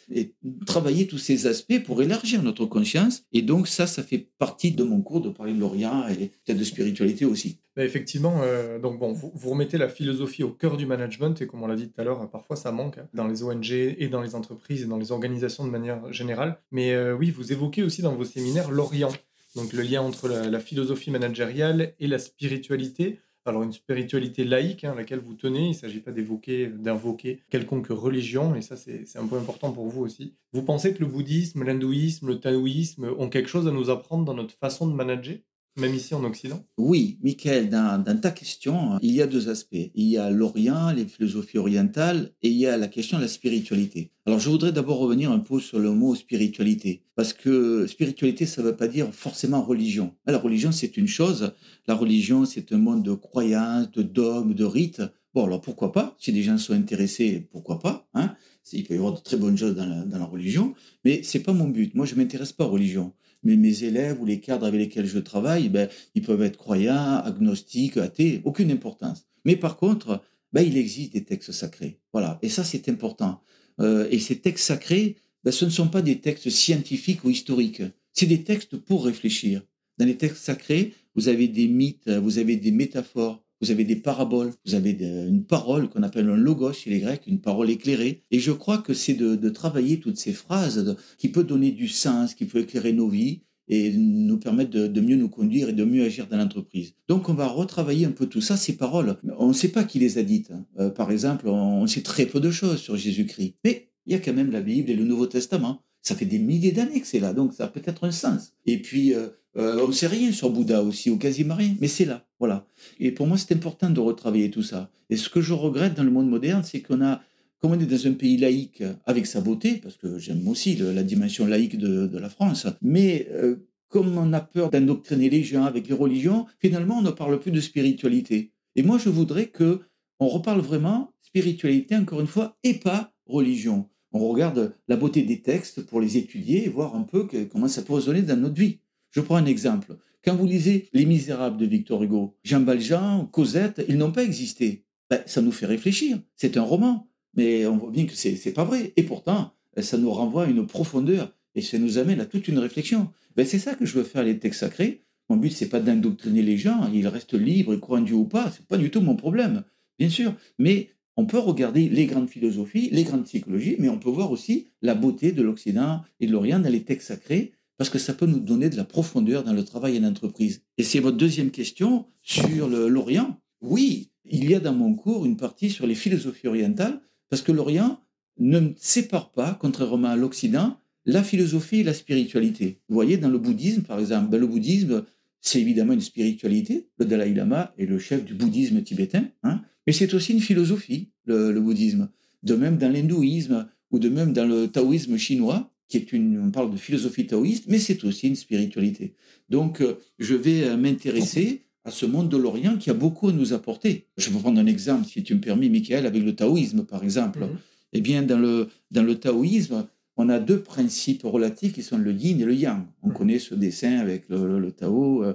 travailler 0.66 1.08
tous 1.08 1.18
ces 1.18 1.48
aspects 1.48 1.82
pour 1.82 2.00
élargir 2.00 2.44
notre 2.44 2.64
conscience. 2.64 3.24
Et 3.32 3.42
donc 3.42 3.66
ça, 3.66 3.88
ça 3.88 4.04
fait 4.04 4.30
partie 4.38 4.70
de 4.70 4.84
mon 4.84 5.02
cours 5.02 5.20
de 5.20 5.30
parler 5.30 5.52
de 5.52 5.58
l'Orient 5.58 6.06
et 6.08 6.28
peut-être 6.28 6.58
de 6.58 6.64
spiritualité 6.64 7.24
aussi. 7.24 7.58
Effectivement, 7.76 8.40
euh, 8.42 8.78
donc 8.78 9.00
bon, 9.00 9.12
vous, 9.12 9.50
remettez 9.50 9.78
la 9.78 9.88
philosophie 9.88 10.44
au 10.44 10.50
cœur 10.50 10.76
du 10.76 10.86
management 10.86 11.42
et 11.42 11.48
comme 11.48 11.64
on 11.64 11.66
l'a 11.66 11.74
dit 11.74 11.88
tout 11.88 12.00
à 12.00 12.04
l'heure, 12.04 12.30
parfois 12.30 12.54
ça 12.54 12.70
manque 12.70 12.98
hein, 12.98 13.08
dans 13.14 13.26
les 13.26 13.42
ONG 13.42 13.72
et 13.72 14.08
dans 14.08 14.22
les 14.22 14.36
entreprises 14.36 14.82
et 14.82 14.86
dans 14.86 14.98
les 14.98 15.10
organisations 15.10 15.66
de 15.66 15.70
manière 15.70 16.12
générale. 16.12 16.60
Mais 16.70 16.92
euh, 16.92 17.16
oui, 17.16 17.32
vous 17.32 17.52
évoquez 17.52 17.82
aussi 17.82 18.00
dans 18.00 18.14
vos 18.14 18.24
séminaires 18.24 18.70
l'Orient, 18.70 19.12
donc 19.56 19.72
le 19.72 19.82
lien 19.82 20.02
entre 20.02 20.28
la 20.28 20.60
philosophie 20.60 21.10
managériale 21.10 21.94
et 21.98 22.06
la 22.06 22.20
spiritualité 22.20 23.18
alors 23.46 23.62
une 23.62 23.72
spiritualité 23.72 24.44
laïque 24.44 24.84
hein, 24.84 24.92
à 24.92 24.94
laquelle 24.94 25.20
vous 25.20 25.34
tenez, 25.34 25.66
il 25.66 25.68
ne 25.70 25.74
s'agit 25.74 26.00
pas 26.00 26.12
d'évoquer, 26.12 26.68
d'invoquer 26.68 27.42
quelconque 27.50 27.88
religion, 27.88 28.54
et 28.54 28.62
ça 28.62 28.76
c'est 28.76 29.16
un 29.16 29.26
peu 29.26 29.36
important 29.36 29.72
pour 29.72 29.88
vous 29.88 30.02
aussi. 30.02 30.34
Vous 30.52 30.62
pensez 30.62 30.94
que 30.94 31.00
le 31.00 31.06
bouddhisme, 31.06 31.62
l'hindouisme, 31.64 32.28
le 32.28 32.40
taoïsme 32.40 33.14
ont 33.18 33.28
quelque 33.28 33.48
chose 33.48 33.68
à 33.68 33.72
nous 33.72 33.90
apprendre 33.90 34.24
dans 34.24 34.34
notre 34.34 34.54
façon 34.56 34.86
de 34.86 34.94
manager? 34.94 35.38
Même 35.76 35.94
ici 35.94 36.14
en 36.14 36.24
Occident? 36.24 36.64
Oui, 36.76 37.18
Michael, 37.22 37.68
dans, 37.68 38.20
ta 38.20 38.30
question, 38.30 38.98
il 39.02 39.12
y 39.12 39.22
a 39.22 39.26
deux 39.26 39.48
aspects. 39.48 39.90
Il 39.94 40.06
y 40.06 40.16
a 40.16 40.30
l'Orient, 40.30 40.92
les 40.92 41.04
philosophies 41.04 41.58
orientales, 41.58 42.30
et 42.42 42.48
il 42.48 42.56
y 42.56 42.66
a 42.66 42.76
la 42.76 42.88
question 42.88 43.18
de 43.18 43.22
la 43.22 43.28
spiritualité. 43.28 44.12
Alors 44.26 44.38
je 44.38 44.48
voudrais 44.48 44.72
d'abord 44.72 44.98
revenir 44.98 45.30
un 45.30 45.40
peu 45.40 45.60
sur 45.60 45.78
le 45.78 45.90
mot 45.90 46.14
spiritualité, 46.14 47.02
parce 47.14 47.32
que 47.32 47.86
spiritualité, 47.86 48.46
ça 48.46 48.62
ne 48.62 48.68
veut 48.68 48.76
pas 48.76 48.88
dire 48.88 49.12
forcément 49.12 49.62
religion. 49.62 50.14
La 50.26 50.38
religion, 50.38 50.72
c'est 50.72 50.96
une 50.96 51.08
chose. 51.08 51.52
La 51.86 51.94
religion, 51.94 52.44
c'est 52.44 52.72
un 52.72 52.78
monde 52.78 53.02
de 53.02 53.14
croyances, 53.14 53.90
de 53.90 54.02
dogmes, 54.02 54.54
de 54.54 54.64
rites. 54.64 55.02
Bon, 55.34 55.46
alors 55.46 55.60
pourquoi 55.60 55.92
pas? 55.92 56.14
Si 56.18 56.32
des 56.32 56.44
gens 56.44 56.58
sont 56.58 56.74
intéressés, 56.74 57.48
pourquoi 57.50 57.80
pas 57.80 58.08
hein? 58.14 58.36
Il 58.72 58.84
peut 58.84 58.94
y 58.94 58.96
avoir 58.96 59.12
de 59.12 59.20
très 59.20 59.36
bonnes 59.36 59.58
choses 59.58 59.74
dans 59.74 60.18
la, 60.18 60.24
religion, 60.24 60.74
mais 61.04 61.22
c'est 61.22 61.40
pas 61.40 61.52
mon 61.52 61.68
but. 61.68 61.94
Moi, 61.94 62.06
je 62.06 62.14
m'intéresse 62.14 62.52
pas 62.52 62.64
aux 62.64 62.70
religions 62.70 63.12
mais 63.44 63.56
mes 63.56 63.84
élèves 63.84 64.20
ou 64.20 64.24
les 64.24 64.40
cadres 64.40 64.66
avec 64.66 64.80
lesquels 64.80 65.06
je 65.06 65.18
travaille, 65.18 65.68
ben, 65.68 65.88
ils 66.14 66.22
peuvent 66.22 66.42
être 66.42 66.56
croyants, 66.56 67.18
agnostiques, 67.18 67.96
athées, 67.96 68.40
aucune 68.44 68.70
importance. 68.70 69.26
Mais 69.44 69.56
par 69.56 69.76
contre, 69.76 70.22
ben, 70.52 70.62
il 70.62 70.76
existe 70.76 71.12
des 71.12 71.24
textes 71.24 71.52
sacrés. 71.52 72.00
Voilà. 72.12 72.38
Et 72.42 72.48
ça, 72.48 72.64
c'est 72.64 72.88
important. 72.88 73.42
Euh, 73.80 74.08
et 74.10 74.18
ces 74.18 74.40
textes 74.40 74.66
sacrés, 74.66 75.16
ben, 75.42 75.50
ce 75.50 75.64
ne 75.64 75.70
sont 75.70 75.88
pas 75.88 76.02
des 76.02 76.20
textes 76.20 76.50
scientifiques 76.50 77.24
ou 77.24 77.30
historiques. 77.30 77.82
C'est 78.12 78.26
des 78.26 78.42
textes 78.42 78.76
pour 78.76 79.04
réfléchir. 79.04 79.62
Dans 79.98 80.06
les 80.06 80.16
textes 80.16 80.44
sacrés, 80.44 80.94
vous 81.14 81.28
avez 81.28 81.48
des 81.48 81.68
mythes, 81.68 82.08
vous 82.08 82.38
avez 82.38 82.56
des 82.56 82.72
métaphores, 82.72 83.43
vous 83.64 83.70
avez 83.70 83.84
des 83.84 83.96
paraboles, 83.96 84.52
vous 84.66 84.74
avez 84.74 84.90
une 84.90 85.44
parole 85.44 85.88
qu'on 85.88 86.02
appelle 86.02 86.28
un 86.28 86.36
logos 86.36 86.74
chez 86.74 86.90
les 86.90 87.00
Grecs, 87.00 87.22
une 87.26 87.40
parole 87.40 87.70
éclairée. 87.70 88.22
Et 88.30 88.38
je 88.38 88.52
crois 88.52 88.78
que 88.78 88.92
c'est 88.92 89.14
de, 89.14 89.48
travailler 89.48 90.00
toutes 90.00 90.18
ces 90.18 90.32
phrases 90.32 90.96
qui 91.16 91.28
peut 91.28 91.44
donner 91.44 91.70
du 91.70 91.88
sens, 91.88 92.34
qui 92.34 92.44
peut 92.44 92.60
éclairer 92.60 92.92
nos 92.92 93.08
vies 93.08 93.40
et 93.68 93.92
nous 93.96 94.36
permettre 94.36 94.70
de, 94.70 95.00
mieux 95.00 95.16
nous 95.16 95.30
conduire 95.30 95.70
et 95.70 95.72
de 95.72 95.84
mieux 95.84 96.04
agir 96.04 96.26
dans 96.26 96.36
l'entreprise. 96.36 96.94
Donc 97.08 97.30
on 97.30 97.34
va 97.34 97.46
retravailler 97.46 98.04
un 98.04 98.10
peu 98.10 98.26
tout 98.26 98.42
ça, 98.42 98.58
ces 98.58 98.76
paroles. 98.76 99.16
On 99.38 99.48
ne 99.48 99.52
sait 99.54 99.68
pas 99.68 99.84
qui 99.84 99.98
les 99.98 100.18
a 100.18 100.22
dites. 100.22 100.50
Hein. 100.50 100.66
Euh, 100.78 100.90
par 100.90 101.10
exemple, 101.10 101.48
on 101.48 101.86
sait 101.86 102.02
très 102.02 102.26
peu 102.26 102.40
de 102.40 102.50
choses 102.50 102.80
sur 102.80 102.96
Jésus-Christ. 102.96 103.54
Mais 103.64 103.88
il 104.04 104.12
y 104.12 104.16
a 104.16 104.18
quand 104.18 104.34
même 104.34 104.50
la 104.50 104.60
Bible 104.60 104.90
et 104.90 104.94
le 104.94 105.04
Nouveau 105.04 105.26
Testament. 105.26 105.82
Ça 106.02 106.14
fait 106.14 106.26
des 106.26 106.38
milliers 106.38 106.72
d'années 106.72 107.00
que 107.00 107.06
c'est 107.06 107.20
là, 107.20 107.32
donc 107.32 107.54
ça 107.54 107.66
peut-être 107.66 108.04
un 108.04 108.10
sens. 108.10 108.52
Et 108.66 108.82
puis, 108.82 109.14
euh, 109.14 109.28
euh, 109.56 109.80
on 109.84 109.88
ne 109.88 109.92
sait 109.92 110.06
rien 110.06 110.32
sur 110.32 110.50
Bouddha 110.50 110.82
aussi, 110.82 111.10
ou 111.10 111.18
quasiment 111.18 111.54
rien, 111.54 111.74
mais 111.80 111.88
c'est 111.88 112.04
là, 112.04 112.26
voilà. 112.38 112.66
Et 112.98 113.12
pour 113.12 113.26
moi, 113.26 113.38
c'est 113.38 113.54
important 113.54 113.90
de 113.90 114.00
retravailler 114.00 114.50
tout 114.50 114.62
ça. 114.62 114.90
Et 115.10 115.16
ce 115.16 115.28
que 115.28 115.40
je 115.40 115.52
regrette 115.52 115.94
dans 115.94 116.02
le 116.02 116.10
monde 116.10 116.28
moderne, 116.28 116.62
c'est 116.64 116.80
qu'on 116.80 117.00
a, 117.02 117.20
comme 117.60 117.72
on 117.72 117.80
est 117.80 117.86
dans 117.86 118.06
un 118.06 118.12
pays 118.12 118.36
laïque, 118.36 118.82
avec 119.06 119.26
sa 119.26 119.40
beauté, 119.40 119.76
parce 119.82 119.96
que 119.96 120.18
j'aime 120.18 120.46
aussi 120.48 120.76
la 120.76 121.02
dimension 121.02 121.46
laïque 121.46 121.78
de, 121.78 122.18
la 122.18 122.28
France, 122.28 122.66
mais 122.82 123.28
euh, 123.32 123.56
comme 123.88 124.18
on 124.18 124.32
a 124.32 124.40
peur 124.40 124.70
d'endoctriner 124.70 125.30
les 125.30 125.44
gens 125.44 125.64
avec 125.64 125.88
les 125.88 125.94
religions, 125.94 126.46
finalement, 126.58 126.98
on 126.98 127.02
ne 127.02 127.10
parle 127.10 127.38
plus 127.38 127.52
de 127.52 127.60
spiritualité. 127.60 128.52
Et 128.76 128.82
moi, 128.82 128.98
je 128.98 129.08
voudrais 129.08 129.46
que 129.46 129.80
on 130.18 130.28
reparle 130.28 130.60
vraiment 130.60 131.12
spiritualité, 131.22 131.96
encore 131.96 132.20
une 132.20 132.26
fois, 132.26 132.56
et 132.64 132.74
pas 132.74 133.12
religion 133.26 133.88
on 134.14 134.28
regarde 134.28 134.76
la 134.86 134.96
beauté 134.96 135.22
des 135.22 135.42
textes 135.42 135.84
pour 135.84 136.00
les 136.00 136.16
étudier 136.16 136.64
et 136.64 136.68
voir 136.68 136.94
un 136.94 137.02
peu 137.02 137.26
comment 137.50 137.66
ça 137.66 137.82
peut 137.82 137.94
résonner 137.94 138.22
dans 138.22 138.36
notre 138.36 138.54
vie. 138.54 138.78
Je 139.14 139.20
prends 139.20 139.36
un 139.36 139.46
exemple. 139.46 139.96
Quand 140.24 140.34
vous 140.34 140.46
lisez 140.46 140.88
Les 140.92 141.06
Misérables 141.06 141.56
de 141.56 141.66
Victor 141.66 142.02
Hugo, 142.02 142.34
Jean 142.42 142.64
Valjean, 142.64 143.28
Cosette, 143.30 143.84
ils 143.88 143.96
n'ont 143.96 144.10
pas 144.10 144.24
existé. 144.24 144.86
Ben, 145.08 145.20
ça 145.26 145.40
nous 145.40 145.52
fait 145.52 145.66
réfléchir. 145.66 146.18
C'est 146.34 146.56
un 146.56 146.62
roman, 146.62 147.08
mais 147.34 147.64
on 147.66 147.76
voit 147.76 147.92
bien 147.92 148.06
que 148.06 148.14
c'est 148.14 148.44
n'est 148.44 148.52
pas 148.52 148.64
vrai. 148.64 148.92
Et 148.96 149.04
pourtant, 149.04 149.52
ça 149.76 149.98
nous 149.98 150.10
renvoie 150.10 150.44
à 150.44 150.48
une 150.48 150.66
profondeur 150.66 151.32
et 151.54 151.62
ça 151.62 151.78
nous 151.78 151.98
amène 151.98 152.20
à 152.20 152.26
toute 152.26 152.48
une 152.48 152.58
réflexion. 152.58 153.08
Ben, 153.36 153.46
c'est 153.46 153.60
ça 153.60 153.76
que 153.76 153.86
je 153.86 153.94
veux 153.94 154.02
faire 154.02 154.24
les 154.24 154.40
textes 154.40 154.60
sacrés. 154.60 155.02
Mon 155.28 155.36
but, 155.36 155.50
c'est 155.50 155.68
pas 155.68 155.78
d'endoctriner 155.78 156.42
les 156.42 156.58
gens. 156.58 156.90
Ils 156.92 157.06
restent 157.06 157.34
libres, 157.34 157.72
ils 157.72 157.80
croient 157.80 158.00
en 158.00 158.02
Dieu 158.02 158.16
ou 158.16 158.24
pas. 158.24 158.50
C'est 158.50 158.66
pas 158.66 158.78
du 158.78 158.90
tout 158.90 159.00
mon 159.00 159.14
problème, 159.14 159.62
bien 159.96 160.08
sûr. 160.08 160.34
Mais 160.58 160.88
on 161.16 161.24
peut 161.24 161.38
regarder 161.38 161.88
les 161.88 162.06
grandes 162.06 162.28
philosophies, 162.28 162.88
les 162.90 163.04
grandes 163.04 163.26
psychologies, 163.26 163.76
mais 163.78 163.88
on 163.88 163.98
peut 163.98 164.10
voir 164.10 164.32
aussi 164.32 164.70
la 164.82 164.96
beauté 164.96 165.30
de 165.30 165.42
l'Occident 165.42 166.02
et 166.18 166.26
de 166.26 166.32
l'Orient 166.32 166.58
dans 166.58 166.68
les 166.68 166.82
textes 166.82 167.06
sacrés, 167.08 167.52
parce 167.76 167.90
que 167.90 167.98
ça 167.98 168.14
peut 168.14 168.26
nous 168.26 168.40
donner 168.40 168.70
de 168.70 168.76
la 168.76 168.84
profondeur 168.84 169.44
dans 169.44 169.52
le 169.52 169.64
travail 169.64 169.98
en 169.98 170.04
entreprise. 170.04 170.62
Et 170.78 170.82
c'est 170.82 171.00
votre 171.00 171.16
deuxième 171.16 171.50
question 171.50 172.06
sur 172.22 172.68
l'Orient. 172.68 173.40
Oui, 173.60 174.10
il 174.24 174.48
y 174.48 174.54
a 174.54 174.60
dans 174.60 174.74
mon 174.74 174.94
cours 174.94 175.26
une 175.26 175.36
partie 175.36 175.70
sur 175.70 175.86
les 175.86 175.94
philosophies 175.94 176.48
orientales, 176.48 177.00
parce 177.28 177.42
que 177.42 177.52
l'Orient 177.52 178.00
ne 178.38 178.72
sépare 178.76 179.32
pas, 179.32 179.56
contrairement 179.60 180.08
à 180.08 180.16
l'Occident, 180.16 180.76
la 181.06 181.22
philosophie 181.22 181.80
et 181.80 181.84
la 181.84 181.94
spiritualité. 181.94 182.80
Vous 182.88 182.94
voyez, 182.94 183.16
dans 183.16 183.28
le 183.28 183.38
bouddhisme, 183.38 183.82
par 183.82 183.98
exemple, 183.98 184.30
ben, 184.30 184.40
le 184.40 184.46
bouddhisme, 184.46 185.04
c'est 185.40 185.60
évidemment 185.60 185.92
une 185.92 186.00
spiritualité. 186.00 186.88
Le 186.98 187.04
Dalai 187.04 187.34
Lama 187.34 187.74
est 187.78 187.86
le 187.86 187.98
chef 187.98 188.24
du 188.24 188.34
bouddhisme 188.34 188.82
tibétain. 188.82 189.26
Hein. 189.42 189.60
Mais 189.86 189.92
c'est 189.92 190.14
aussi 190.14 190.32
une 190.32 190.40
philosophie, 190.40 191.10
le, 191.26 191.60
bouddhisme. 191.60 192.08
De 192.42 192.54
même 192.54 192.78
dans 192.78 192.90
l'hindouisme 192.90 193.68
ou 193.90 193.98
de 193.98 194.08
même 194.08 194.32
dans 194.32 194.46
le 194.46 194.68
taoïsme 194.68 195.18
chinois, 195.18 195.70
qui 196.02 196.04
est 196.04 196.12
une, 196.12 196.40
on 196.40 196.50
parle 196.50 196.70
de 196.70 196.76
philosophie 196.76 197.26
taoïste, 197.26 197.64
mais 197.68 197.78
c'est 197.78 198.04
aussi 198.04 198.28
une 198.28 198.36
spiritualité. 198.36 199.14
Donc, 199.48 199.80
euh, 199.80 199.98
je 200.18 200.34
vais 200.34 200.64
euh, 200.64 200.76
m'intéresser 200.76 201.62
à 201.84 201.90
ce 201.90 202.06
monde 202.06 202.28
de 202.28 202.36
l'Orient 202.36 202.76
qui 202.76 202.90
a 202.90 202.94
beaucoup 202.94 203.28
à 203.28 203.32
nous 203.32 203.52
apporter. 203.52 204.06
Je 204.16 204.30
vais 204.30 204.38
prendre 204.38 204.60
un 204.60 204.66
exemple, 204.66 205.06
si 205.06 205.22
tu 205.22 205.34
me 205.34 205.40
permets, 205.40 205.68
Michael, 205.68 206.06
avec 206.06 206.22
le 206.22 206.34
taoïsme, 206.34 206.84
par 206.84 207.04
exemple. 207.04 207.40
Mhm. 207.40 207.58
Eh 207.92 208.00
bien, 208.00 208.22
dans 208.22 208.38
le, 208.38 208.68
dans 208.90 209.02
le 209.02 209.14
taoïsme, 209.14 209.86
on 210.16 210.28
a 210.28 210.38
deux 210.38 210.60
principes 210.60 211.22
relatifs 211.22 211.72
qui 211.72 211.82
sont 211.82 211.98
le 211.98 212.12
yin 212.12 212.40
et 212.40 212.44
le 212.44 212.54
yang. 212.54 212.84
On 213.02 213.08
mhm. 213.08 213.14
connaît 213.14 213.38
ce 213.38 213.54
dessin 213.54 213.98
avec 213.98 214.28
le, 214.28 214.58
le 214.58 214.72
Tao. 214.72 215.22
Euh, 215.22 215.34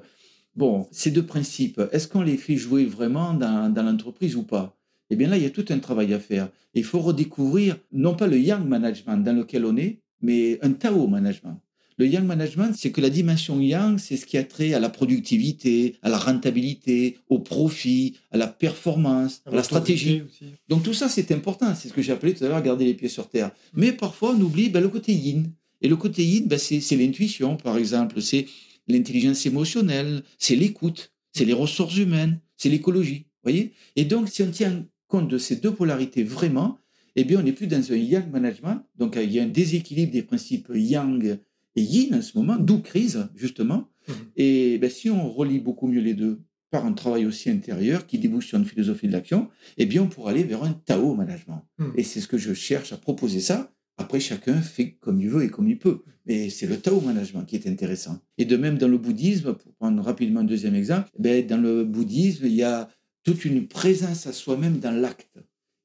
Bon, 0.60 0.88
ces 0.92 1.12
deux 1.12 1.26
principes, 1.26 1.82
est-ce 1.94 2.10
qu'on 2.10 2.22
les 2.22 2.36
fait 2.36 2.58
jouer 2.58 2.84
vraiment 2.84 3.34
dans, 3.34 3.74
l'entreprise 3.74 4.36
ou 4.36 4.44
pas? 4.44 4.78
Eh 5.10 5.16
bien 5.16 5.30
là, 5.30 5.38
il 5.38 5.44
y 5.44 5.46
a 5.46 5.50
tout 5.50 5.64
un 5.70 5.80
travail 5.80 6.14
à 6.14 6.20
faire. 6.20 6.50
Il 6.74 6.84
faut 6.84 7.00
redécouvrir 7.00 7.78
non 7.94 8.14
pas 8.14 8.28
le 8.28 8.38
Yang 8.38 8.68
Management 8.68 9.24
dans 9.24 9.32
lequel 9.32 9.66
on 9.66 9.78
est, 9.78 10.02
mais 10.22 10.60
un 10.62 10.72
Tao 10.72 11.08
Management. 11.08 11.60
Le 12.00 12.08
Yang 12.08 12.24
Management, 12.24 12.74
c'est 12.78 12.92
que 12.92 13.02
la 13.02 13.10
dimension 13.10 13.60
Yang, 13.60 14.00
c'est 14.00 14.16
ce 14.16 14.26
qui 14.26 14.38
a 14.38 14.44
trait 14.46 14.74
à 14.74 14.80
la 14.80 14.88
productivité, 14.88 15.98
à 16.02 16.08
la 16.08 16.18
rentabilité, 16.18 17.18
au 17.28 17.40
profit, 17.40 18.16
à 18.32 18.38
la 18.38 18.48
performance, 18.48 19.42
à, 19.46 19.52
la 19.52 19.64
stratégie. 19.64 20.24
Donc 20.70 20.84
tout 20.84 20.94
ça, 20.94 21.10
c'est 21.10 21.30
important. 21.34 21.76
C'est 21.76 21.90
ce 21.90 21.94
que 21.94 22.02
j'ai 22.02 22.14
appelé 22.14 22.34
tout 22.34 22.46
à 22.46 22.48
l'heure 22.48 22.62
garder 22.62 22.86
les 22.86 22.94
pieds 22.94 23.10
sur 23.10 23.28
terre. 23.28 23.52
Mais 23.74 23.92
parfois, 23.92 24.34
on 24.34 24.40
oublie 24.40 24.70
ben, 24.70 24.80
le 24.80 24.88
côté 24.88 25.12
Yin. 25.12 25.52
Et 25.82 25.90
le 25.90 25.98
côté 25.98 26.24
Yin, 26.24 26.48
ben, 26.48 26.58
c'est 26.58 26.96
l'intuition, 26.96 27.58
par 27.58 27.78
exemple. 27.78 28.22
C'est 28.22 28.46
l'intelligence 28.88 29.46
émotionnelle, 29.46 30.24
c'est 30.38 30.56
l'écoute, 30.56 31.12
c'est 31.34 31.44
les 31.44 31.54
ressources 31.54 31.98
humaines, 31.98 32.40
c'est 32.56 32.70
l'écologie. 32.70 33.26
voyez? 33.44 33.74
Et 33.98 34.06
donc, 34.06 34.30
si 34.30 34.42
on 34.42 34.52
tient 34.52 34.86
compte 35.08 35.28
de 35.28 35.38
ces 35.38 35.58
deux 35.58 35.74
polarités 35.74 36.24
vraiment, 36.24 36.80
eh 37.22 37.24
bien, 37.24 37.40
on 37.40 37.44
n'est 37.44 37.54
plus 37.54 37.68
dans 37.68 37.92
un 37.92 37.96
yang 37.96 38.30
management. 38.32 38.84
Donc, 38.98 39.18
il 39.22 39.32
y 39.32 39.40
a 39.40 39.44
un 39.44 39.48
déséquilibre 39.48 40.12
des 40.12 40.24
principes 40.24 40.70
yang 40.74 41.40
et 41.76 41.82
yin 41.82 42.16
en 42.16 42.22
ce 42.22 42.38
moment, 42.38 42.58
d'où 42.58 42.80
crise, 42.80 43.28
justement. 43.36 43.90
Mmh. 44.08 44.14
Et 44.38 44.78
ben, 44.80 44.90
si 44.90 45.10
on 45.10 45.32
relie 45.32 45.60
beaucoup 45.60 45.88
mieux 45.88 46.02
les 46.02 46.14
deux 46.14 46.42
par 46.72 46.86
un 46.86 46.94
travail 46.94 47.26
aussi 47.26 47.50
intérieur 47.50 48.06
qui 48.06 48.20
débouche 48.20 48.48
sur 48.48 48.58
une 48.58 48.66
philosophie 48.66 49.08
de 49.08 49.14
l'action, 49.14 49.50
eh 49.78 49.86
bien, 49.86 50.04
on 50.04 50.08
pourra 50.08 50.32
aller 50.32 50.44
vers 50.44 50.64
un 50.64 50.74
Tao 50.74 51.16
management. 51.16 51.66
Mmh. 51.78 51.86
Et 51.96 52.04
c'est 52.04 52.22
ce 52.22 52.28
que 52.28 52.38
je 52.38 52.54
cherche 52.54 52.94
à 52.94 52.98
proposer 52.98 53.40
ça. 53.40 53.72
Après, 53.98 54.22
chacun 54.22 54.62
fait 54.62 54.92
comme 55.02 55.20
il 55.20 55.30
veut 55.30 55.44
et 55.44 55.50
comme 55.50 55.68
il 55.68 55.78
peut. 55.78 56.04
Mais 56.26 56.50
c'est 56.50 56.68
le 56.68 56.78
Tao 56.78 57.02
Management 57.02 57.44
qui 57.44 57.58
est 57.58 57.68
intéressant. 57.68 58.20
Et 58.38 58.46
de 58.46 58.56
même 58.56 58.78
dans 58.78 58.88
le 58.88 58.98
bouddhisme, 58.98 59.54
pour 59.54 59.74
prendre 59.74 60.02
rapidement 60.02 60.40
un 60.40 60.46
deuxième 60.46 60.76
exemple, 60.76 61.10
ben, 61.20 61.46
dans 61.46 61.62
le 61.62 61.84
bouddhisme, 61.84 62.46
il 62.46 62.54
y 62.54 62.64
a 62.64 62.88
toute 63.24 63.44
une 63.44 63.68
présence 63.68 64.26
à 64.26 64.32
soi-même 64.32 64.80
dans 64.80 64.92
l'acte. 64.92 65.38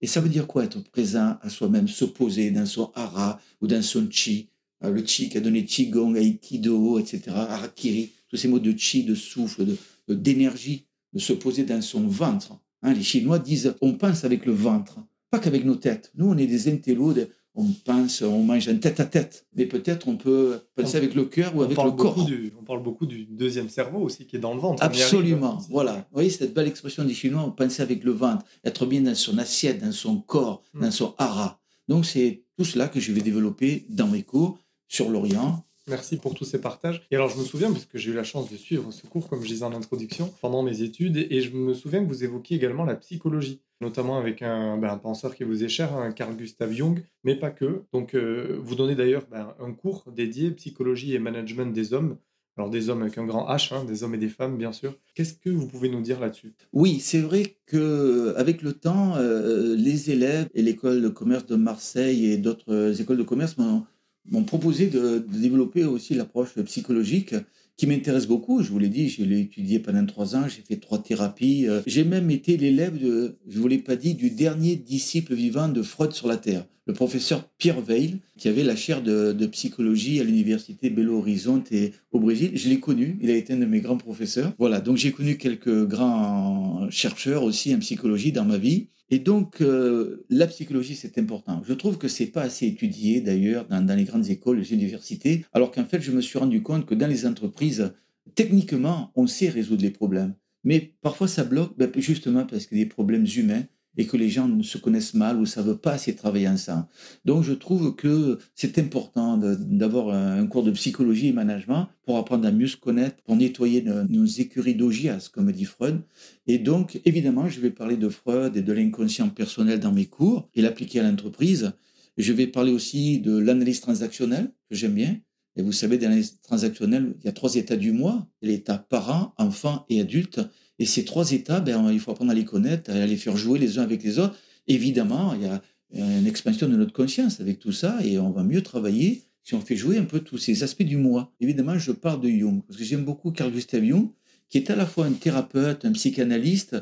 Et 0.04 0.06
ça 0.06 0.20
veut 0.20 0.28
dire 0.28 0.46
quoi 0.46 0.64
être 0.64 0.84
présent 0.90 1.38
à 1.40 1.48
soi-même, 1.48 1.88
se 1.88 2.04
poser 2.04 2.50
dans 2.50 2.66
son 2.66 2.92
hara 2.94 3.40
ou 3.62 3.66
dans 3.66 3.80
son 3.80 4.06
chi? 4.10 4.50
Euh, 4.84 4.90
Le 4.90 5.02
chi 5.02 5.30
qui 5.30 5.38
a 5.38 5.40
donné 5.40 5.64
Qigong, 5.64 6.14
Aikido, 6.14 6.98
etc., 6.98 7.22
Harakiri, 7.28 8.10
tous 8.28 8.36
ces 8.36 8.48
mots 8.48 8.58
de 8.58 8.76
chi, 8.76 9.04
de 9.04 9.14
souffle, 9.14 9.64
d'énergie, 10.06 10.84
de, 11.14 11.18
se 11.18 11.32
poser 11.32 11.64
dans 11.64 11.80
son 11.80 12.06
ventre. 12.06 12.52
Hein, 12.82 12.92
les 12.92 13.02
Chinois 13.02 13.38
disent 13.38 13.76
on 13.80 13.94
pense 13.94 14.24
avec 14.24 14.44
le 14.44 14.52
ventre, 14.52 14.98
pas 15.30 15.38
qu'avec 15.38 15.64
nos 15.64 15.76
têtes. 15.76 16.12
Nous, 16.16 16.26
on 16.26 16.36
est 16.36 16.46
des 16.46 16.68
intellos, 16.68 17.14
on 17.54 17.66
pense, 17.84 18.22
on 18.22 18.42
mange 18.42 18.68
un 18.68 18.76
tête 18.76 18.98
à 19.00 19.04
tête, 19.04 19.46
mais 19.54 19.66
peut-être 19.66 20.08
on 20.08 20.16
peut 20.16 20.60
penser 20.74 20.96
avec 20.96 21.14
le 21.14 21.24
cœur 21.24 21.54
ou 21.54 21.62
avec 21.62 21.76
le 21.76 21.90
corps. 21.92 22.28
on 22.58 22.64
parle 22.64 22.82
beaucoup 22.82 23.06
du 23.06 23.24
deuxième 23.24 23.68
cerveau 23.68 24.00
aussi 24.00 24.26
qui 24.26 24.36
est 24.36 24.40
dans 24.40 24.54
le 24.54 24.60
ventre. 24.60 24.82
Absolument, 24.82 25.58
voilà. 25.70 25.92
Vous 25.92 26.14
voyez 26.14 26.30
cette 26.30 26.52
belle 26.52 26.66
expression 26.66 27.04
des 27.04 27.14
Chinois, 27.14 27.42
on 27.46 27.52
pense 27.52 27.78
avec 27.80 28.02
le 28.02 28.12
ventre, 28.12 28.44
être 28.64 28.86
bien 28.86 29.02
dans 29.02 29.14
son 29.14 29.38
assiette, 29.38 29.80
dans 29.80 29.92
son 29.92 30.20
corps, 30.20 30.62
hmm. 30.74 30.80
dans 30.80 30.90
son 30.90 31.14
hara. 31.18 31.60
Donc 31.88 32.06
c'est 32.06 32.42
tout 32.56 32.64
cela 32.64 32.88
que 32.88 32.98
je 32.98 33.12
vais 33.12 33.20
développer 33.20 33.86
dans 33.88 34.08
mes 34.08 34.22
cours 34.22 34.58
sur 34.88 35.10
l'Orient, 35.10 35.64
Merci 35.88 36.16
pour 36.16 36.34
tous 36.34 36.44
ces 36.44 36.60
partages. 36.60 37.02
Et 37.10 37.16
alors, 37.16 37.28
je 37.28 37.38
me 37.38 37.44
souviens, 37.44 37.70
parce 37.70 37.84
que 37.84 37.98
j'ai 37.98 38.10
eu 38.10 38.14
la 38.14 38.24
chance 38.24 38.50
de 38.50 38.56
suivre 38.56 38.90
ce 38.90 39.06
cours, 39.06 39.28
comme 39.28 39.42
je 39.42 39.48
disais 39.48 39.64
en 39.64 39.72
introduction, 39.74 40.32
pendant 40.40 40.62
mes 40.62 40.80
études, 40.80 41.26
et 41.30 41.40
je 41.42 41.54
me 41.54 41.74
souviens 41.74 42.02
que 42.02 42.08
vous 42.08 42.24
évoquiez 42.24 42.56
également 42.56 42.84
la 42.84 42.96
psychologie, 42.96 43.60
notamment 43.82 44.16
avec 44.16 44.40
un, 44.40 44.78
ben, 44.78 44.96
penseur 44.96 45.34
qui 45.34 45.44
vous 45.44 45.62
est 45.62 45.68
cher, 45.68 45.94
un 45.94 46.12
Carl 46.12 46.34
Gustav 46.36 46.72
Jung, 46.72 47.02
mais 47.22 47.36
pas 47.36 47.50
que. 47.50 47.82
Donc, 47.92 48.14
euh, 48.14 48.58
vous 48.62 48.74
donnez 48.74 48.94
d'ailleurs 48.94 49.26
ben, 49.30 49.54
un 49.60 49.72
cours 49.72 50.04
dédié 50.10 50.52
psychologie 50.52 51.14
et 51.14 51.18
management 51.18 51.72
des 51.72 51.92
hommes. 51.92 52.16
Alors 52.56 52.70
des 52.70 52.88
hommes 52.88 53.02
avec 53.02 53.18
un 53.18 53.24
grand 53.26 53.48
H, 53.48 53.74
hein, 53.74 53.84
des 53.84 54.04
hommes 54.04 54.14
et 54.14 54.18
des 54.18 54.28
femmes, 54.28 54.56
bien 54.56 54.70
sûr. 54.70 54.96
Qu'est-ce 55.14 55.34
que 55.34 55.50
vous 55.50 55.66
pouvez 55.66 55.88
nous 55.88 56.00
dire 56.00 56.20
là-dessus? 56.20 56.54
Oui, 56.72 57.00
c'est 57.00 57.20
vrai 57.20 57.56
que 57.66 58.32
avec 58.36 58.62
le 58.62 58.74
temps, 58.74 59.16
euh, 59.16 59.74
les 59.74 60.12
élèves 60.12 60.48
et 60.54 60.62
l'école 60.62 61.02
de 61.02 61.08
commerce 61.08 61.46
de 61.46 61.56
Marseille 61.56 62.26
et 62.26 62.36
d'autres 62.36 63.00
écoles 63.00 63.16
de 63.16 63.24
commerce 63.24 63.58
m'ont 63.58 63.84
m'ont 64.30 64.44
proposé 64.44 64.86
de, 64.86 65.24
développer 65.28 65.84
aussi 65.84 66.14
l'approche 66.14 66.54
psychologique 66.64 67.34
qui 67.76 67.86
m'intéresse 67.86 68.26
beaucoup. 68.26 68.62
Je 68.62 68.70
vous 68.70 68.78
l'ai 68.78 68.88
dit, 68.88 69.08
je 69.08 69.24
l'ai 69.24 69.40
étudié 69.40 69.78
pendant 69.78 70.06
trois 70.06 70.36
ans, 70.36 70.44
j'ai 70.48 70.62
fait 70.62 70.76
trois 70.76 71.02
thérapies. 71.02 71.66
Euh, 71.66 71.80
j'ai 71.86 72.04
même 72.04 72.30
été 72.30 72.56
l'élève, 72.56 72.98
de, 72.98 73.36
je 73.48 73.56
ne 73.56 73.62
vous 73.62 73.68
l'ai 73.68 73.78
pas 73.78 73.96
dit, 73.96 74.14
du 74.14 74.30
dernier 74.30 74.76
disciple 74.76 75.34
vivant 75.34 75.68
de 75.68 75.82
Freud 75.82 76.12
sur 76.12 76.28
la 76.28 76.36
Terre, 76.36 76.64
le 76.86 76.92
professeur 76.92 77.48
Pierre 77.58 77.82
Weil, 77.88 78.18
qui 78.38 78.48
avait 78.48 78.62
la 78.62 78.76
chaire 78.76 79.02
de, 79.02 79.46
psychologie 79.46 80.20
à 80.20 80.24
l'université 80.24 80.90
Belo 80.90 81.18
Horizonte 81.18 81.72
au 82.12 82.20
Brésil. 82.20 82.52
Je 82.54 82.68
l'ai 82.68 82.80
connu, 82.80 83.18
il 83.20 83.30
a 83.30 83.36
été 83.36 83.52
un 83.52 83.58
de 83.58 83.66
mes 83.66 83.80
grands 83.80 83.98
professeurs. 83.98 84.52
Voilà, 84.58 84.80
donc 84.80 84.96
j'ai 84.96 85.12
connu 85.12 85.36
quelques 85.36 85.86
grands 85.86 86.88
chercheurs 86.90 87.42
aussi 87.42 87.74
en 87.74 87.78
psychologie 87.80 88.32
dans 88.32 88.44
ma 88.44 88.58
vie. 88.58 88.86
Et 89.14 89.20
donc, 89.20 89.60
euh, 89.60 90.26
la 90.28 90.48
psychologie, 90.48 90.96
c'est 90.96 91.18
important. 91.18 91.62
Je 91.64 91.72
trouve 91.72 91.98
que 91.98 92.08
c'est 92.08 92.26
pas 92.26 92.42
assez 92.42 92.66
étudié, 92.66 93.20
d'ailleurs, 93.20 93.64
dans, 93.68 93.96
les 93.96 94.02
grandes 94.02 94.28
écoles, 94.28 94.58
les 94.58 94.72
universités, 94.72 95.44
alors 95.52 95.70
qu'en 95.70 95.84
fait, 95.84 96.00
je 96.00 96.10
me 96.10 96.20
suis 96.20 96.36
rendu 96.36 96.64
compte 96.64 96.84
que 96.84 96.96
dans 96.96 97.06
les 97.06 97.24
entreprises, 97.24 97.94
techniquement, 98.34 99.12
on 99.14 99.28
sait 99.28 99.50
résoudre 99.50 99.82
les 99.82 99.92
problèmes. 99.92 100.34
Mais 100.64 100.96
parfois, 101.00 101.28
ça 101.28 101.44
bloque, 101.44 101.78
ben, 101.78 101.92
justement 101.96 102.44
parce 102.44 102.66
a 102.66 102.74
des 102.74 102.86
problèmes 102.86 103.24
humains 103.36 103.62
et 103.96 104.06
que 104.06 104.16
les 104.16 104.28
gens 104.28 104.50
se 104.62 104.78
connaissent 104.78 105.14
mal 105.14 105.36
ou 105.36 105.40
ne 105.40 105.46
savent 105.46 105.76
pas 105.76 105.92
assez 105.92 106.14
travailler 106.14 106.48
ensemble. 106.48 106.86
Donc 107.24 107.44
je 107.44 107.52
trouve 107.52 107.94
que 107.94 108.38
c'est 108.54 108.78
important 108.78 109.36
d'avoir 109.38 110.14
un 110.14 110.46
cours 110.46 110.62
de 110.62 110.70
psychologie 110.70 111.28
et 111.28 111.32
management 111.32 111.88
pour 112.04 112.18
apprendre 112.18 112.46
à 112.46 112.52
mieux 112.52 112.66
se 112.66 112.76
connaître, 112.76 113.16
pour 113.24 113.36
nettoyer 113.36 113.82
nos, 113.82 114.24
écuries 114.26 114.74
d'ogias, 114.74 115.28
comme 115.32 115.52
dit 115.52 115.64
Freud. 115.64 116.00
Et 116.46 116.58
donc, 116.58 117.00
évidemment, 117.04 117.48
je 117.48 117.60
vais 117.60 117.70
parler 117.70 117.96
de 117.96 118.08
Freud 118.08 118.56
et 118.56 118.62
de 118.62 118.72
l'inconscient 118.72 119.28
personnel 119.28 119.80
dans 119.80 119.92
mes 119.92 120.06
cours 120.06 120.48
et 120.54 120.62
l'appliquer 120.62 121.00
à 121.00 121.02
l'entreprise. 121.02 121.72
Je 122.16 122.32
vais 122.32 122.46
parler 122.46 122.72
aussi 122.72 123.20
de 123.20 123.36
l'analyse 123.36 123.80
transactionnelle, 123.80 124.52
que 124.68 124.76
j'aime 124.76 124.94
bien. 124.94 125.16
Et 125.56 125.62
vous 125.62 125.72
savez, 125.72 125.98
dans 125.98 126.04
l'analyse 126.04 126.40
transactionnelle, 126.42 127.14
il 127.20 127.26
y 127.26 127.28
a 127.28 127.32
trois 127.32 127.54
états 127.54 127.76
du 127.76 127.92
moi, 127.92 128.26
l'état 128.42 128.78
parent, 128.78 129.34
enfant 129.38 129.86
et 129.88 130.00
adulte. 130.00 130.40
Et 130.78 130.86
ces 130.86 131.04
trois 131.04 131.32
états, 131.32 131.60
ben, 131.60 131.92
il 131.92 132.00
faut 132.00 132.10
apprendre 132.10 132.32
à 132.32 132.34
les 132.34 132.44
connaître, 132.44 132.90
à 132.90 133.06
les 133.06 133.16
faire 133.16 133.36
jouer 133.36 133.58
les 133.58 133.78
uns 133.78 133.82
avec 133.82 134.02
les 134.02 134.18
autres. 134.18 134.36
Évidemment, 134.66 135.34
il 135.34 135.42
y 135.42 135.46
a 135.46 135.62
une 135.94 136.26
expansion 136.26 136.68
de 136.68 136.76
notre 136.76 136.92
conscience 136.92 137.40
avec 137.40 137.60
tout 137.60 137.72
ça 137.72 137.98
et 138.04 138.18
on 138.18 138.30
va 138.30 138.42
mieux 138.42 138.62
travailler 138.62 139.22
si 139.44 139.54
on 139.54 139.60
fait 139.60 139.76
jouer 139.76 139.98
un 139.98 140.04
peu 140.04 140.20
tous 140.20 140.38
ces 140.38 140.62
aspects 140.62 140.82
du 140.82 140.96
moi. 140.96 141.32
Évidemment, 141.38 141.78
je 141.78 141.92
parle 141.92 142.20
de 142.20 142.28
Jung 142.28 142.62
parce 142.66 142.78
que 142.78 142.84
j'aime 142.84 143.04
beaucoup 143.04 143.30
Carl 143.30 143.52
Gustav 143.52 143.84
Jung, 143.84 144.08
qui 144.48 144.58
est 144.58 144.70
à 144.70 144.76
la 144.76 144.86
fois 144.86 145.06
un 145.06 145.12
thérapeute, 145.12 145.84
un 145.84 145.92
psychanalyste, 145.92 146.76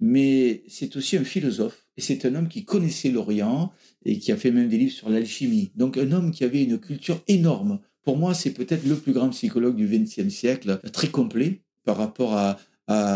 mais 0.00 0.64
c'est 0.68 0.96
aussi 0.96 1.16
un 1.16 1.24
philosophe. 1.24 1.86
Et 1.96 2.00
c'est 2.00 2.24
un 2.26 2.34
homme 2.34 2.48
qui 2.48 2.64
connaissait 2.64 3.10
l'Orient 3.10 3.72
et 4.04 4.18
qui 4.18 4.32
a 4.32 4.36
fait 4.36 4.50
même 4.50 4.68
des 4.68 4.78
livres 4.78 4.92
sur 4.92 5.08
l'alchimie. 5.08 5.70
Donc 5.76 5.96
un 5.96 6.12
homme 6.12 6.30
qui 6.30 6.44
avait 6.44 6.62
une 6.62 6.78
culture 6.78 7.22
énorme. 7.28 7.80
Pour 8.08 8.16
moi, 8.16 8.32
c'est 8.32 8.52
peut-être 8.52 8.86
le 8.86 8.96
plus 8.96 9.12
grand 9.12 9.28
psychologue 9.28 9.76
du 9.76 9.86
XXe 9.86 10.30
siècle, 10.30 10.80
très 10.94 11.08
complet 11.08 11.60
par 11.84 11.98
rapport 11.98 12.32
à, 12.32 12.56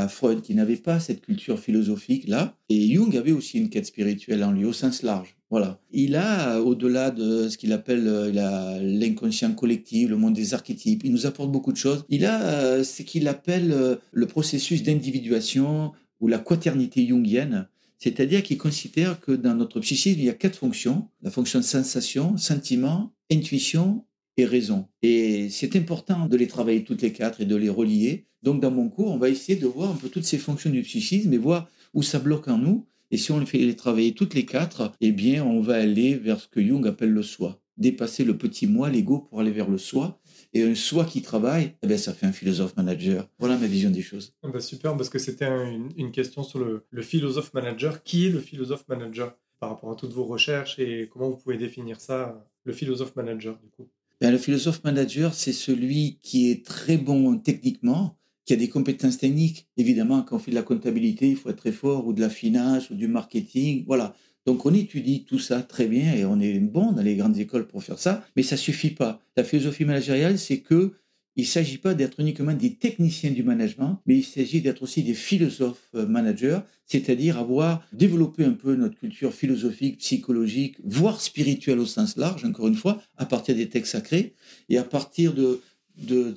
Freud 0.09 0.43
qui 0.43 0.55
n'avait 0.55 0.77
pas 0.77 1.01
cette 1.01 1.23
culture 1.23 1.59
philosophique 1.59 2.29
là. 2.29 2.59
Et 2.69 2.93
Jung 2.93 3.17
avait 3.17 3.33
aussi 3.33 3.57
une 3.57 3.71
quête 3.71 3.87
spirituelle 3.87 4.45
en 4.45 4.53
lui 4.53 4.67
au 4.67 4.75
sens 4.75 5.03
large. 5.03 5.35
Voilà. 5.49 5.81
Il 5.93 6.15
a, 6.15 6.61
au-delà 6.61 7.11
de 7.11 7.49
ce 7.49 7.57
qu'il 7.57 7.73
appelle 7.73 8.07
euh, 8.07 8.81
l'inconscient 8.83 9.55
collectif, 9.55 10.11
le 10.11 10.19
monde 10.19 10.35
des 10.35 10.53
archétypes, 10.53 11.05
il 11.05 11.13
nous 11.13 11.25
apporte 11.25 11.51
beaucoup 11.51 11.73
de 11.73 11.79
choses. 11.79 12.05
Il 12.11 12.27
a 12.27 12.43
euh, 12.43 12.85
ce 12.85 13.03
qu'il 13.03 13.29
appelle 13.29 13.73
euh, 13.73 13.97
le 14.13 14.27
processus 14.27 14.83
d'individuation 14.83 15.93
ou 16.21 16.29
la 16.29 16.39
quaternité 16.39 17.07
jungienne. 17.07 17.67
C'est-à-dire 17.97 18.43
qu'il 18.43 18.59
considère 18.59 19.21
que 19.21 19.33
dans 19.33 19.55
notre 19.55 19.81
psychisme, 19.81 20.19
il 20.19 20.27
y 20.27 20.29
a 20.29 20.35
quatre 20.35 20.57
fonctions. 20.57 21.09
La 21.23 21.31
fonction 21.31 21.63
sensation, 21.63 22.37
sentiment, 22.37 23.11
intuition 23.31 24.05
et 24.37 24.45
raison. 24.45 24.89
Et 25.03 25.49
c'est 25.51 25.77
important 25.77 26.27
de 26.27 26.37
les 26.37 26.47
travailler 26.47 26.85
toutes 26.85 27.03
les 27.03 27.13
quatre 27.13 27.41
et 27.41 27.45
de 27.45 27.57
les 27.57 27.69
relier. 27.69 28.27
Donc 28.43 28.61
dans 28.61 28.71
mon 28.71 28.89
cours, 28.89 29.13
on 29.13 29.19
va 29.19 29.29
essayer 29.29 29.59
de 29.59 29.67
voir 29.67 29.91
un 29.91 29.97
peu 29.97 30.09
toutes 30.09 30.25
ces 30.25 30.39
fonctions 30.39 30.71
du 30.71 30.83
psychisme 30.83 31.33
et 31.33 31.39
voir 31.39 31.69
où 31.95 32.03
ça 32.03 32.19
bloque 32.19 32.49
en 32.49 32.59
nous. 32.59 32.87
Et 33.11 33.19
si 33.19 33.31
on 33.31 33.39
les 33.39 33.47
fait 33.47 33.75
travailler 33.75 34.15
toutes 34.15 34.35
les 34.35 34.47
quatre, 34.47 34.93
eh 35.01 35.13
bien 35.13 35.45
on 35.45 35.61
va 35.61 35.77
aller 35.77 36.15
vers 36.15 36.41
ce 36.41 36.49
que 36.49 36.63
Jung 36.63 36.87
appelle 36.87 37.11
le 37.11 37.23
soi. 37.23 37.61
Dépasser 37.77 38.25
le 38.25 38.37
petit 38.37 38.67
moi, 38.67 38.91
l'ego, 38.91 39.21
pour 39.21 39.41
aller 39.41 39.51
vers 39.51 39.69
le 39.69 39.79
soi. 39.79 40.21
Et 40.55 40.63
un 40.63 40.75
soi 40.75 41.05
qui 41.05 41.23
travaille, 41.23 41.75
eh 41.83 41.87
bien, 41.87 41.97
ça 41.97 42.13
fait 42.13 42.27
un 42.27 42.33
philosophe 42.33 42.77
manager. 42.77 43.27
Voilà 43.39 43.57
ma 43.57 43.67
vision 43.67 43.91
des 43.91 44.03
choses. 44.03 44.35
Ah 44.43 44.49
bah 44.49 44.61
super, 44.61 44.95
parce 44.95 45.09
que 45.09 45.19
c'était 45.19 45.49
une, 45.97 46.13
question 46.13 46.43
sur 46.43 46.59
le, 46.59 46.85
le 46.91 47.03
philosophe 47.03 47.55
manager. 47.55 48.03
Qui 48.03 48.27
est 48.27 48.31
le 48.31 48.41
philosophe 48.41 48.87
manager 48.89 49.35
par 49.63 49.71
rapport 49.71 49.93
à 49.93 49.95
toutes 49.95 50.13
vos 50.13 50.25
recherches 50.25 50.79
et 50.79 51.09
comment 51.11 51.31
vous 51.31 51.37
pouvez 51.37 51.57
définir 51.57 52.01
ça, 52.01 52.45
le 52.65 52.73
philosophe 52.73 53.15
manager 53.15 53.57
du 53.59 53.69
coup? 53.69 53.89
Ben, 54.23 54.31
le 54.31 54.39
philosophe 54.39 54.85
manager, 54.85 55.35
c'est 55.35 55.53
celui 55.53 56.21
qui 56.23 56.49
est 56.49 56.65
très 56.65 56.97
bon 56.97 57.39
techniquement, 57.39 58.17
qui 58.45 58.53
a 58.53 58.57
des 58.57 58.69
compétences 58.69 59.19
techniques. 59.19 59.67
Évidemment, 59.77 60.23
quand 60.23 60.37
on 60.37 60.39
fait 60.39 60.53
de 60.53 60.57
la 60.57 60.63
comptabilité, 60.63 61.29
il 61.29 61.35
faut 61.35 61.51
être 61.51 61.57
très 61.57 61.73
fort, 61.73 62.07
ou 62.07 62.13
de 62.13 62.21
la 62.21 62.31
finance, 62.31 62.89
ou 62.91 62.95
du 62.95 63.09
marketing. 63.09 63.83
Voilà. 63.85 64.15
Donc 64.47 64.65
on 64.65 64.73
étudie 64.73 65.25
tout 65.25 65.41
ça 65.41 65.61
très 65.61 65.89
bien 65.89 66.15
et 66.15 66.25
on 66.25 66.39
est 66.39 66.57
bon 66.61 66.93
dans 66.93 67.03
les 67.03 67.17
grandes 67.17 67.37
écoles 67.37 67.67
pour 67.67 67.83
faire 67.83 67.99
ça, 67.99 68.25
mais 68.37 68.45
ça 68.45 68.57
suffit 68.57 68.91
pas. 68.91 69.21
La 69.37 69.43
philosophie 69.43 69.85
managériale, 69.85 70.39
c'est 70.39 70.61
que 70.61 70.93
il 71.37 71.45
ne 71.45 71.49
s'agit 71.49 71.79
pas 71.79 71.95
d'être 71.95 72.21
uniquement 72.21 72.53
des 72.53 72.75
techniciens 72.75 73.31
du 73.31 73.43
management, 73.43 74.01
mais 74.07 74.19
il 74.19 74.25
s'agit 74.25 74.61
d'être 74.61 74.83
aussi 74.83 75.03
des 75.03 75.15
philosophes 75.15 75.89
euh, 75.95 76.07
managers, 76.07 76.61
c'est-à-dire 76.87 77.39
avoir 77.39 77.87
développé 77.93 78.45
un 78.45 78.53
peu 78.53 78.75
notre 78.75 78.99
culture 78.99 79.33
philosophique, 79.33 79.99
psychologique, 79.99 80.77
voire 80.85 81.21
spirituelle 81.21 81.79
au 81.79 81.87
sens 81.87 82.17
large, 82.17 82.45
encore 82.45 82.69
une 82.69 82.75
fois, 82.75 83.03
à 83.17 83.25
partir 83.25 83.55
des 83.55 83.69
textes 83.69 83.93
sacrés, 83.93 84.35
et 84.69 84.77
à 84.77 84.85
partir 84.85 85.33
de, 85.35 85.61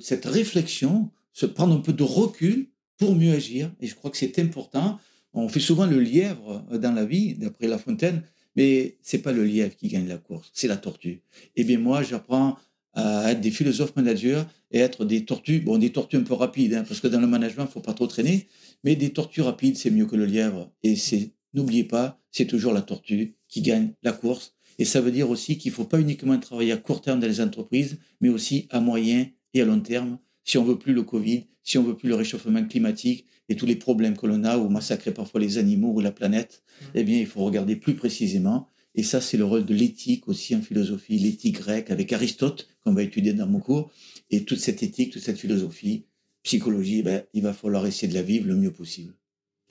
cette 0.00 0.24
réflexion, 0.24 1.10
se 1.32 1.46
prendre 1.46 1.74
un 1.74 1.80
peu 1.80 1.92
de 1.92 2.02
recul 2.02 2.68
pour 2.96 3.14
mieux 3.14 3.32
agir. 3.32 3.70
Et 3.80 3.86
je 3.86 3.94
crois 3.94 4.10
que 4.10 4.16
c'est 4.16 4.38
important. 4.38 4.98
On 5.34 5.48
fait 5.48 5.60
souvent 5.60 5.86
le 5.86 6.00
lièvre 6.00 6.64
dans 6.72 6.92
la 6.92 7.04
vie, 7.04 7.34
d'après 7.34 7.66
La 7.66 7.78
Fontaine, 7.78 8.22
mais 8.54 8.96
c'est 9.02 9.18
pas 9.18 9.32
le 9.32 9.44
lièvre 9.44 9.76
qui 9.76 9.88
gagne 9.88 10.08
la 10.08 10.16
course, 10.16 10.50
c'est 10.54 10.68
la 10.68 10.78
tortue. 10.78 11.20
Eh 11.56 11.64
bien 11.64 11.78
moi, 11.78 12.02
j'apprends 12.02 12.56
à 12.96 13.30
être 13.30 13.40
des 13.40 13.50
philosophes 13.50 13.94
managers 13.94 14.42
et 14.72 14.78
être 14.78 15.04
des 15.04 15.24
tortues, 15.24 15.60
bon, 15.60 15.78
des 15.78 15.92
tortues 15.92 16.16
un 16.16 16.22
peu 16.22 16.34
rapides, 16.34 16.74
hein, 16.74 16.84
parce 16.86 17.00
que 17.00 17.08
dans 17.08 17.20
le 17.20 17.26
management, 17.26 17.66
il 17.68 17.72
faut 17.72 17.80
pas 17.80 17.92
trop 17.92 18.06
traîner, 18.06 18.46
mais 18.84 18.96
des 18.96 19.10
tortues 19.10 19.42
rapides, 19.42 19.76
c'est 19.76 19.90
mieux 19.90 20.06
que 20.06 20.16
le 20.16 20.24
lièvre. 20.26 20.72
Et 20.82 20.96
c'est, 20.96 21.32
n'oubliez 21.54 21.84
pas, 21.84 22.18
c'est 22.30 22.46
toujours 22.46 22.72
la 22.72 22.82
tortue 22.82 23.36
qui 23.48 23.60
gagne 23.60 23.92
la 24.02 24.12
course. 24.12 24.54
Et 24.78 24.84
ça 24.84 25.00
veut 25.00 25.10
dire 25.12 25.30
aussi 25.30 25.58
qu'il 25.58 25.72
faut 25.72 25.84
pas 25.84 26.00
uniquement 26.00 26.38
travailler 26.38 26.72
à 26.72 26.76
court 26.76 27.02
terme 27.02 27.20
dans 27.20 27.26
les 27.26 27.40
entreprises, 27.40 27.98
mais 28.20 28.28
aussi 28.28 28.66
à 28.70 28.80
moyen 28.80 29.26
et 29.54 29.60
à 29.60 29.64
long 29.64 29.80
terme. 29.80 30.18
Si 30.44 30.58
on 30.58 30.64
veut 30.64 30.78
plus 30.78 30.92
le 30.92 31.02
Covid, 31.02 31.44
si 31.62 31.78
on 31.78 31.82
veut 31.82 31.96
plus 31.96 32.08
le 32.08 32.14
réchauffement 32.14 32.64
climatique 32.64 33.26
et 33.48 33.56
tous 33.56 33.66
les 33.66 33.76
problèmes 33.76 34.16
que 34.16 34.26
l'on 34.26 34.44
a 34.44 34.56
ou 34.58 34.68
massacrer 34.68 35.12
parfois 35.12 35.40
les 35.40 35.58
animaux 35.58 35.92
ou 35.92 36.00
la 36.00 36.12
planète, 36.12 36.62
eh 36.94 37.04
bien, 37.04 37.18
il 37.18 37.26
faut 37.26 37.44
regarder 37.44 37.76
plus 37.76 37.94
précisément 37.94 38.68
et 38.96 39.02
ça, 39.02 39.20
c'est 39.20 39.36
le 39.36 39.44
rôle 39.44 39.66
de 39.66 39.74
l'éthique 39.74 40.26
aussi 40.26 40.56
en 40.56 40.62
philosophie, 40.62 41.18
l'éthique 41.18 41.60
grecque 41.60 41.90
avec 41.90 42.12
Aristote, 42.14 42.66
qu'on 42.82 42.94
va 42.94 43.02
étudier 43.02 43.34
dans 43.34 43.46
mon 43.46 43.60
cours. 43.60 43.90
Et 44.30 44.44
toute 44.44 44.58
cette 44.58 44.82
éthique, 44.82 45.12
toute 45.12 45.22
cette 45.22 45.38
philosophie, 45.38 46.06
psychologie, 46.42 47.02
ben, 47.02 47.22
il 47.34 47.42
va 47.42 47.52
falloir 47.52 47.86
essayer 47.86 48.08
de 48.08 48.14
la 48.14 48.22
vivre 48.22 48.48
le 48.48 48.56
mieux 48.56 48.72
possible. 48.72 49.12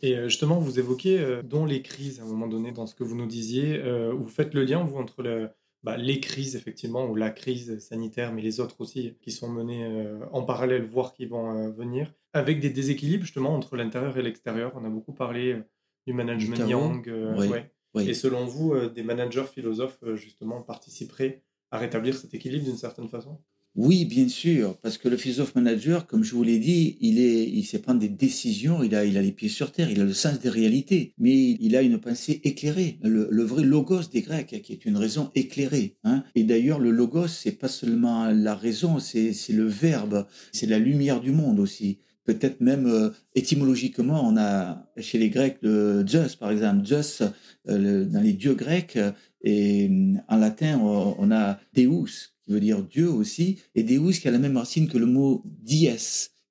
Et 0.03 0.15
euh, 0.15 0.27
justement, 0.27 0.59
vous 0.59 0.77
évoquez 0.77 1.19
euh, 1.19 1.41
dont 1.41 1.65
les 1.65 1.81
crises 1.81 2.19
à 2.19 2.23
un 2.23 2.27
moment 2.27 2.47
donné 2.47 2.71
dans 2.71 2.85
ce 2.85 2.93
que 2.93 3.03
vous 3.03 3.15
nous 3.15 3.25
disiez, 3.25 3.79
euh, 3.79 4.13
vous 4.13 4.27
faites 4.27 4.53
le 4.53 4.63
lien 4.63 4.83
vous, 4.83 4.97
entre 4.97 5.23
le, 5.23 5.49
bah, 5.81 5.97
les 5.97 6.19
crises, 6.19 6.55
effectivement, 6.55 7.07
ou 7.07 7.15
la 7.15 7.31
crise 7.31 7.79
sanitaire, 7.79 8.31
mais 8.31 8.43
les 8.43 8.59
autres 8.59 8.79
aussi, 8.79 9.15
qui 9.21 9.31
sont 9.31 9.49
menées 9.49 9.87
en 10.31 10.43
parallèle, 10.43 10.85
voire 10.85 11.13
qui 11.13 11.25
vont 11.25 11.71
venir, 11.71 12.13
avec 12.33 12.59
des 12.59 12.69
déséquilibres 12.69 13.23
justement 13.23 13.55
entre 13.55 13.75
l'intérieur 13.75 14.17
et 14.17 14.21
l'extérieur. 14.21 14.73
On 14.75 14.85
a 14.85 14.89
beaucoup 14.89 15.13
parlé 15.13 15.57
du 16.05 16.13
management 16.13 16.67
Yang. 16.67 17.07
Ouais. 17.07 17.71
Et 18.01 18.13
selon 18.13 18.45
vous, 18.45 18.73
euh, 18.73 18.89
des 18.89 19.03
managers 19.03 19.45
philosophes, 19.51 19.99
euh, 20.03 20.15
justement, 20.15 20.61
participeraient 20.61 21.43
à 21.71 21.77
rétablir 21.77 22.15
cet 22.15 22.33
équilibre 22.33 22.65
d'une 22.65 22.77
certaine 22.77 23.07
façon? 23.07 23.39
Oui, 23.77 24.05
bien 24.05 24.29
sûr, 24.29 24.77
parce 24.77 24.97
que 24.97 25.09
le 25.09 25.17
philosophe 25.17 25.53
manager, 25.53 26.07
comme 26.07 26.23
je 26.23 26.33
vous 26.33 26.43
l'ai 26.43 26.59
dit, 26.59 26.97
il 27.01 27.19
est, 27.19 27.43
il 27.43 27.65
sait 27.65 27.79
prendre 27.79 27.99
des 27.99 28.07
décisions, 28.07 28.81
il 28.83 28.95
a, 28.95 29.03
il 29.03 29.17
a 29.17 29.21
les 29.21 29.33
pieds 29.33 29.49
sur 29.49 29.73
terre, 29.73 29.91
il 29.91 29.99
a 29.99 30.05
le 30.05 30.13
sens 30.13 30.39
des 30.39 30.47
réalités, 30.47 31.13
mais 31.17 31.35
il 31.35 31.75
a 31.75 31.81
une 31.81 31.99
pensée 31.99 32.39
éclairée, 32.45 32.99
le, 33.03 33.43
vrai 33.43 33.63
logos 33.63 34.07
des 34.09 34.21
Grecs, 34.21 34.61
qui 34.63 34.71
est 34.71 34.85
une 34.85 34.95
raison 34.95 35.29
éclairée. 35.35 35.97
Hein. 36.05 36.23
Et 36.35 36.45
d'ailleurs, 36.45 36.79
le 36.79 36.89
logos, 36.89 37.27
c'est 37.27 37.51
pas 37.51 37.67
seulement 37.67 38.31
la 38.31 38.55
raison, 38.55 38.99
c'est 38.99 39.33
le 39.49 39.65
verbe, 39.65 40.25
c'est 40.53 40.67
la 40.67 40.79
lumière 40.79 41.19
du 41.19 41.31
monde 41.31 41.59
aussi 41.59 41.99
peut-être 42.25 42.59
même 42.59 42.87
euh, 42.87 43.11
étymologiquement, 43.35 44.27
on 44.27 44.35
a 44.35 44.85
chez 44.97 45.17
les 45.17 45.29
Grecs 45.29 45.57
le 45.61 46.05
Zeus, 46.05 46.35
par 46.35 46.51
exemple, 46.51 46.85
Zeus 46.85 47.21
euh, 47.69 48.05
dans 48.05 48.21
les 48.21 48.33
dieux 48.33 48.55
grecs, 48.55 48.97
et 49.41 49.87
euh, 49.89 50.13
en 50.27 50.37
latin 50.37 50.79
on, 50.79 51.31
a 51.31 51.59
Deus 51.73 52.33
qui 52.43 52.51
veut 52.51 52.59
dire 52.59 52.83
Dieu 52.83 53.09
aussi, 53.09 53.59
et 53.75 53.83
Deus 53.83 54.19
qui 54.19 54.27
a 54.27 54.31
la 54.31 54.39
même 54.39 54.57
racine 54.57 54.87
que 54.87 54.97
le 54.97 55.05
mot 55.05 55.43
dies, 55.45 55.89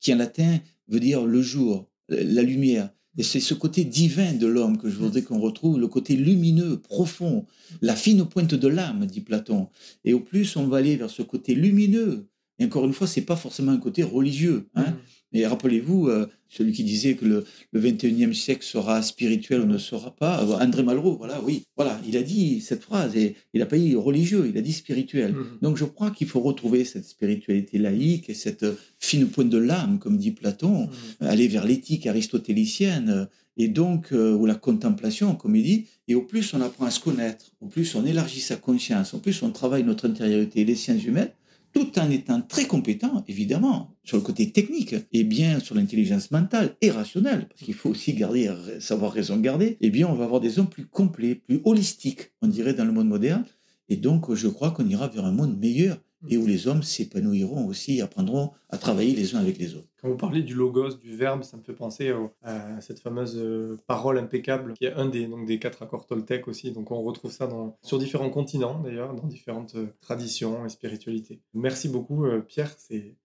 qui 0.01 0.15
en 0.15 0.17
latin 0.17 0.59
veut 0.89 1.01
dire 1.01 1.27
le 1.27 1.43
jour, 1.43 1.91
la 2.09 2.43
lumière. 2.43 2.91
Et 3.17 3.23
c'est 3.23 3.41
ce 3.41 3.55
côté 3.55 3.85
divin 3.85 4.33
de 4.33 4.49
l'homme 4.49 4.77
que 4.77 4.91
je 4.91 4.97
voudrais 4.97 5.23
qu'on 5.23 5.39
retrouve, 5.39 5.79
le 5.79 5.87
côté 5.87 6.17
lumineux, 6.17 6.81
profond, 6.81 7.47
la 7.81 7.95
fine 7.95 8.25
pointe 8.25 8.55
de 8.55 8.69
l'âme, 8.69 9.07
dit 9.07 9.21
Platon. 9.21 9.69
Et 10.05 10.15
au 10.15 10.21
plus 10.21 10.57
on 10.57 10.67
va 10.67 10.79
aller 10.79 10.97
vers 10.97 11.11
ce 11.11 11.23
côté 11.23 11.55
lumineux, 11.55 12.29
et 12.59 12.65
encore 12.67 12.85
une 12.85 12.93
fois, 12.93 13.07
c'est 13.07 13.23
pas 13.23 13.37
forcément 13.37 13.73
un 13.73 13.79
côté 13.79 14.03
religieux. 14.03 14.69
Hein. 14.75 14.97
Et 15.35 15.47
rappelez-vous, 15.47 16.09
euh, 16.09 16.27
celui 16.49 16.73
qui 16.73 16.85
disait 16.85 17.15
que 17.15 17.25
le, 17.25 17.45
le 17.73 17.81
21e 17.81 18.33
siècle 18.33 18.65
sera 18.65 19.03
spirituel 19.03 19.61
ou 19.61 19.67
ne 19.67 19.79
sera 19.79 20.15
pas, 20.15 20.43
euh, 20.43 20.65
André 20.65 20.83
Malraux, 20.85 21.17
voilà, 21.17 21.43
oui, 21.43 21.65
voilà, 21.77 22.01
il 22.07 22.17
a 22.17 22.23
dit 22.23 22.61
cette 22.61 22.83
phrase 22.83 23.17
et 23.17 23.35
il 23.53 23.61
n'a 23.61 23.67
pas 23.67 23.77
dit 23.77 23.97
religieux, 23.97 24.47
il 24.49 24.57
a 24.57 24.63
dit 24.63 24.73
spirituel. 24.73 25.33
Mmh. 25.33 25.45
Donc 25.61 25.77
je 25.77 25.85
crois 25.85 26.13
qu'il 26.13 26.29
faut 26.29 26.41
retrouver 26.41 26.85
cette 26.85 27.05
spiritualité 27.05 27.79
laïque 27.79 28.31
et 28.31 28.35
cette 28.35 28.65
fine 29.01 29.27
pointe 29.27 29.51
de 29.51 29.59
l'âme, 29.59 29.99
comme 29.99 30.17
dit 30.17 30.31
Platon, 30.31 30.85
mmh. 30.85 31.25
aller 31.27 31.49
vers 31.49 31.67
l'éthique 31.67 32.07
aristotélicienne 32.07 33.29
et 33.57 33.69
donc, 33.69 34.13
euh, 34.13 34.35
ou 34.35 34.47
la 34.47 34.55
contemplation, 34.55 35.35
comme 35.35 35.57
il 35.57 35.63
dit, 35.63 35.87
et 36.09 36.15
au 36.15 36.23
plus 36.23 36.55
on 36.55 36.61
apprend 36.61 36.87
à 36.87 36.91
se 36.91 37.01
connaître, 37.01 37.53
au 37.61 37.67
plus 37.67 37.95
on 37.95 38.05
élargit 38.05 38.41
sa 38.41 38.57
conscience, 38.57 39.15
au 39.15 39.19
plus 39.19 39.43
on 39.43 39.51
travaille 39.51 39.85
notre 39.85 40.09
intériorité 40.09 40.61
et 40.61 40.65
les 40.65 40.75
sciences 40.75 41.05
humaines, 41.05 41.31
tout 41.75 41.99
en 41.99 42.09
étant 42.11 42.41
très 42.41 42.67
compétent, 42.67 43.25
évidemment, 43.29 43.95
sur 44.05 44.17
le 44.17 44.23
côté 44.23 44.51
technique, 44.53 44.95
et 45.13 45.25
bien 45.25 45.59
sur 45.61 45.75
l'intelligence 45.75 46.31
mentale 46.31 46.77
et 46.81 46.91
rationnelle, 46.91 47.49
parce 47.49 47.63
qu'il 47.63 47.75
faut 47.75 47.91
aussi 47.91 48.15
garder, 48.15 48.51
savoir 48.79 49.13
raison 49.13 49.37
garder, 49.39 49.77
eh 49.81 49.91
bien, 49.91 50.09
on 50.09 50.15
va 50.15 50.25
avoir 50.25 50.41
des 50.41 50.59
hommes 50.59 50.69
plus 50.69 50.87
complets, 50.87 51.35
plus 51.35 51.61
holistiques, 51.65 52.31
on 52.41 52.47
dirait, 52.47 52.75
dans 52.75 52.85
le 52.85 52.93
monde 52.93 53.09
moderne. 53.09 53.45
Et 53.89 53.97
donc, 53.97 54.33
je 54.33 54.49
crois 54.49 54.71
qu'on 54.71 54.89
ira 54.89 55.09
vers 55.09 55.25
un 55.25 55.33
monde 55.33 55.59
meilleur 55.59 55.99
et 56.29 56.37
où 56.37 56.47
les 56.47 56.69
hommes 56.69 56.83
s'épanouiront 56.83 57.67
aussi, 57.67 58.01
apprendront 58.01 58.53
à 58.71 58.79
travailler 58.79 59.15
les 59.15 59.35
uns 59.35 59.41
avec 59.41 59.59
les 59.59 59.75
autres. 59.75 59.89
Quand 60.01 60.09
vous 60.09 60.17
parlez 60.17 60.43
du 60.43 60.55
logos, 60.55 60.95
du 60.95 61.17
verbe, 61.17 61.43
ça 61.45 61.57
me 61.57 61.63
fait 61.63 61.73
penser 61.73 62.13
à 62.43 62.81
cette 62.81 63.01
fameuse 63.01 63.37
euh, 63.39 63.79
parole 63.87 64.19
impeccable 64.19 64.75
qui 64.75 64.85
est 64.85 64.93
un 64.93 65.07
des, 65.07 65.27
donc, 65.27 65.47
des 65.47 65.59
quatre 65.59 65.83
accords 65.83 66.07
Toltec 66.07 66.47
aussi. 66.49 66.73
Donc 66.73 66.91
on 66.91 67.03
retrouve 67.03 67.33
ça 67.33 67.49
sur 67.83 67.99
différents 67.99 68.31
continents 68.31 68.81
d'ailleurs, 68.81 69.15
dans 69.15 69.27
différentes 69.27 69.75
euh, 69.77 69.87
traditions 70.01 70.67
et 70.67 70.69
spiritualités. 70.69 71.41
Merci 71.55 71.89
beaucoup 71.89 72.27
euh, 72.27 72.41
Pierre, 72.41 72.75
c'est 72.79 73.17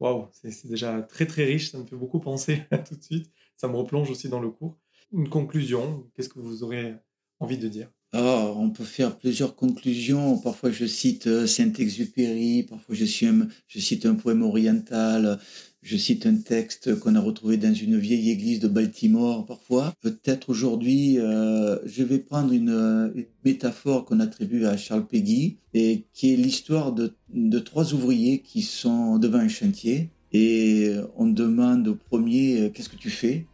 waouh, 0.00 0.28
c'est 0.32 0.68
déjà 0.68 1.02
très 1.02 1.26
très 1.26 1.44
riche, 1.44 1.72
ça 1.72 1.78
me 1.78 1.84
fait 1.84 1.96
beaucoup 1.96 2.20
penser 2.20 2.62
tout 2.88 2.94
de 2.94 3.02
suite. 3.02 3.30
Ça 3.56 3.66
me 3.66 3.76
replonge 3.76 4.10
aussi 4.10 4.28
dans 4.28 4.40
le 4.40 4.50
cours. 4.50 4.78
Une 5.12 5.28
conclusion, 5.28 6.08
qu'est-ce 6.14 6.28
que 6.28 6.38
vous 6.38 6.62
aurez 6.62 6.94
envie 7.40 7.58
de 7.58 7.66
dire? 7.66 7.90
Ah, 8.14 8.52
on 8.56 8.70
peut 8.70 8.84
faire 8.84 9.18
plusieurs 9.18 9.54
conclusions. 9.54 10.38
Parfois, 10.38 10.70
je 10.70 10.86
cite 10.86 11.26
euh, 11.26 11.46
Saint-Exupéry, 11.46 12.62
parfois 12.62 12.94
je, 12.94 13.04
je 13.04 13.80
cite 13.80 14.06
un 14.06 14.14
poème 14.14 14.42
oriental, 14.42 15.38
je 15.82 15.96
cite 15.98 16.24
un 16.24 16.36
texte 16.36 16.98
qu'on 17.00 17.16
a 17.16 17.20
retrouvé 17.20 17.58
dans 17.58 17.74
une 17.74 17.98
vieille 17.98 18.30
église 18.30 18.60
de 18.60 18.68
Baltimore, 18.68 19.44
parfois. 19.44 19.92
Peut-être 20.00 20.48
aujourd'hui, 20.48 21.18
euh, 21.18 21.78
je 21.84 22.02
vais 22.02 22.18
prendre 22.18 22.52
une, 22.52 23.26
métaphore 23.44 24.06
qu'on 24.06 24.20
attribue 24.20 24.64
à 24.64 24.78
Charles 24.78 25.06
Peggy, 25.06 25.58
et 25.74 26.06
qui 26.14 26.32
est 26.32 26.36
l'histoire 26.36 26.92
de, 26.92 27.14
de 27.34 27.58
trois 27.58 27.92
ouvriers 27.92 28.40
qui 28.40 28.62
sont 28.62 29.18
devant 29.18 29.38
un 29.38 29.48
chantier. 29.48 30.08
Et 30.32 30.94
on 31.16 31.26
demande 31.26 31.88
au 31.88 31.94
premier, 31.94 32.60
euh, 32.60 32.68
qu'est-ce 32.70 32.88
que 32.88 32.96
tu 32.96 33.10
fais? 33.10 33.44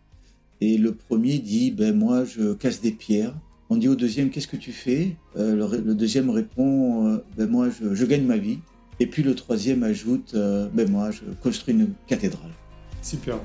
Et 0.60 0.78
le 0.78 0.94
premier 0.94 1.38
dit, 1.38 1.72
ben 1.72 1.94
moi, 1.94 2.24
je 2.24 2.54
casse 2.54 2.80
des 2.80 2.92
pierres. 2.92 3.34
On 3.70 3.76
dit 3.76 3.88
au 3.88 3.94
deuxième, 3.94 4.30
qu'est-ce 4.30 4.48
que 4.48 4.58
tu 4.58 4.72
fais? 4.72 5.16
Euh, 5.36 5.68
le, 5.78 5.94
deuxième 5.94 6.28
répond, 6.28 7.08
euh, 7.08 7.24
ben 7.36 7.48
moi, 7.48 7.68
je, 7.70 8.04
gagne 8.04 8.24
ma 8.24 8.36
vie. 8.36 8.58
Et 9.00 9.06
puis 9.06 9.22
le 9.22 9.34
troisième 9.34 9.82
ajoute, 9.82 10.32
euh, 10.34 10.68
ben 10.72 10.88
moi, 10.90 11.10
je 11.10 11.22
construis 11.42 11.74
une 11.74 11.94
cathédrale. 12.06 12.50
Super. 13.00 13.40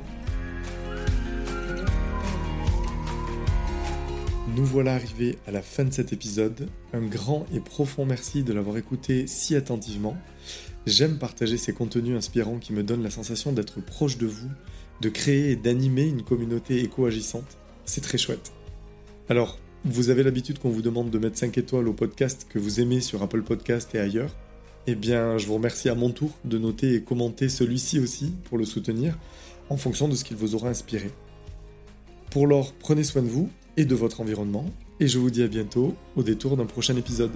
Nous 4.55 4.65
voilà 4.65 4.95
arrivés 4.95 5.38
à 5.47 5.51
la 5.51 5.61
fin 5.61 5.86
de 5.86 5.93
cet 5.93 6.11
épisode. 6.11 6.67
Un 6.91 7.05
grand 7.05 7.45
et 7.53 7.61
profond 7.61 8.05
merci 8.05 8.43
de 8.43 8.51
l'avoir 8.51 8.78
écouté 8.78 9.26
si 9.26 9.55
attentivement. 9.55 10.17
J'aime 10.86 11.17
partager 11.17 11.57
ces 11.57 11.72
contenus 11.72 12.17
inspirants 12.17 12.57
qui 12.59 12.74
me 12.74 12.84
donnent 12.84 13.03
la 13.03 13.09
sensation 13.09 13.53
d'être 13.53 13.80
proche 13.80 14.17
de 14.17 14.28
vous, 14.28 14.49
de 15.01 15.09
créer 15.09 15.51
et 15.51 15.55
d'animer 15.55 16.07
une 16.07 16.24
communauté 16.24 16.84
éco-agissante. 16.84 17.57
C'est 17.86 18.01
très 18.01 18.17
chouette. 18.17 18.51
Alors, 19.30 19.59
vous 19.86 20.09
avez 20.09 20.23
l'habitude 20.23 20.59
qu'on 20.59 20.69
vous 20.69 20.82
demande 20.82 21.09
de 21.09 21.17
mettre 21.17 21.38
5 21.38 21.57
étoiles 21.57 21.88
au 21.88 21.93
podcast 21.93 22.45
que 22.49 22.59
vous 22.59 22.82
aimez 22.82 22.99
sur 22.99 23.23
Apple 23.23 23.43
Podcast 23.43 23.95
et 23.95 23.99
ailleurs. 23.99 24.36
Eh 24.88 24.95
bien, 24.95 25.38
je 25.38 25.47
vous 25.47 25.53
remercie 25.53 25.88
à 25.88 25.95
mon 25.95 26.09
tour 26.09 26.32
de 26.43 26.57
noter 26.57 26.95
et 26.95 27.01
commenter 27.01 27.47
celui-ci 27.47 27.99
aussi 27.99 28.34
pour 28.45 28.57
le 28.57 28.65
soutenir 28.65 29.17
en 29.69 29.77
fonction 29.77 30.07
de 30.09 30.15
ce 30.15 30.23
qu'il 30.23 30.36
vous 30.36 30.55
aura 30.55 30.69
inspiré. 30.69 31.11
Pour 32.30 32.45
l'or, 32.45 32.73
prenez 32.77 33.03
soin 33.03 33.21
de 33.21 33.27
vous 33.27 33.49
et 33.77 33.86
de 33.86 33.95
votre 33.95 34.19
environnement 34.19 34.65
et 34.99 35.07
je 35.07 35.17
vous 35.17 35.30
dis 35.30 35.43
à 35.43 35.47
bientôt 35.47 35.95
au 36.15 36.23
détour 36.23 36.57
d'un 36.57 36.65
prochain 36.65 36.97
épisode. 36.97 37.32